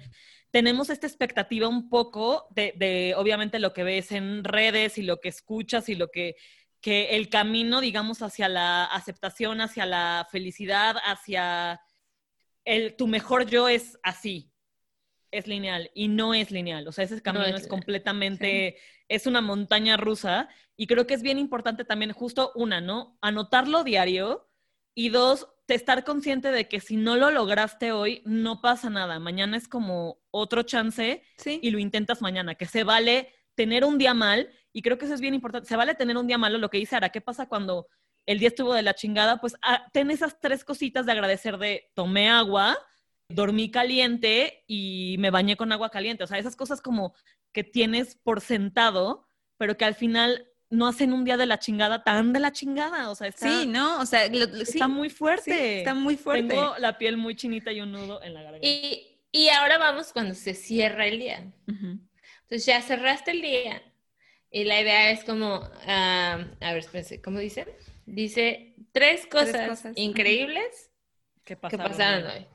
tenemos 0.50 0.90
esta 0.90 1.06
expectativa 1.06 1.66
un 1.66 1.88
poco 1.88 2.46
de, 2.50 3.14
obviamente 3.16 3.58
lo 3.58 3.72
que 3.72 3.84
ves 3.84 4.12
en 4.12 4.44
redes 4.44 4.98
y 4.98 5.02
lo 5.02 5.18
que 5.18 5.30
escuchas 5.30 5.88
y 5.88 5.94
lo 5.94 6.08
que, 6.08 6.36
que 6.82 7.16
el 7.16 7.30
camino, 7.30 7.80
digamos, 7.80 8.20
hacia 8.20 8.50
la 8.50 8.84
aceptación, 8.84 9.62
hacia 9.62 9.86
la 9.86 10.28
felicidad, 10.30 10.96
hacia 11.06 11.80
el, 12.66 12.96
tu 12.96 13.06
mejor 13.06 13.46
yo 13.46 13.66
es 13.70 13.98
así, 14.02 14.52
es 15.30 15.46
lineal 15.46 15.90
y 15.94 16.08
no 16.08 16.34
es 16.34 16.50
lineal. 16.50 16.86
O 16.86 16.92
sea, 16.92 17.04
ese 17.04 17.22
camino 17.22 17.46
es, 17.46 17.66
completamente, 17.66 18.76
es 19.08 19.26
una 19.26 19.40
montaña 19.40 19.96
rusa 19.96 20.50
y 20.76 20.86
creo 20.86 21.06
que 21.06 21.14
es 21.14 21.22
bien 21.22 21.38
importante 21.38 21.86
también 21.86 22.12
justo 22.12 22.52
una, 22.54 22.82
¿no? 22.82 23.16
Anotarlo 23.22 23.84
diario 23.84 24.50
y 24.94 25.08
dos, 25.08 25.48
estar 25.74 26.04
consciente 26.04 26.50
de 26.50 26.68
que 26.68 26.80
si 26.80 26.96
no 26.96 27.16
lo 27.16 27.30
lograste 27.30 27.92
hoy, 27.92 28.22
no 28.24 28.60
pasa 28.60 28.90
nada. 28.90 29.18
Mañana 29.18 29.56
es 29.56 29.68
como 29.68 30.18
otro 30.30 30.62
chance 30.62 31.22
y 31.44 31.70
lo 31.70 31.78
intentas 31.78 32.22
mañana, 32.22 32.54
que 32.54 32.66
se 32.66 32.84
vale 32.84 33.32
tener 33.54 33.84
un 33.84 33.98
día 33.98 34.14
mal, 34.14 34.48
y 34.72 34.82
creo 34.82 34.98
que 34.98 35.06
eso 35.06 35.14
es 35.14 35.20
bien 35.20 35.34
importante, 35.34 35.68
se 35.68 35.76
vale 35.76 35.94
tener 35.94 36.16
un 36.16 36.28
día 36.28 36.38
malo, 36.38 36.58
lo 36.58 36.70
que 36.70 36.78
dice 36.78 36.94
Ara, 36.94 37.08
¿qué 37.08 37.20
pasa 37.20 37.48
cuando 37.48 37.88
el 38.24 38.38
día 38.38 38.48
estuvo 38.48 38.72
de 38.72 38.82
la 38.82 38.94
chingada? 38.94 39.40
Pues 39.40 39.56
ah, 39.62 39.84
ten 39.92 40.12
esas 40.12 40.38
tres 40.40 40.64
cositas 40.64 41.06
de 41.06 41.12
agradecer 41.12 41.58
de 41.58 41.90
tomé 41.94 42.28
agua, 42.28 42.78
dormí 43.28 43.70
caliente 43.70 44.62
y 44.68 45.16
me 45.18 45.30
bañé 45.30 45.56
con 45.56 45.72
agua 45.72 45.90
caliente, 45.90 46.22
o 46.22 46.26
sea, 46.26 46.38
esas 46.38 46.54
cosas 46.54 46.80
como 46.80 47.14
que 47.52 47.64
tienes 47.64 48.14
por 48.14 48.40
sentado, 48.40 49.26
pero 49.56 49.76
que 49.76 49.84
al 49.84 49.94
final 49.94 50.48
no 50.70 50.86
hacen 50.86 51.12
un 51.12 51.24
día 51.24 51.36
de 51.36 51.46
la 51.46 51.58
chingada 51.58 52.04
tan 52.04 52.32
de 52.32 52.40
la 52.40 52.52
chingada, 52.52 53.10
o 53.10 53.14
sea, 53.14 53.28
está, 53.28 53.48
sí, 53.48 53.66
¿no? 53.66 54.00
O 54.00 54.06
sea, 54.06 54.24
está 54.24 54.88
muy 54.88 55.08
fuerte. 55.10 55.78
está 55.78 55.94
muy 55.94 56.16
fuerte. 56.16 56.48
Tengo 56.48 56.74
la 56.78 56.98
piel 56.98 57.16
muy 57.16 57.34
chinita 57.34 57.72
y 57.72 57.80
un 57.80 57.92
nudo 57.92 58.22
en 58.22 58.34
la 58.34 58.42
garganta. 58.42 58.66
Y, 58.66 59.18
y 59.32 59.48
ahora 59.48 59.78
vamos 59.78 60.12
cuando 60.12 60.34
se 60.34 60.54
cierra 60.54 61.06
el 61.06 61.18
día. 61.18 61.52
Entonces 61.66 62.66
ya 62.66 62.82
cerraste 62.82 63.30
el 63.30 63.42
día 63.42 63.82
y 64.50 64.64
la 64.64 64.80
idea 64.80 65.10
es 65.10 65.24
como, 65.24 65.68
a 65.86 66.46
ver, 66.60 66.78
espérense, 66.78 67.20
¿cómo 67.20 67.38
dice? 67.38 67.66
Dice 68.06 68.74
tres 68.92 69.26
cosas, 69.26 69.84
increíbles 69.94 70.90
que 71.44 71.56
pasaron 71.56 72.26
hoy. 72.26 72.46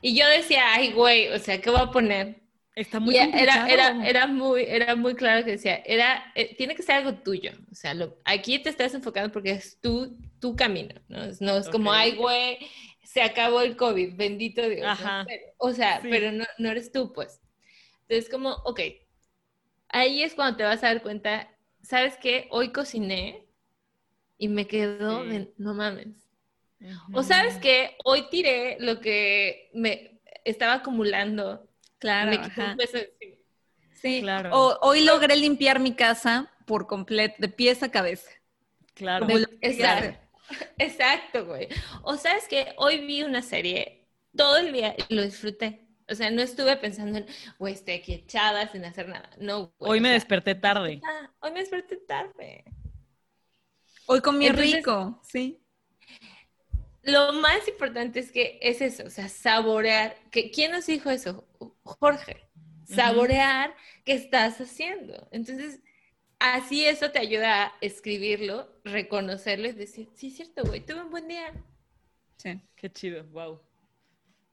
Y 0.00 0.16
yo 0.16 0.26
decía, 0.28 0.62
ay, 0.74 0.92
güey, 0.92 1.28
o 1.28 1.38
sea, 1.38 1.60
¿qué 1.60 1.70
voy 1.70 1.80
a 1.80 1.90
poner? 1.90 2.40
Está 2.78 3.00
muy 3.00 3.16
era, 3.16 3.68
era, 3.68 4.08
era, 4.08 4.26
muy, 4.28 4.62
era 4.62 4.94
muy 4.94 5.16
claro 5.16 5.44
que 5.44 5.50
decía, 5.50 5.82
era, 5.84 6.30
eh, 6.36 6.54
tiene 6.54 6.76
que 6.76 6.84
ser 6.84 6.94
algo 6.94 7.14
tuyo. 7.14 7.50
O 7.72 7.74
sea, 7.74 7.92
aquí 8.24 8.60
te 8.60 8.70
estás 8.70 8.94
enfocando 8.94 9.32
porque 9.32 9.50
es 9.50 9.80
tu, 9.80 10.16
tu 10.38 10.54
camino, 10.54 10.94
¿no? 11.08 11.18
No 11.40 11.56
es 11.56 11.68
como, 11.68 11.92
ay, 11.92 12.14
güey, 12.14 12.58
se 13.02 13.20
acabó 13.20 13.62
el 13.62 13.76
COVID, 13.76 14.14
bendito 14.14 14.62
Dios. 14.68 14.96
o 15.56 15.72
sea, 15.72 15.98
pero 16.02 16.30
no, 16.30 16.44
no 16.58 16.70
eres 16.70 16.92
tú, 16.92 17.12
pues. 17.12 17.40
Entonces, 18.02 18.30
como, 18.30 18.52
ok, 18.64 18.80
ahí 19.88 20.22
es 20.22 20.36
cuando 20.36 20.56
te 20.56 20.62
vas 20.62 20.84
a 20.84 20.86
dar 20.86 21.02
cuenta, 21.02 21.50
¿sabes 21.82 22.16
qué? 22.16 22.46
Hoy 22.52 22.70
cociné 22.70 23.44
y 24.38 24.46
me 24.46 24.68
quedó, 24.68 25.24
no 25.56 25.74
mames. 25.74 26.28
O 27.12 27.24
sabes 27.24 27.56
qué? 27.56 27.96
Hoy 28.04 28.26
tiré 28.30 28.76
lo 28.78 29.00
que 29.00 29.68
me 29.74 30.20
estaba 30.44 30.74
acumulando 30.74 31.67
Claro. 31.98 32.32
Sí, 33.94 34.20
claro. 34.20 34.50
O, 34.52 34.78
hoy 34.82 35.04
logré 35.04 35.34
limpiar 35.36 35.80
mi 35.80 35.94
casa 35.94 36.52
por 36.66 36.86
completo, 36.86 37.36
de 37.38 37.48
pies 37.48 37.82
a 37.82 37.90
cabeza. 37.90 38.30
Claro. 38.94 39.26
exacto. 39.60 40.18
Exacto, 40.78 41.44
güey. 41.44 41.68
O 42.02 42.16
sabes 42.16 42.48
que 42.48 42.72
hoy 42.78 43.04
vi 43.04 43.22
una 43.22 43.42
serie 43.42 44.08
todo 44.34 44.56
el 44.56 44.72
día 44.72 44.94
y 44.96 45.14
lo 45.14 45.20
disfruté. 45.20 45.86
O 46.08 46.14
sea, 46.14 46.30
no 46.30 46.40
estuve 46.40 46.74
pensando 46.78 47.18
en, 47.18 47.26
güey, 47.58 47.74
estoy 47.74 47.96
aquí 47.96 48.14
echada 48.14 48.66
sin 48.68 48.82
hacer 48.86 49.08
nada. 49.08 49.28
No, 49.38 49.74
Hoy 49.76 50.00
me 50.00 50.08
desperté 50.08 50.54
tarde. 50.54 51.02
Ah, 51.04 51.30
hoy 51.40 51.50
me 51.52 51.60
desperté 51.60 51.98
tarde. 51.98 52.64
Hoy 54.06 54.22
comí 54.22 54.48
rico, 54.48 55.20
sí 55.22 55.60
lo 57.08 57.32
más 57.34 57.66
importante 57.68 58.20
es 58.20 58.30
que 58.30 58.58
es 58.62 58.80
eso, 58.80 59.04
o 59.04 59.10
sea, 59.10 59.28
saborear. 59.28 60.16
Que, 60.30 60.50
¿Quién 60.50 60.72
nos 60.72 60.86
dijo 60.86 61.10
eso? 61.10 61.46
Jorge. 61.82 62.48
Saborear 62.84 63.74
qué 64.04 64.14
estás 64.14 64.60
haciendo. 64.60 65.28
Entonces, 65.30 65.80
así 66.38 66.86
eso 66.86 67.10
te 67.10 67.18
ayuda 67.18 67.64
a 67.64 67.72
escribirlo, 67.80 68.72
reconocerlo 68.84 69.68
y 69.68 69.72
decir, 69.72 70.08
sí, 70.14 70.28
es 70.28 70.36
cierto, 70.36 70.64
güey, 70.64 70.80
tuve 70.80 71.02
un 71.02 71.10
buen 71.10 71.28
día. 71.28 71.52
Sí. 72.36 72.60
Qué 72.76 72.90
chido, 72.90 73.24
wow. 73.24 73.60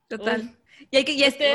Total. 0.07 0.55
y, 0.91 0.97
hay 0.97 1.05
que, 1.05 1.13
y, 1.13 1.23
este 1.23 1.53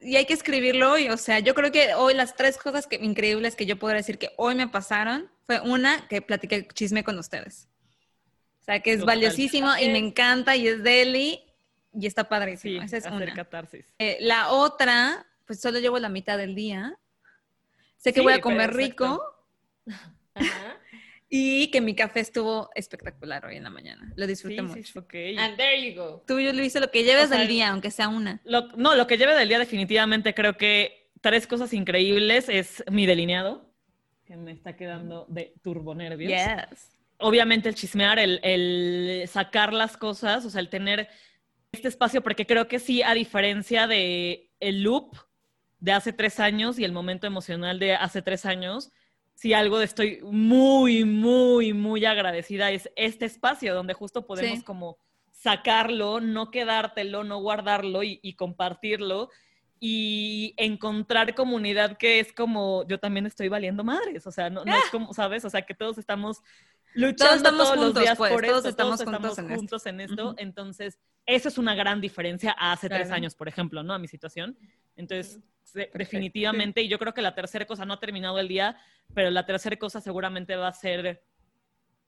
y 0.00 0.16
hay 0.16 0.26
que 0.26 0.34
escribirlo 0.34 0.98
y, 0.98 1.08
o 1.08 1.16
sea, 1.16 1.38
yo 1.40 1.54
creo 1.54 1.72
que 1.72 1.94
hoy 1.94 2.14
las 2.14 2.34
tres 2.34 2.56
cosas 2.58 2.86
que, 2.86 2.96
increíbles 2.96 3.56
que 3.56 3.66
yo 3.66 3.78
podría 3.78 3.98
decir 3.98 4.18
que 4.18 4.30
hoy 4.36 4.54
me 4.54 4.68
pasaron 4.68 5.30
fue 5.46 5.60
una, 5.60 6.06
que 6.08 6.22
platiqué 6.22 6.66
chisme 6.68 7.04
con 7.04 7.18
ustedes. 7.18 7.68
O 8.62 8.64
sea, 8.64 8.80
que 8.80 8.92
es 8.92 9.04
valiosísimo 9.04 9.76
y 9.76 9.88
me 9.88 9.98
encanta 9.98 10.54
y 10.54 10.68
es 10.68 10.84
deli 10.84 11.40
y 11.92 12.06
está 12.06 12.28
padrísimo. 12.28 12.80
Esa 12.80 12.96
es 12.96 13.06
una. 13.06 13.34
catarsis. 13.34 13.84
Eh, 13.98 14.18
la 14.20 14.50
otra, 14.50 15.26
pues 15.46 15.60
solo 15.60 15.80
llevo 15.80 15.98
la 15.98 16.08
mitad 16.08 16.38
del 16.38 16.54
día. 16.54 16.96
Sé 17.96 18.12
que 18.12 18.20
voy 18.20 18.34
a 18.34 18.40
comer 18.40 18.72
rico. 18.72 19.20
Y 21.34 21.68
que 21.68 21.80
mi 21.80 21.94
café 21.94 22.20
estuvo 22.20 22.68
espectacular 22.74 23.46
hoy 23.46 23.56
en 23.56 23.62
la 23.62 23.70
mañana. 23.70 24.12
Lo 24.16 24.26
disfruté 24.26 24.60
mucho. 24.60 24.82
Sí, 24.82 25.36
And 25.38 25.56
there 25.56 25.82
you 25.82 25.98
go. 25.98 26.22
Tú, 26.26 26.38
yo 26.38 26.52
lo 26.52 26.62
hice 26.62 26.78
lo 26.78 26.90
que 26.90 27.04
lleves 27.04 27.30
del 27.30 27.48
día, 27.48 27.70
aunque 27.70 27.90
sea 27.90 28.08
una. 28.08 28.42
no, 28.44 28.94
lo 28.94 29.06
que 29.06 29.16
lleve 29.16 29.34
del 29.34 29.48
día 29.48 29.58
definitivamente 29.58 30.34
creo 30.34 30.58
que 30.58 31.10
tres 31.22 31.46
cosas 31.46 31.72
increíbles 31.72 32.50
es 32.50 32.84
mi 32.90 33.06
delineado, 33.06 33.66
que 34.26 34.36
me 34.36 34.52
está 34.52 34.76
quedando 34.76 35.24
de 35.30 35.54
turbonervios. 35.62 36.30
Yes. 36.30 36.90
Obviamente 37.22 37.68
el 37.68 37.74
chismear, 37.74 38.18
el, 38.18 38.40
el 38.42 39.28
sacar 39.28 39.72
las 39.72 39.96
cosas, 39.96 40.44
o 40.44 40.50
sea, 40.50 40.60
el 40.60 40.68
tener 40.68 41.08
este 41.72 41.88
espacio, 41.88 42.22
porque 42.22 42.46
creo 42.46 42.68
que 42.68 42.78
sí, 42.78 43.02
a 43.02 43.14
diferencia 43.14 43.86
de 43.86 44.50
el 44.60 44.82
loop 44.82 45.16
de 45.80 45.92
hace 45.92 46.12
tres 46.12 46.38
años 46.38 46.78
y 46.78 46.84
el 46.84 46.92
momento 46.92 47.26
emocional 47.26 47.78
de 47.78 47.94
hace 47.94 48.22
tres 48.22 48.46
años, 48.46 48.92
si 49.34 49.54
algo 49.54 49.80
estoy 49.80 50.20
muy, 50.22 51.04
muy, 51.04 51.72
muy 51.72 52.04
agradecida 52.04 52.70
es 52.70 52.90
este 52.94 53.24
espacio 53.24 53.74
donde 53.74 53.94
justo 53.94 54.24
podemos 54.24 54.62
como 54.62 54.98
sacarlo, 55.32 56.20
no 56.20 56.52
quedártelo, 56.52 57.24
no 57.24 57.40
guardarlo 57.40 58.04
y, 58.04 58.34
compartirlo 58.34 59.30
y 59.80 60.54
encontrar 60.56 61.34
comunidad 61.34 61.96
que 61.96 62.20
es 62.20 62.32
como 62.32 62.86
yo 62.86 63.00
también 63.00 63.26
estoy 63.26 63.48
valiendo 63.48 63.82
madres, 63.82 64.24
o 64.28 64.30
sea, 64.30 64.50
no, 64.50 64.62
es 64.62 64.90
como, 64.92 65.12
¿sabes? 65.12 65.44
O 65.44 65.50
sea, 65.50 65.62
que 65.62 65.74
todos 65.74 65.98
estamos 65.98 66.42
luchando 66.94 67.50
todos, 67.50 67.76
los 67.76 67.94
días 67.94 68.16
pues, 68.16 68.32
por 68.32 68.44
todos 68.44 68.64
estamos 68.64 69.02
juntos, 69.02 69.38
en, 69.38 69.48
juntos 69.48 69.86
en 69.86 70.00
esto. 70.00 70.34
Entonces, 70.38 70.98
eso 71.26 71.48
es 71.48 71.58
una 71.58 71.74
gran 71.74 72.00
diferencia 72.00 72.54
a 72.58 72.72
hace 72.72 72.88
tres 72.88 73.10
años, 73.10 73.34
por 73.34 73.48
ejemplo, 73.48 73.82
¿no? 73.82 73.94
A 73.94 73.98
mi 73.98 74.08
situación. 74.08 74.56
Entonces, 74.96 75.40
definitivamente, 75.94 76.82
y 76.82 76.88
yo 76.88 76.98
creo 76.98 77.14
que 77.14 77.22
la 77.22 77.34
tercera 77.34 77.66
cosa, 77.66 77.84
no 77.84 77.94
ha 77.94 78.00
terminado 78.00 78.38
el 78.38 78.48
día, 78.48 78.76
pero 79.14 79.30
la 79.30 79.46
tercera 79.46 79.76
cosa 79.76 80.00
seguramente 80.00 80.56
va 80.56 80.68
a 80.68 80.72
ser 80.72 81.22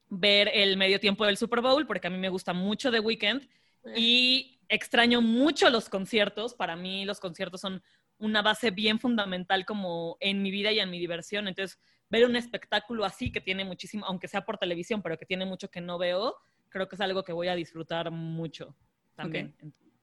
ver 0.08 0.50
el 0.52 0.76
medio 0.76 1.00
tiempo 1.00 1.24
del 1.26 1.36
Super 1.36 1.60
Bowl, 1.60 1.86
porque 1.86 2.06
a 2.06 2.10
mí 2.10 2.18
me 2.18 2.28
gusta 2.28 2.52
mucho 2.52 2.90
The 2.90 3.00
Weeknd 3.00 3.42
eh. 3.84 3.94
y 3.96 4.60
extraño 4.68 5.20
mucho 5.22 5.70
los 5.70 5.88
conciertos. 5.88 6.54
Para 6.54 6.76
mí 6.76 7.04
los 7.04 7.20
conciertos 7.20 7.60
son 7.60 7.82
una 8.18 8.42
base 8.42 8.70
bien 8.70 8.98
fundamental 9.00 9.64
como 9.64 10.16
en 10.20 10.42
mi 10.42 10.50
vida 10.50 10.72
y 10.72 10.80
en 10.80 10.90
mi 10.90 10.98
diversión. 10.98 11.48
Entonces, 11.48 11.78
ver 12.08 12.24
un 12.26 12.36
espectáculo 12.36 13.04
así 13.04 13.32
que 13.32 13.40
tiene 13.40 13.64
muchísimo, 13.64 14.06
aunque 14.06 14.28
sea 14.28 14.44
por 14.44 14.58
televisión, 14.58 15.02
pero 15.02 15.18
que 15.18 15.26
tiene 15.26 15.44
mucho 15.44 15.70
que 15.70 15.80
no 15.80 15.98
veo, 15.98 16.36
creo 16.68 16.88
que 16.88 16.96
es 16.96 17.00
algo 17.00 17.24
que 17.24 17.32
voy 17.32 17.48
a 17.48 17.54
disfrutar 17.54 18.10
mucho 18.10 18.76
también. 19.14 19.54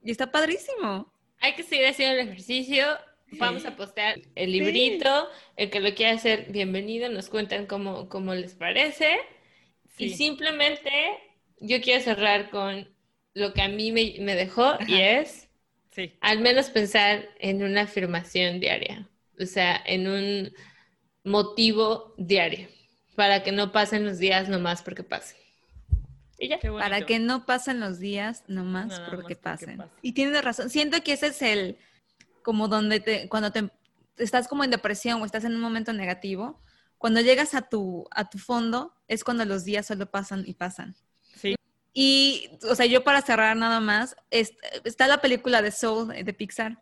Y 0.04 0.12
está 0.12 0.32
padrísimo. 0.32 1.14
Hay 1.40 1.54
que 1.56 1.64
seguir 1.64 1.88
haciendo 1.88 2.20
el 2.20 2.28
ejercicio. 2.28 2.86
Vamos 3.34 3.66
a 3.66 3.76
postear 3.76 4.20
el 4.36 4.52
librito. 4.52 5.28
El 5.56 5.70
que 5.70 5.80
lo 5.80 5.94
quiera 5.94 6.14
hacer, 6.14 6.52
bienvenido. 6.52 7.10
Nos 7.10 7.30
cuentan 7.30 7.66
cómo, 7.66 8.10
cómo 8.10 8.34
les 8.34 8.56
parece. 8.56 9.20
Y 9.98 10.12
simplemente 10.12 10.90
yo 11.60 11.82
quiero 11.82 12.04
cerrar 12.04 12.50
con 12.50 12.88
lo 13.34 13.54
que 13.54 13.62
a 13.62 13.68
mí 13.68 13.92
me, 13.92 14.36
dejó 14.36 14.78
y 14.88 14.96
es 15.02 15.50
al 16.22 16.40
menos 16.40 16.70
pensar 16.70 17.30
en 17.40 17.64
una 17.64 17.82
afirmación 17.82 18.60
diaria. 18.60 19.08
O 19.40 19.46
sea, 19.46 19.82
en 19.86 20.08
un 20.08 20.54
motivo 21.24 22.14
diario. 22.18 22.68
Para 23.16 23.44
que 23.44 23.52
no 23.52 23.72
pasen 23.72 24.06
los 24.06 24.18
días 24.18 24.50
nomás 24.50 24.82
porque 24.82 25.04
pasen. 25.04 25.38
Para 26.80 27.06
que 27.06 27.20
no 27.20 27.46
pasen 27.46 27.80
los 27.80 28.00
días 28.00 28.44
nomás 28.48 29.00
porque, 29.12 29.36
pasen. 29.36 29.84
Y 30.02 30.14
tienes 30.14 30.44
razón. 30.44 30.70
Siento 30.70 31.02
que 31.04 31.14
ese 31.14 31.28
es 31.28 31.42
el, 31.42 31.78
como 32.42 32.68
donde 32.68 33.00
te, 33.00 33.30
cuando 33.30 33.52
te 33.52 33.70
estás 34.18 34.48
como 34.48 34.64
en 34.64 34.72
depresión 34.72 35.22
o 35.22 35.26
estás 35.26 35.44
en 35.44 35.54
un 35.54 35.62
momento 35.62 35.94
negativo, 35.94 36.60
cuando 36.98 37.22
llegas 37.22 37.54
a 37.54 37.62
tu, 37.62 38.08
a 38.12 38.30
tu 38.30 38.38
fondo 38.38 38.96
es 39.08 39.24
cuando 39.24 39.46
los 39.46 39.66
días 39.66 39.86
solo 39.86 40.10
pasan 40.10 40.44
y 40.46 40.54
pasan. 40.54 40.96
Sí. 41.36 41.56
Y, 41.94 42.50
o 42.70 42.76
sea, 42.76 42.86
yo 42.86 43.04
para 43.04 43.22
cerrar 43.22 43.56
nada 43.56 43.80
más, 43.80 44.16
está 44.30 45.08
la 45.08 45.22
película 45.22 45.62
de 45.62 45.72
Soul 45.72 46.08
de 46.08 46.34
Pixar. 46.34 46.82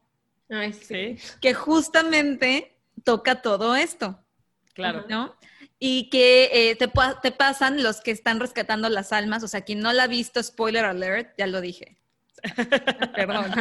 Ay, 0.50 0.74
sí. 0.74 1.18
Que 1.42 1.54
justamente 1.54 2.78
toca 3.04 3.42
todo 3.42 3.76
esto. 3.76 4.24
Claro. 4.80 5.06
¿No? 5.10 5.36
y 5.80 6.10
que 6.10 6.50
eh, 6.52 6.76
te, 6.76 6.92
te, 7.22 7.32
pasan 7.32 7.82
los 7.82 8.02
que 8.02 8.12
están 8.12 8.42
rescatando 8.42 8.90
las 8.90 9.14
almas. 9.14 9.44
O 9.44 9.48
sea, 9.48 9.62
quien 9.62 9.80
no 9.80 9.94
la 9.94 10.04
ha 10.04 10.08
visto, 10.08 10.44
spoiler 10.44 10.84
alert, 10.84 11.34
ya 11.38 11.48
lo 11.48 11.62
dije. 11.62 11.98
Perdón. 13.16 13.52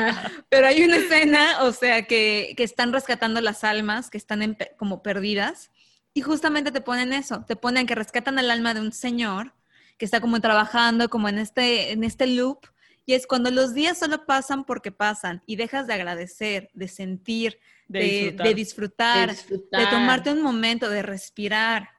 Pero 0.49 0.67
hay 0.67 0.83
una 0.83 0.97
escena, 0.97 1.63
o 1.63 1.73
sea, 1.73 2.03
que, 2.03 2.55
que 2.57 2.65
están 2.65 2.93
rescatando 2.93 3.41
las 3.41 3.63
almas, 3.63 4.11
que 4.11 4.19
están 4.19 4.57
como 4.77 5.03
perdidas, 5.03 5.71
y 6.13 6.21
justamente 6.21 6.73
te 6.73 6.81
ponen 6.81 7.13
eso, 7.13 7.45
te 7.47 7.55
ponen 7.55 7.87
que 7.87 7.95
rescatan 7.95 8.39
el 8.41 8.51
alma 8.51 8.75
de 8.75 8.81
un 8.81 8.93
señor 8.93 9.55
que 9.97 10.05
está 10.05 10.21
como 10.21 10.41
trabajando, 10.41 11.09
como 11.09 11.29
en 11.29 11.39
este, 11.39 11.93
en 11.93 12.03
este 12.03 12.27
loop, 12.27 12.67
y 13.05 13.15
es 13.15 13.27
cuando 13.27 13.51
los 13.51 13.75
días 13.75 13.99
solo 13.99 14.27
pasan 14.27 14.65
porque 14.65 14.93
pasan 14.93 15.43
y 15.47 15.57
dejas 15.57 15.87
de 15.87 15.95
agradecer, 15.95 16.71
de 16.75 16.89
sentir, 16.89 17.59
de, 17.89 18.37
de, 18.37 18.55
disfrutar, 18.55 19.35
de 19.35 19.87
tomarte 19.91 20.31
un 20.31 20.43
momento, 20.43 20.89
de 20.89 21.03
respirar 21.03 21.99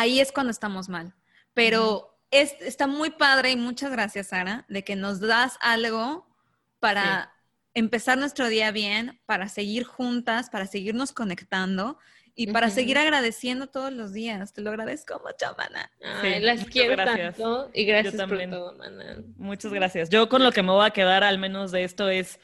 ahí 0.00 0.20
es 0.20 0.32
cuando 0.32 0.50
estamos 0.50 0.88
mal. 0.88 1.14
Pero 1.54 2.18
es, 2.30 2.54
está 2.60 2.86
muy 2.86 3.10
padre 3.10 3.50
y 3.50 3.56
muchas 3.56 3.90
gracias, 3.90 4.28
Sara, 4.28 4.64
de 4.68 4.84
que 4.84 4.96
nos 4.96 5.20
das 5.20 5.58
algo 5.60 6.26
para 6.80 7.32
empezar 7.74 8.18
nuestro 8.18 8.48
día 8.48 8.70
bien, 8.70 9.20
para 9.26 9.48
seguir 9.48 9.84
juntas, 9.84 10.50
para 10.50 10.66
seguirnos 10.66 11.12
conectando 11.12 11.98
y 12.34 12.48
para 12.48 12.68
seguir 12.68 12.98
agradeciendo 12.98 13.68
todos 13.68 13.92
los 13.92 14.12
días. 14.12 14.52
Te 14.52 14.60
lo 14.60 14.70
agradezco 14.70 15.20
mucho, 15.24 15.54
mana. 15.56 15.90
Sí, 16.20 16.40
las 16.40 16.64
quiero 16.66 16.96
tanto 16.96 17.70
y 17.72 17.84
gracias 17.86 18.14
por 18.14 18.38
todo, 18.50 18.76
mana. 18.76 19.22
Muchas 19.36 19.72
gracias. 19.72 20.10
Yo 20.10 20.28
con 20.28 20.42
lo 20.42 20.52
que 20.52 20.62
me 20.62 20.72
voy 20.72 20.86
a 20.86 20.90
quedar 20.90 21.24
al 21.24 21.38
menos 21.38 21.72
de 21.72 21.84
esto 21.84 22.08
es 22.10 22.38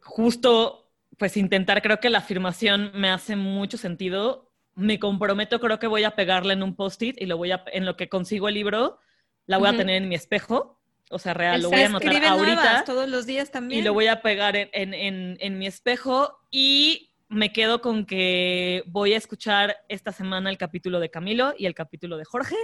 justo 0.00 0.87
pues 1.18 1.36
intentar, 1.36 1.82
creo 1.82 2.00
que 2.00 2.10
la 2.10 2.18
afirmación 2.18 2.92
me 2.94 3.10
hace 3.10 3.36
mucho 3.36 3.76
sentido 3.76 4.48
me 4.78 5.00
comprometo, 5.00 5.58
creo 5.58 5.80
que 5.80 5.88
voy 5.88 6.04
a 6.04 6.12
pegarla 6.12 6.52
en 6.52 6.62
un 6.62 6.76
post-it 6.76 7.20
y 7.20 7.26
lo 7.26 7.36
voy 7.36 7.50
a, 7.50 7.64
en 7.72 7.84
lo 7.84 7.96
que 7.96 8.08
consigo 8.08 8.46
el 8.46 8.54
libro, 8.54 9.00
la 9.46 9.58
voy 9.58 9.68
a 9.68 9.76
tener 9.76 9.96
en 9.96 10.08
mi 10.08 10.14
espejo. 10.14 10.78
O 11.10 11.18
sea, 11.18 11.34
real, 11.34 11.62
lo 11.62 11.70
voy 11.70 11.80
a 11.80 11.86
anotar 11.86 12.24
ahorita. 12.24 12.84
todos 12.84 13.08
los 13.08 13.26
días 13.26 13.50
también. 13.50 13.80
Y 13.80 13.82
lo 13.82 13.92
voy 13.92 14.06
a 14.06 14.22
pegar 14.22 14.54
en, 14.56 15.58
mi 15.58 15.66
espejo 15.66 16.38
y 16.50 17.10
me 17.28 17.52
quedo 17.52 17.80
con 17.80 18.06
que 18.06 18.84
voy 18.86 19.14
a 19.14 19.16
escuchar 19.16 19.76
esta 19.88 20.12
semana 20.12 20.48
el 20.48 20.58
capítulo 20.58 21.00
de 21.00 21.10
Camilo 21.10 21.54
y 21.58 21.66
el 21.66 21.74
capítulo 21.74 22.16
de 22.16 22.24
Jorge 22.24 22.56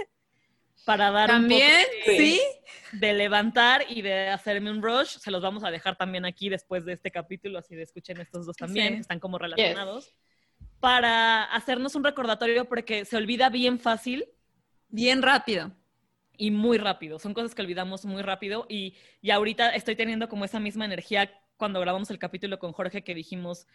para 0.85 1.11
dar 1.11 1.29
¿También? 1.29 1.63
un 1.63 1.99
poco 1.99 2.11
de, 2.11 2.17
¿Sí? 2.17 2.41
de 2.93 3.13
levantar 3.13 3.85
y 3.89 4.01
de 4.01 4.29
hacerme 4.29 4.71
un 4.71 4.81
rush. 4.81 5.17
Se 5.17 5.31
los 5.31 5.41
vamos 5.41 5.63
a 5.63 5.71
dejar 5.71 5.97
también 5.97 6.25
aquí 6.25 6.49
después 6.49 6.85
de 6.85 6.93
este 6.93 7.11
capítulo, 7.11 7.59
así 7.59 7.75
de 7.75 7.83
escuchen 7.83 8.21
estos 8.21 8.45
dos 8.45 8.55
también, 8.55 8.95
que 8.95 8.99
están 9.01 9.19
como 9.19 9.37
relacionados 9.37 10.13
para 10.79 11.45
hacernos 11.45 11.95
un 11.95 12.03
recordatorio 12.03 12.65
porque 12.65 13.05
se 13.05 13.17
olvida 13.17 13.49
bien 13.49 13.79
fácil. 13.79 14.25
Bien 14.89 15.21
rápido. 15.21 15.71
Y 16.37 16.51
muy 16.51 16.77
rápido. 16.77 17.17
Son 17.17 17.33
cosas 17.33 17.55
que 17.55 17.61
olvidamos 17.61 18.05
muy 18.05 18.21
rápido. 18.21 18.67
Y, 18.69 18.95
y 19.21 19.31
ahorita 19.31 19.69
estoy 19.71 19.95
teniendo 19.95 20.29
como 20.29 20.45
esa 20.45 20.59
misma 20.59 20.85
energía 20.85 21.31
cuando 21.57 21.79
grabamos 21.79 22.11
el 22.11 22.19
capítulo 22.19 22.59
con 22.59 22.71
Jorge 22.71 23.03
que 23.03 23.15
dijimos, 23.15 23.67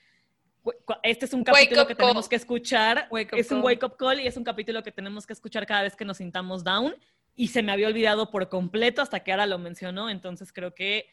este 1.03 1.25
es 1.25 1.33
un 1.33 1.45
capítulo 1.45 1.87
que 1.87 1.95
tenemos 1.95 2.29
que 2.29 2.37
escuchar. 2.37 3.09
Es 3.33 3.51
un 3.51 3.63
wake 3.63 3.85
up 3.85 3.97
call 3.97 4.21
y 4.21 4.27
es 4.27 4.37
un 4.37 4.45
capítulo 4.45 4.83
que 4.83 4.93
tenemos 4.93 5.27
que 5.27 5.33
escuchar 5.33 5.67
cada 5.67 5.83
vez 5.83 5.97
que 5.97 6.05
nos 6.05 6.19
sintamos 6.19 6.65
down. 6.65 6.95
Y 7.37 7.49
se 7.49 7.63
me 7.63 7.73
había 7.73 7.89
olvidado 7.89 8.31
por 8.31 8.49
completo 8.49 9.03
hasta 9.03 9.21
que 9.21 9.33
ahora 9.33 9.47
lo 9.47 9.59
mencionó. 9.59 10.11
Entonces 10.11 10.53
creo 10.53 10.75
que 10.75 11.07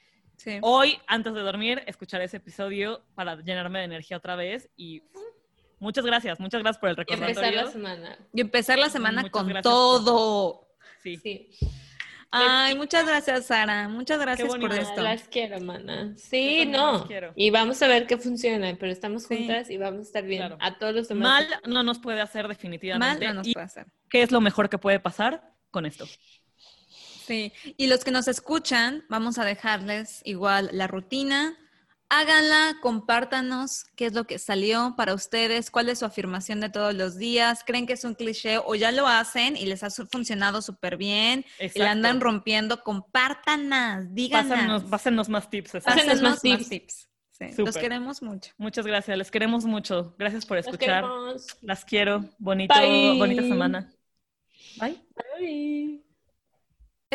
hoy, 0.61 0.99
antes 1.07 1.33
de 1.33 1.41
dormir, 1.41 1.83
escuchar 1.87 2.21
ese 2.21 2.37
episodio 2.37 3.03
para 3.15 3.35
llenarme 3.37 3.79
de 3.79 3.85
energía 3.85 4.17
otra 4.17 4.35
vez 4.35 4.69
y 4.75 5.03
Muchas 5.79 6.05
gracias, 6.05 6.39
muchas 6.39 6.61
gracias 6.61 6.79
por 6.79 6.89
el 6.89 6.95
recordatorio. 6.95 7.35
Y 7.35 7.45
empezar 7.45 7.65
la 7.65 7.71
semana. 7.71 8.17
Y 8.33 8.41
empezar 8.41 8.79
la 8.79 8.89
semana 8.89 9.29
con 9.29 9.61
todo. 9.61 10.67
Sí. 11.03 11.17
sí. 11.17 11.49
Ay, 12.31 12.75
muchas 12.75 13.05
gracias, 13.05 13.45
Sara. 13.45 13.87
Muchas 13.87 14.19
gracias 14.19 14.47
por 14.55 14.73
esto. 14.73 15.01
Las 15.01 15.27
quiero, 15.27 15.59
mana. 15.61 16.13
Sí, 16.17 16.65
no. 16.65 17.07
Y 17.35 17.49
vamos 17.49 17.81
a 17.81 17.87
ver 17.87 18.07
qué 18.07 18.17
funciona, 18.17 18.75
pero 18.79 18.91
estamos 18.91 19.25
juntas 19.25 19.69
y 19.69 19.77
vamos 19.77 19.99
a 19.99 20.03
estar 20.03 20.23
bien. 20.25 20.55
A 20.59 20.77
todos 20.77 20.93
los 20.93 21.07
demás. 21.07 21.47
Mal 21.47 21.61
no 21.65 21.83
nos 21.83 21.99
puede 21.99 22.21
hacer 22.21 22.47
definitivamente. 22.47 23.25
Mal 23.25 23.35
no 23.35 23.41
nos 23.43 23.53
puede 23.53 23.65
hacer. 23.65 23.85
¿Qué 24.09 24.21
es 24.21 24.31
lo 24.31 24.41
mejor 24.41 24.69
que 24.69 24.77
puede 24.77 24.99
pasar 24.99 25.53
con 25.71 25.85
esto? 25.85 26.05
Sí. 27.25 27.51
Y 27.75 27.87
los 27.87 28.03
que 28.03 28.11
nos 28.11 28.27
escuchan, 28.27 29.05
vamos 29.09 29.37
a 29.37 29.45
dejarles 29.45 30.21
igual 30.23 30.69
la 30.71 30.87
rutina 30.87 31.57
Háganla, 32.09 32.77
compártanos 32.81 33.83
qué 33.97 34.05
es 34.05 34.13
lo 34.13 34.25
que 34.25 34.39
salió 34.39 34.93
para 34.95 35.13
ustedes, 35.13 35.69
cuál 35.69 35.89
es 35.89 35.99
su 35.99 36.05
afirmación 36.05 36.61
de 36.61 36.69
todos 36.69 36.93
los 36.93 37.17
días, 37.17 37.63
creen 37.65 37.85
que 37.85 37.93
es 37.93 38.05
un 38.05 38.15
cliché 38.15 38.59
o 38.59 38.75
ya 38.75 38.93
lo 38.93 39.07
hacen 39.07 39.57
y 39.57 39.65
les 39.65 39.83
ha 39.83 39.89
funcionado 39.89 40.61
súper 40.61 40.95
bien 40.95 41.45
y 41.59 41.77
la 41.77 41.91
andan 41.91 42.21
rompiendo, 42.21 42.81
compártanas, 42.81 44.13
díganos. 44.13 44.83
Pásenos, 44.85 45.27
más 45.27 45.49
tips. 45.49 45.71
Pásenos 45.83 46.21
más 46.21 46.41
tips. 46.41 47.09
los 47.57 47.77
queremos 47.77 48.21
mucho. 48.21 48.53
Muchas 48.57 48.87
gracias, 48.87 49.17
les 49.17 49.29
queremos 49.29 49.65
mucho. 49.65 50.15
Gracias 50.17 50.45
por 50.45 50.57
escuchar. 50.57 51.03
Las 51.61 51.83
quiero. 51.83 52.23
Bonito, 52.37 52.73
bonita 53.17 53.41
semana. 53.41 53.91
Bye. 54.79 54.97
Bye. 55.39 56.06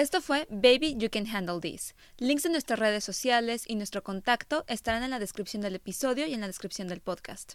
Esto 0.03 0.21
fue 0.21 0.47
Baby 0.51 0.97
You 0.99 1.09
Can 1.11 1.27
Handle 1.29 1.61
This. 1.61 1.95
Links 2.19 2.43
de 2.43 2.51
nuestras 2.51 2.81
redes 2.81 3.05
sociales 3.05 3.63
y 3.69 3.77
nuestro 3.77 4.03
contacto 4.03 4.65
estarán 4.67 5.05
en 5.05 5.11
la 5.11 5.21
descripción 5.21 5.63
del 5.63 5.77
episodio 5.77 6.27
y 6.27 6.35
en 6.35 6.41
la 6.41 6.49
descripción 6.49 6.89
del 6.89 7.01
podcast. 7.01 7.53